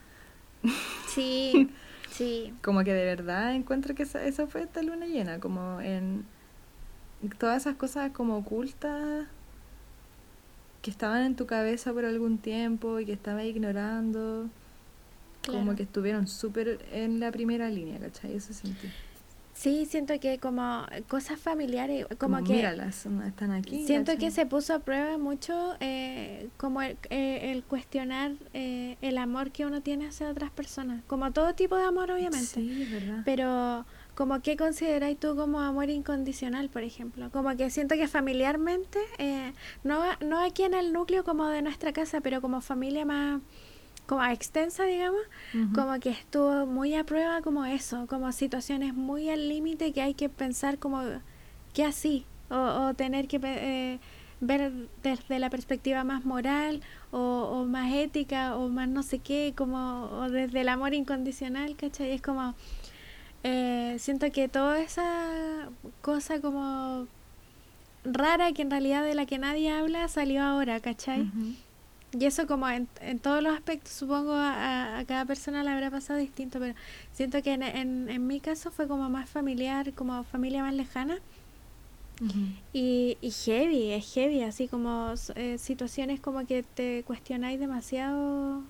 [1.08, 1.70] Sí,
[2.12, 6.26] sí, Como que de verdad encuentro que esa, esa fue esta luna llena, como en
[7.40, 9.28] todas esas cosas como ocultas
[10.82, 14.48] que estaban en tu cabeza por algún tiempo y que estabas ignorando,
[15.48, 18.36] como que estuvieron súper en la primera línea, ¿cachai?
[18.36, 18.88] Eso sentí.
[19.56, 22.54] Sí, siento que como cosas familiares, como, que...
[22.54, 23.86] Míralas, están aquí.
[23.86, 29.18] Siento que se puso a prueba mucho eh, como el, eh, el cuestionar eh, el
[29.18, 32.46] amor que uno tiene hacia otras personas, como todo tipo de amor obviamente.
[32.46, 33.22] Sí, verdad.
[33.24, 37.32] Pero como qué consideráis tú como amor incondicional, por ejemplo.
[37.32, 39.00] Como que siento que familiarmente,
[39.86, 43.42] no, no aquí en el núcleo como de nuestra casa, pero como familia más
[44.06, 45.22] como extensa, digamos,
[45.74, 50.14] como que estuvo muy a prueba como eso, como situaciones muy al límite que hay
[50.14, 51.02] que pensar como
[51.74, 54.00] que así, o, tener que eh,
[54.42, 54.72] ver
[55.02, 60.30] desde la perspectiva más moral o, más ética o más no sé qué, como o
[60.30, 62.12] desde el amor incondicional, ¿cachai?
[62.12, 62.54] Es como,
[63.44, 65.70] eh, siento que toda esa
[66.02, 67.08] cosa como
[68.04, 71.28] rara que en realidad de la que nadie habla salió ahora, ¿cachai?
[72.18, 76.20] Y eso como en, en todos los aspectos, supongo a, cada persona le habrá pasado
[76.20, 76.74] distinto, pero
[77.14, 81.18] siento que en, en, en mi caso fue como más familiar, como familia más lejana.
[82.72, 88.62] y, y heavy, es heavy, así como eh, situaciones como que te cuestionáis demasiado.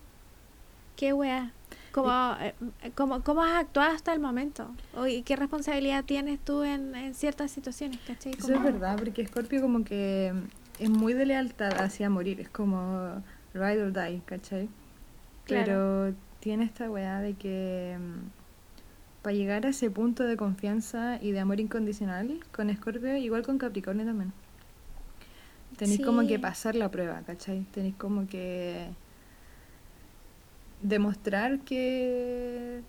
[0.95, 1.51] ¿Qué weá?
[1.91, 2.09] Como,
[2.41, 2.53] eh,
[2.95, 4.69] como, ¿Cómo has actuado hasta el momento?
[5.07, 7.99] ¿Y qué responsabilidad tienes tú en, en ciertas situaciones?
[8.07, 8.34] ¿cachai?
[8.34, 10.34] Eso es verdad, porque Scorpio como que
[10.80, 13.23] es muy de lealtad hacia morir, es como
[13.56, 14.69] ride or die, ¿cachai?
[15.48, 21.32] Pero tiene esta weá de que mm, para llegar a ese punto de confianza y
[21.32, 24.34] de amor incondicional con Scorpio, igual con Capricornio también.
[25.77, 27.65] Tenéis como que pasar la prueba, ¿cachai?
[27.72, 28.88] Tenéis como que
[30.82, 32.82] demostrar que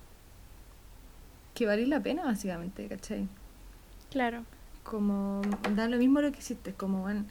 [1.54, 3.26] que vale la pena básicamente, ¿cachai?
[4.10, 4.44] Claro.
[4.84, 5.40] Como
[5.74, 7.24] da lo mismo lo que hiciste, como bueno,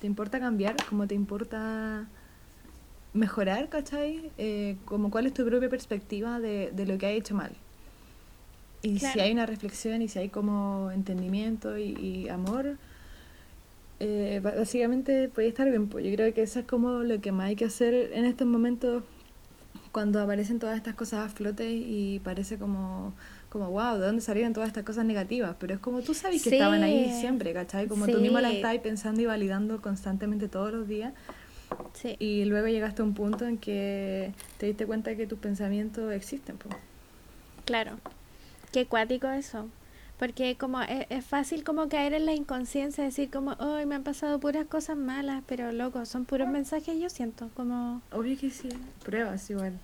[0.00, 2.06] te importa cambiar, como te importa
[3.14, 4.30] mejorar, ¿cachai?
[4.38, 7.52] Eh, como cuál es tu propia perspectiva de, de lo que ha hecho mal.
[8.82, 12.76] Y si hay una reflexión y si hay como entendimiento y, amor,
[13.98, 15.88] eh, básicamente puede estar bien.
[15.88, 18.46] Pues yo creo que eso es como lo que más hay que hacer en estos
[18.46, 19.02] momentos
[19.90, 23.14] cuando aparecen todas estas cosas a flote y parece como,
[23.48, 25.56] como wow, ¿de dónde salieron todas estas cosas negativas?
[25.58, 27.88] Pero es como tú sabes que estaban ahí siempre, ¿cachai?
[27.88, 31.14] Como tú mismo las estás pensando y validando constantemente todos los días.
[32.18, 36.56] Y luego llegaste a un punto en que te diste cuenta que tus pensamientos existen.
[36.56, 36.74] Pues.
[37.64, 37.98] Claro.
[38.72, 39.68] Qué cuático eso.
[40.18, 44.02] Porque como e, es, fácil como caer en la inconsciencia, decir como, hoy me han
[44.02, 48.02] pasado puras cosas malas, pero loco, son puros mensajes, yo siento como...
[48.10, 48.68] Obvio que sí,
[49.04, 49.78] pruebas igual.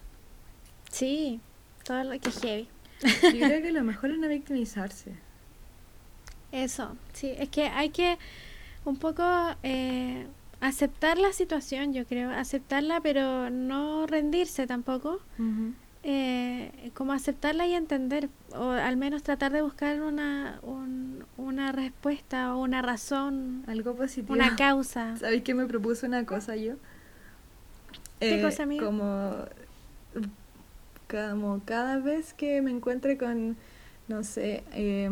[0.90, 1.40] Sí,
[1.84, 2.68] todo lo que es heavy.
[3.02, 5.12] Yo creo que lo mejor es no victimizarse.
[6.50, 8.18] Eso, sí, es que hay que
[8.84, 9.24] un poco
[9.62, 10.26] eh,
[10.60, 15.20] aceptar la situación, yo creo, aceptarla, pero no rendirse tampoco.
[16.06, 20.60] eh, como aceptarla y entender, o al menos tratar de buscar una,
[21.38, 23.64] una respuesta o una razón.
[23.66, 24.34] Algo positivo.
[24.34, 25.16] Una causa.
[25.18, 26.74] ¿Sabéis que me propuso una cosa yo?
[28.20, 28.66] ¿Qué eh, cosa?
[28.66, 29.34] Como,
[31.10, 33.56] como cada vez que me encuentre con,
[34.08, 35.10] no sé, eh,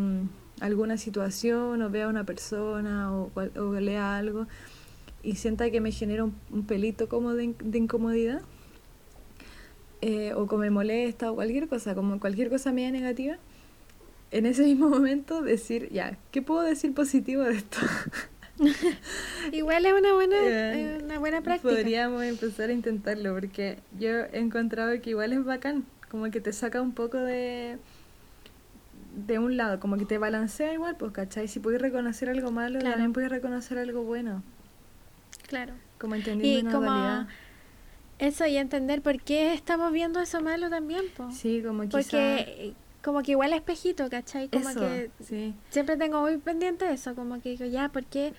[0.61, 4.47] alguna situación o vea a una persona o, o lea algo,
[5.23, 8.43] y sienta que me genera un, pelito como de, incomodidad,
[10.01, 13.37] eh, o como me molesta o cualquier cosa, como cualquier cosa media negativa,
[14.31, 17.79] en ese mismo momento decir, ya, ¿qué puedo decir positivo de esto?
[19.53, 21.75] Igual es una buena, eh, una buena práctica.
[21.75, 26.53] Podríamos empezar a intentarlo porque yo he encontrado que igual es bacán, como que te
[26.53, 27.79] saca un poco de
[29.15, 31.49] de un lado, como que te balancea igual, pues, ¿cachai?
[31.49, 34.43] Si puedes reconocer algo malo, también puedes reconocer algo bueno.
[35.53, 35.75] Claro.
[35.99, 37.27] Como entendiendo y como
[38.19, 41.93] Eso, y entender por qué estamos viendo eso malo también, Sí, como quizá...
[41.93, 42.73] Porque
[43.03, 44.49] como que igual espejito, ¿cachai?
[44.49, 45.55] Como que sí.
[45.69, 48.33] siempre tengo muy pendiente eso, como que digo, ya, ¿por qué,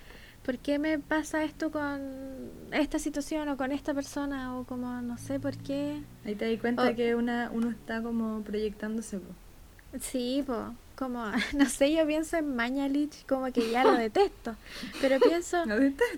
[0.44, 2.00] ¿por qué me pasa esto con
[2.72, 4.58] esta situación o con esta persona?
[4.58, 6.00] O como, no sé, ¿por qué?
[6.24, 9.98] Ahí te di cuenta que una, uno está como proyectándose, po.
[10.00, 10.58] Sí, pues
[10.94, 11.24] como,
[11.56, 14.56] no sé, yo pienso en Mañalich como que ya lo detesto,
[15.00, 15.62] pero pienso,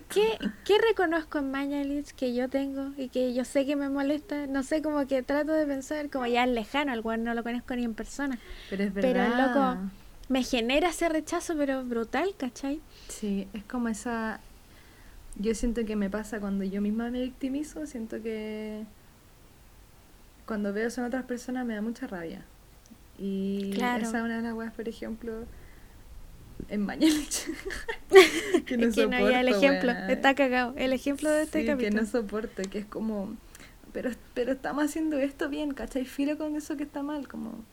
[0.08, 4.46] ¿qué, ¿qué reconozco en Mañalich que yo tengo y que yo sé que me molesta?
[4.46, 7.42] No sé, como que trato de pensar como ya es lejano, al cual no lo
[7.42, 8.38] conozco ni en persona.
[8.70, 9.12] Pero es verdad.
[9.12, 9.90] Pero loco,
[10.28, 12.80] me genera ese rechazo, pero brutal, ¿cachai?
[13.08, 14.40] Sí, es como esa...
[15.38, 18.84] Yo siento que me pasa cuando yo misma me victimizo, siento que
[20.46, 22.42] cuando veo son otras personas me da mucha rabia.
[23.18, 25.44] Y esa es una de las weas, por ejemplo,
[26.68, 27.46] en Mañalich.
[28.66, 30.74] que no, que no el ejemplo, está cagado.
[30.76, 31.96] El ejemplo de este capítulo.
[31.96, 33.34] que no soporto, que es como,
[33.92, 36.04] pero, pero estamos haciendo esto bien, ¿cachai?
[36.04, 37.64] Filo con eso que está mal, como,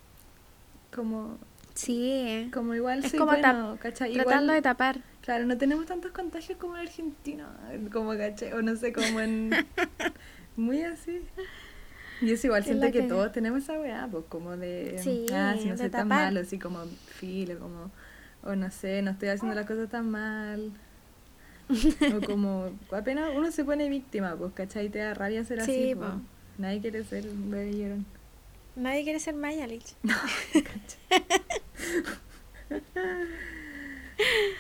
[0.96, 1.38] como
[1.74, 2.50] Sí.
[2.54, 4.14] Como igual Es como bueno, ¿cachai?
[4.14, 5.02] Tratando Igual- de tapar.
[5.22, 7.48] Claro, no tenemos tantos contagios como en Argentina,
[7.92, 9.52] como caché, o no sé, como en...
[10.56, 11.22] Muy así.
[12.24, 15.00] Y es igual, siento que que- todos tenemos esa weá, pues como de...
[15.04, 16.26] Sí, ah, si no soy tan tapar.
[16.26, 17.92] malo, así como filo, como...
[18.44, 20.72] O no sé, no estoy haciendo las cosas tan mal.
[21.70, 22.72] o como...
[22.92, 24.90] Apenas uno se pone víctima, pues, ¿cachai?
[24.90, 26.02] Te da rabia ser Sí, así, po.
[26.02, 26.12] pues.
[26.58, 28.06] Nadie quiere ser un bebé llorón.
[28.76, 29.96] Nadie quiere ser Maya Lich.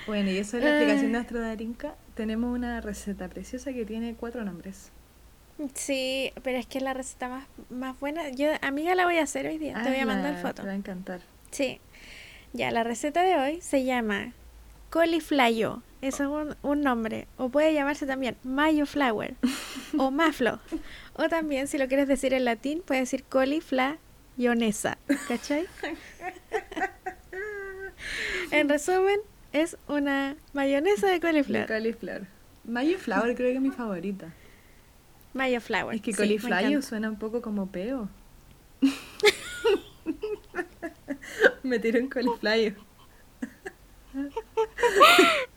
[0.07, 1.95] Bueno, y eso es la explicación de Astrodarinka.
[2.15, 4.91] Tenemos una receta preciosa que tiene cuatro nombres.
[5.75, 8.29] Sí, pero es que es la receta más, más buena.
[8.29, 9.73] Yo, amiga, la voy a hacer hoy día.
[9.83, 10.61] Te voy a Hazla, mandar foto.
[10.61, 11.21] Te va a encantar.
[11.51, 11.79] Sí.
[12.53, 14.33] Ya, la receta de hoy se llama
[14.89, 15.81] coliflayo.
[16.01, 17.27] Eso es un, un nombre.
[17.37, 19.35] O puede llamarse también mayo flower
[19.97, 20.59] o maflo.
[21.13, 24.97] O también, si lo quieres decir en latín, puedes decir coliflayonesa.
[25.27, 25.65] ¿Cachai?
[28.51, 29.19] en resumen,
[29.51, 31.65] es una mayonesa de De coliflor.
[31.67, 32.27] cauliflower.
[32.65, 34.27] Mayo flower creo que es mi favorita.
[35.33, 35.95] Mayo flower.
[35.95, 38.09] Es que sí, cauliflower suena un poco como peo.
[41.63, 42.75] Me tiré un cauliflower.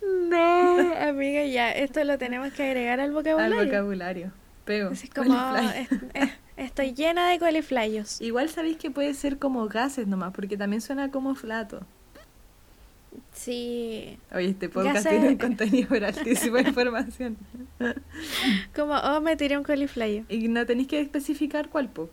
[0.03, 1.73] No, amiga, ya.
[1.73, 3.65] Esto lo tenemos que agregar al Al vocabulario.
[3.65, 4.33] vocabulario.
[4.65, 4.91] Peo.
[4.93, 5.87] Es como, cauliflower.
[6.15, 8.21] es- es- estoy llena de coliflayos.
[8.21, 11.87] Igual sabéis que puede ser como gases nomás, porque también suena como flato.
[13.33, 14.19] Sí.
[14.35, 17.37] Oye, este podcast tiene contenido por altísima información.
[18.75, 20.25] Como, oh, me tiré un coliflayo.
[20.29, 22.11] Y no tenéis que especificar cuál, po.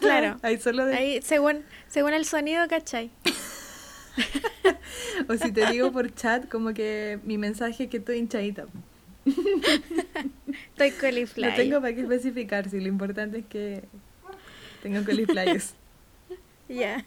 [0.00, 0.36] Claro.
[0.42, 0.96] Ahí solo de...
[0.96, 3.10] Ahí, según, según el sonido, ¿cachai?
[5.28, 8.66] O si te digo por chat, como que mi mensaje es que estoy hinchadita.
[10.70, 11.50] Estoy coliflayo.
[11.50, 13.84] No tengo para qué especificar, si lo importante es que
[14.82, 15.74] tengo coliflayos.
[16.68, 17.04] Ya.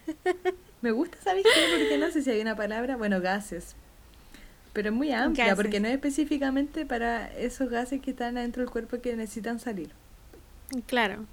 [0.82, 1.78] Me gusta, ¿sabéis qué?
[1.78, 3.76] Porque no sé si hay una palabra, bueno, gases.
[4.74, 5.58] Pero es muy amplia, Gases.
[5.58, 9.91] porque no es específicamente para esos gases que están adentro del cuerpo que necesitan salir.
[10.88, 11.26] Claro.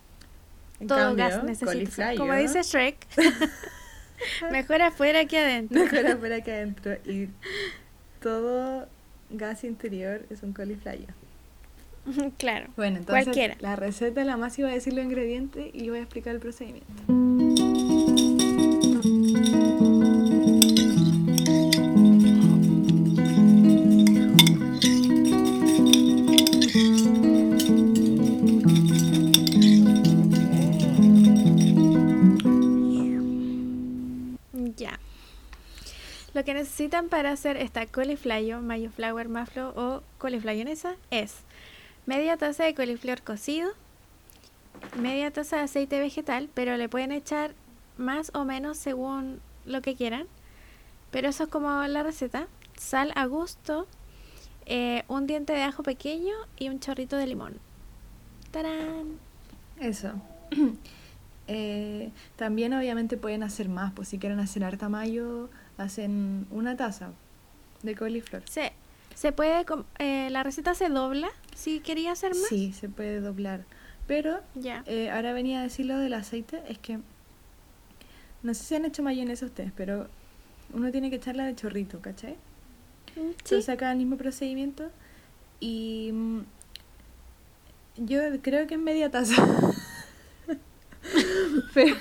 [0.81, 2.15] En Todo cambio, gas necesita.
[2.17, 2.97] Como dice Shrek.
[4.51, 5.81] Mejor afuera que adentro.
[5.81, 6.95] mejor afuera que adentro.
[7.07, 7.29] Y
[8.21, 8.89] todo
[9.31, 11.07] gas interior es un coliflayo.
[12.39, 12.67] claro.
[12.77, 13.57] Bueno, entonces Cualquiera.
[13.61, 16.93] la receta la más iba a decir los ingredientes y voy a explicar el procedimiento.
[34.79, 34.99] Ya.
[36.35, 41.37] Lo que necesitan para hacer esta coliflayo, mayo flower, maflo o coliflayonesa es
[42.07, 43.71] media taza de coliflor cocido,
[45.01, 47.55] media taza de aceite vegetal, pero le pueden echar
[47.97, 50.27] más o menos según lo que quieran.
[51.11, 52.47] Pero eso es como la receta.
[52.77, 53.87] Sal a gusto,
[54.67, 57.59] eh, un diente de ajo pequeño y un chorrito de limón.
[58.51, 59.19] ¡Tarán!
[59.81, 60.13] Eso.
[61.49, 65.49] Eh, también obviamente pueden hacer más, pues si quieren hacer harta mayo,
[65.79, 67.11] hacen una taza
[67.83, 68.43] de coliflor.
[68.49, 68.73] Se,
[69.15, 69.65] se puede,
[69.99, 72.47] eh, la receta se dobla si quería hacer más.
[72.49, 73.65] Sí, se puede doblar.
[74.07, 74.83] Pero Ya.
[74.87, 76.99] eh, ahora venía a decir lo del aceite, es que
[78.43, 80.07] no sé si han hecho mayonesa ustedes, pero
[80.73, 82.33] uno tiene que echarla de chorrito, ¿cachai?
[82.35, 82.37] Mm,
[83.17, 83.21] Sí.
[83.39, 84.91] Entonces acá el mismo procedimiento
[85.61, 86.41] y mm,
[87.99, 89.35] yo creo que es media taza.
[91.75, 91.97] pero,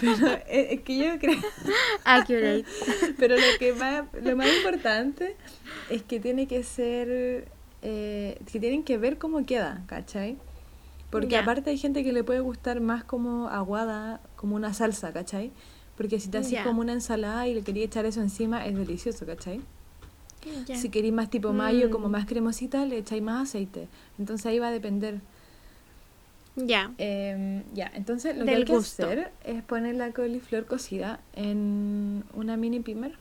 [0.00, 1.38] pero es que yo creo
[2.04, 2.64] Accurate.
[3.18, 5.36] pero lo que más lo más importante
[5.90, 7.48] es que tiene que ser
[7.82, 10.36] eh, que tienen que ver cómo queda ¿cachai?
[11.10, 15.50] porque aparte hay gente que le puede gustar más como aguada como una salsa ¿cachai?
[15.96, 19.24] porque si te haces como una ensalada y le quería echar eso encima es delicioso
[19.26, 19.60] ¿cachai?
[20.74, 22.12] Si queréis más tipo mayo, como Mm.
[22.12, 23.88] más cremosita, le echáis más aceite.
[24.16, 25.20] Entonces ahí va a depender.
[26.56, 26.92] Ya.
[26.98, 29.04] Em, ya, entonces lo que hay que gusto.
[29.04, 33.12] hacer es poner la coliflor cocida en una mini pimer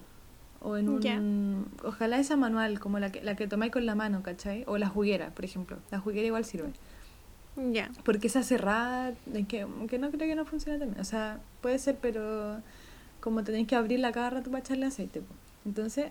[0.62, 1.68] o en un...
[1.84, 4.64] Ojalá esa manual, como la que, la que tomáis con la mano, ¿cachai?
[4.68, 5.78] O la juguera, por ejemplo.
[5.92, 6.70] La juguera igual sirve.
[7.72, 7.92] Ya.
[8.04, 9.14] Porque esa cerrada,
[9.48, 11.00] que, que no creo que no funcione también.
[11.00, 12.62] O sea, puede ser, pero
[13.20, 15.22] como tenéis que abrirla cada rato para echarle aceite.
[15.66, 16.08] Entonces,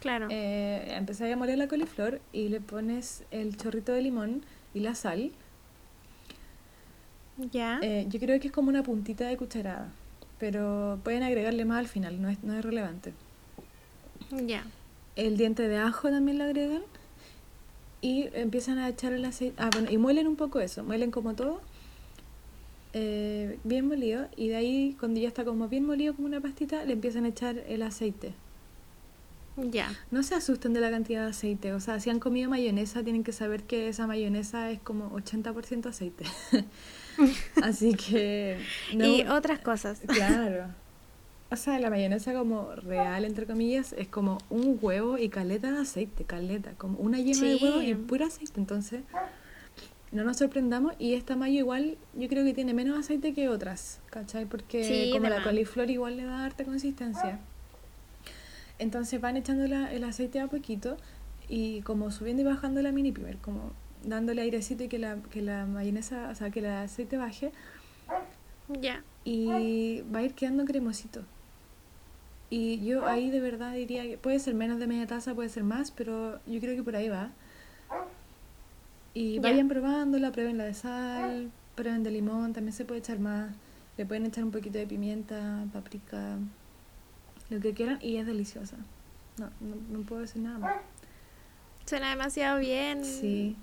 [0.00, 0.26] Claro.
[0.30, 4.42] eh, empezáis a moler la coliflor y le pones el chorrito de limón
[4.74, 5.30] y la sal.
[7.36, 7.78] Ya.
[7.82, 9.88] Eh, yo creo que es como una puntita de cucharada,
[10.38, 13.12] pero pueden agregarle más al final, no es, no es relevante.
[14.30, 14.64] ya.
[15.16, 16.82] El diente de ajo también lo agregan
[18.00, 19.54] y empiezan a echar el aceite.
[19.62, 21.60] Ah, bueno, y muelen un poco eso, muelen como todo.
[22.92, 26.84] eh, bien molido y de ahí cuando ya está como bien molido como una pastita
[26.84, 28.32] le empiezan a echar el aceite.
[29.56, 29.92] Ya.
[30.10, 33.22] No se asusten de la cantidad de aceite, o sea, si han comido mayonesa tienen
[33.24, 36.24] que saber que esa mayonesa es como 80% aceite.
[37.62, 38.58] Así que...
[38.94, 40.00] no- Y otras cosas.
[40.06, 40.66] Claro.
[41.50, 45.78] O sea, la mayonesa como real, entre comillas, es como un huevo y caleta de
[45.78, 47.94] aceite, caleta, como una yema de huevo y Sí.
[47.94, 48.54] pura aceite.
[48.56, 49.02] Entonces,
[50.10, 50.94] no nos sorprendamos.
[50.98, 54.46] Y esta mayo igual, yo creo que tiene menos aceite que otras, ¿cachai?
[54.46, 57.38] Porque Sí, como la coliflor igual le da harta consistencia.
[58.80, 60.96] Entonces van echando la- el aceite a poquito
[61.48, 63.72] y como subiendo y bajando la mini pimer, como
[64.06, 67.52] dándole airecito y que la, que la mayonesa, o sea, que el aceite baje
[68.68, 69.02] Ya.
[69.24, 71.22] y va a ir quedando cremosito.
[72.50, 75.64] Y yo ahí de verdad diría que puede ser menos de media taza, puede ser
[75.64, 77.30] más, pero yo creo que por ahí va.
[79.14, 79.40] Y Ya.
[79.42, 83.54] vayan probándola, prueben la de sal, prueben de limón, también se puede echar más.
[83.96, 86.36] Le pueden echar un poquito de pimienta, paprika,
[87.50, 88.76] lo que quieran y es deliciosa.
[89.38, 90.76] No, no, no puedo decir nada más.
[91.86, 93.04] Suena demasiado bien.
[93.04, 93.56] Sí.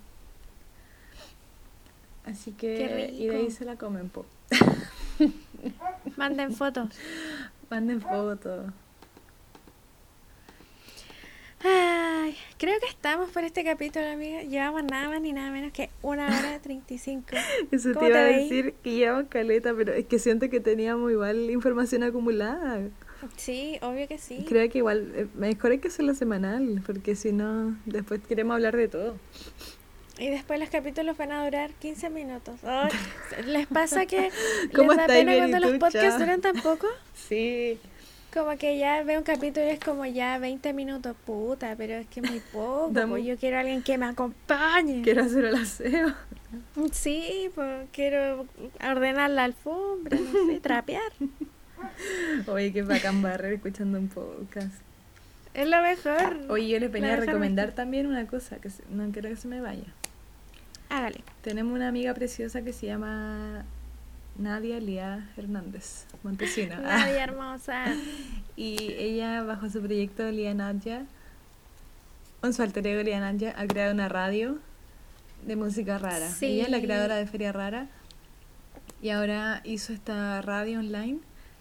[2.26, 4.26] Así que, y de ahí se la comen, po.
[6.18, 6.90] Manden fotos.
[7.70, 8.72] Manden fotos.
[11.64, 14.42] Ay, creo que estamos por este capítulo, amiga.
[14.42, 17.36] Llevamos nada más ni nada menos que una hora treinta y cinco.
[17.72, 21.12] Eso ¿Cómo te iba a decir que llevamos caleta, pero es que siento que teníamos
[21.12, 22.82] igual información acumulada.
[23.38, 24.46] Sí, obvio que sí.
[24.48, 28.76] Creo que igual eh, mejor hay que hacerlo semanal, porque si no, después queremos hablar
[28.76, 29.18] de todo.
[30.20, 32.56] Y después los capítulos van a durar 15 minutos.
[33.46, 34.30] ¿Les pasa que
[34.76, 36.88] ¿Cómo les da pena cuando los podcasts duran tan poco?
[37.16, 37.80] Sí.
[38.34, 42.08] Como que ya veo un capítulo y es como ya 20 minutos, puta, pero es
[42.08, 42.90] que muy poco.
[42.92, 45.02] Dame- pues yo quiero a alguien que me acompañe.
[45.02, 46.14] Quiero hacer el aseo.
[46.92, 48.46] Sí, pues quiero
[48.86, 51.12] ordenar la alfombra, no sé, trapear.
[52.48, 54.74] Oye, qué bacán barrer escuchando un podcast.
[55.54, 56.38] Es lo mejor.
[56.50, 59.48] Oye, yo les venía a recomendar también una cosa, que se- no quiero que se
[59.50, 59.84] me vaya.
[60.92, 61.24] Hágale.
[61.42, 63.64] Tenemos una amiga preciosa que se llama
[64.38, 66.80] Nadia Lía Hernández, Montesina.
[66.80, 67.86] Nadia hermosa.
[68.58, 71.06] Y ella, bajo su proyecto Lía Nadia,
[72.42, 74.60] con su alter ego Lía Nadia, ha creado una radio
[75.48, 76.30] de música rara.
[76.30, 76.48] Sí.
[76.48, 77.88] Ella es la creadora de Feria Rara
[79.02, 81.20] y ahora hizo esta radio online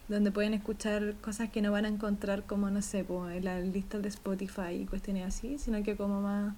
[0.09, 4.01] donde pueden escuchar cosas que no van a encontrar como, no sé, en la lista
[4.01, 6.55] de Spotify y cuestiones así, sino que como más...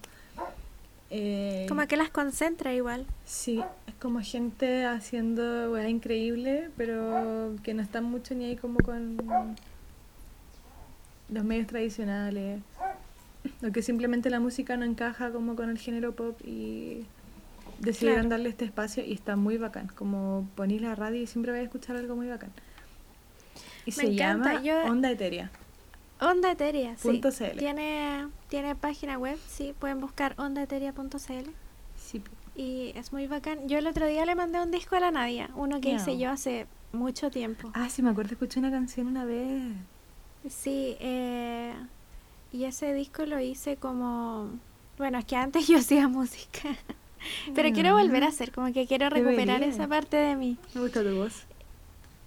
[1.14, 3.04] eh, Como que las concentra igual.
[3.26, 8.78] Sí, es como gente haciendo weá increíble, pero que no están mucho ni ahí como
[8.78, 9.18] con
[11.28, 12.60] los medios tradicionales.
[13.66, 17.04] O que simplemente la música no encaja como con el género pop y
[17.80, 18.28] decidieron Claro.
[18.30, 19.88] darle este espacio y está muy bacán.
[19.88, 22.50] Como ponís la radio y siempre vais a escuchar algo muy bacán.
[23.84, 25.50] Y Me se encanta, llama yo- Onda Eteria.
[26.22, 27.08] Onda Eteria, sí.
[27.08, 27.58] Punto CL.
[27.58, 31.50] Tiene, tiene página web, sí, pueden buscar ondaeteria.cl
[31.96, 32.22] Sí,
[32.54, 33.68] y es muy bacán.
[33.68, 36.30] Yo el otro día le mandé un disco a la Nadia, uno que hice yo
[36.30, 37.72] hace mucho tiempo.
[37.74, 39.72] Ah, sí, me acuerdo, escuché una canción una vez.
[40.48, 41.74] Sí, eh,
[42.52, 44.50] y ese disco lo hice como...
[44.98, 46.76] Bueno, es que antes yo hacía música,
[47.54, 49.74] pero quiero volver a hacer, como que quiero recuperar Debería.
[49.74, 50.56] esa parte de mí.
[50.74, 51.46] Me gusta tu voz.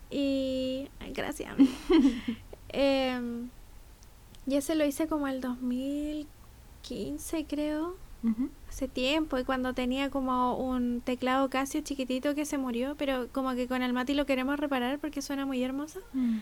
[0.09, 0.89] Y...
[1.13, 1.53] Gracias.
[1.53, 1.71] amiga.
[4.45, 7.95] Em, y ese lo hice como el 2015, creo.
[8.23, 8.49] Ujú.
[8.69, 13.53] Hace tiempo, y cuando tenía como un teclado Casio chiquitito que se murió, pero como
[13.53, 15.99] que con el Mati lo queremos reparar porque suena muy hermoso.
[16.13, 16.39] Mm.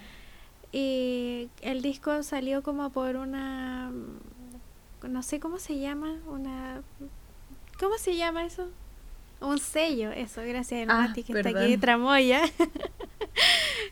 [0.71, 3.91] Y el disco salió como por una.
[5.07, 6.15] No sé cómo se llama.
[6.27, 6.81] Una.
[7.79, 8.69] ¿Cómo se llama eso?
[9.41, 12.41] Un sello, eso, gracias al Ah, Mati que está aquí de tramoya.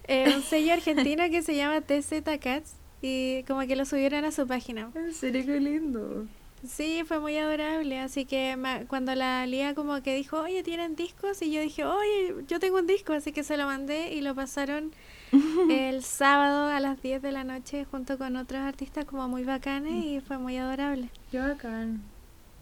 [0.08, 2.74] Eh, un sello argentino que se llama TZ Cats.
[3.02, 4.92] Y como que lo subieron a su página.
[4.96, 6.26] En serio, qué lindo.
[6.68, 10.96] Sí, fue muy adorable, así que ma- cuando la Lía como que dijo, oye, ¿tienen
[10.96, 11.42] discos?
[11.42, 14.36] Y yo dije, oye, yo tengo un disco, así que se lo mandé y lo
[14.36, 14.92] pasaron
[15.72, 20.06] el sábado a las 10 de la noche junto con otros artistas como muy bacanes
[20.06, 21.10] y fue muy adorable.
[21.32, 22.02] Qué bacán.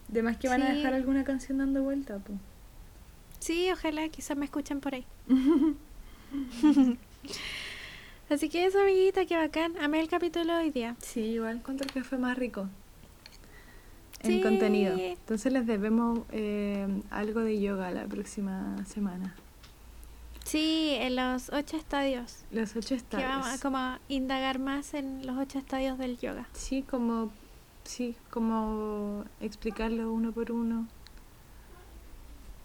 [0.08, 2.32] De más que van a dejar alguna canción dando vuelta, po.
[3.38, 5.04] Sí, ojalá quizás me escuchen por ahí.
[8.30, 9.76] así que eso, amiguita, qué bacán.
[9.80, 10.96] Amé el capítulo de hoy día.
[11.00, 12.68] Sí, igual encuentro que fue más rico.
[14.22, 14.34] Sí.
[14.34, 14.96] En contenido.
[14.98, 19.34] Entonces les debemos eh, algo de yoga la próxima semana.
[20.44, 22.44] Sí, en los ocho estadios.
[22.50, 23.28] Los ocho Que estadios.
[23.28, 26.46] vamos a como indagar más en los ocho estadios del yoga.
[26.52, 27.30] Sí, como
[27.84, 30.86] sí, como explicarlo uno por uno.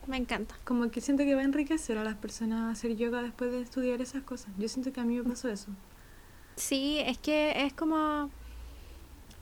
[0.07, 0.55] Me encanta.
[0.63, 4.01] Como que siento que va a enriquecer a las personas hacer yoga después de estudiar
[4.01, 4.51] esas cosas.
[4.57, 5.67] Yo siento que a mí me pasó eso.
[6.55, 8.29] Sí, es que es como...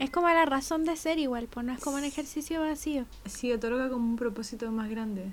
[0.00, 3.04] Es como la razón de ser igual, pues no es como un ejercicio vacío.
[3.26, 5.26] Sí, otorga como un propósito más grande.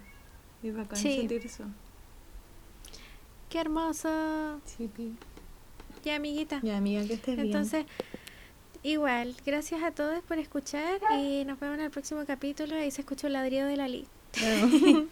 [0.61, 1.17] Y es bacán Sí.
[1.17, 1.63] sentir eso.
[3.49, 4.61] Qué hermoso.
[4.65, 5.13] Sí, pi.
[6.05, 6.59] Ya, amiguita.
[6.63, 7.47] Ya, amiga, que estés bien.
[7.47, 7.85] Entonces,
[8.83, 12.75] igual, gracias a todos por escuchar y nos vemos en el próximo capítulo.
[12.75, 14.07] Ahí se escuchó el ladrido de la Lee.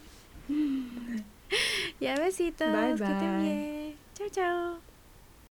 [1.99, 2.67] Ya, besitos.
[2.67, 3.43] Bye, Que estén bye.
[3.43, 3.97] bien.
[4.15, 4.88] Chao, chao.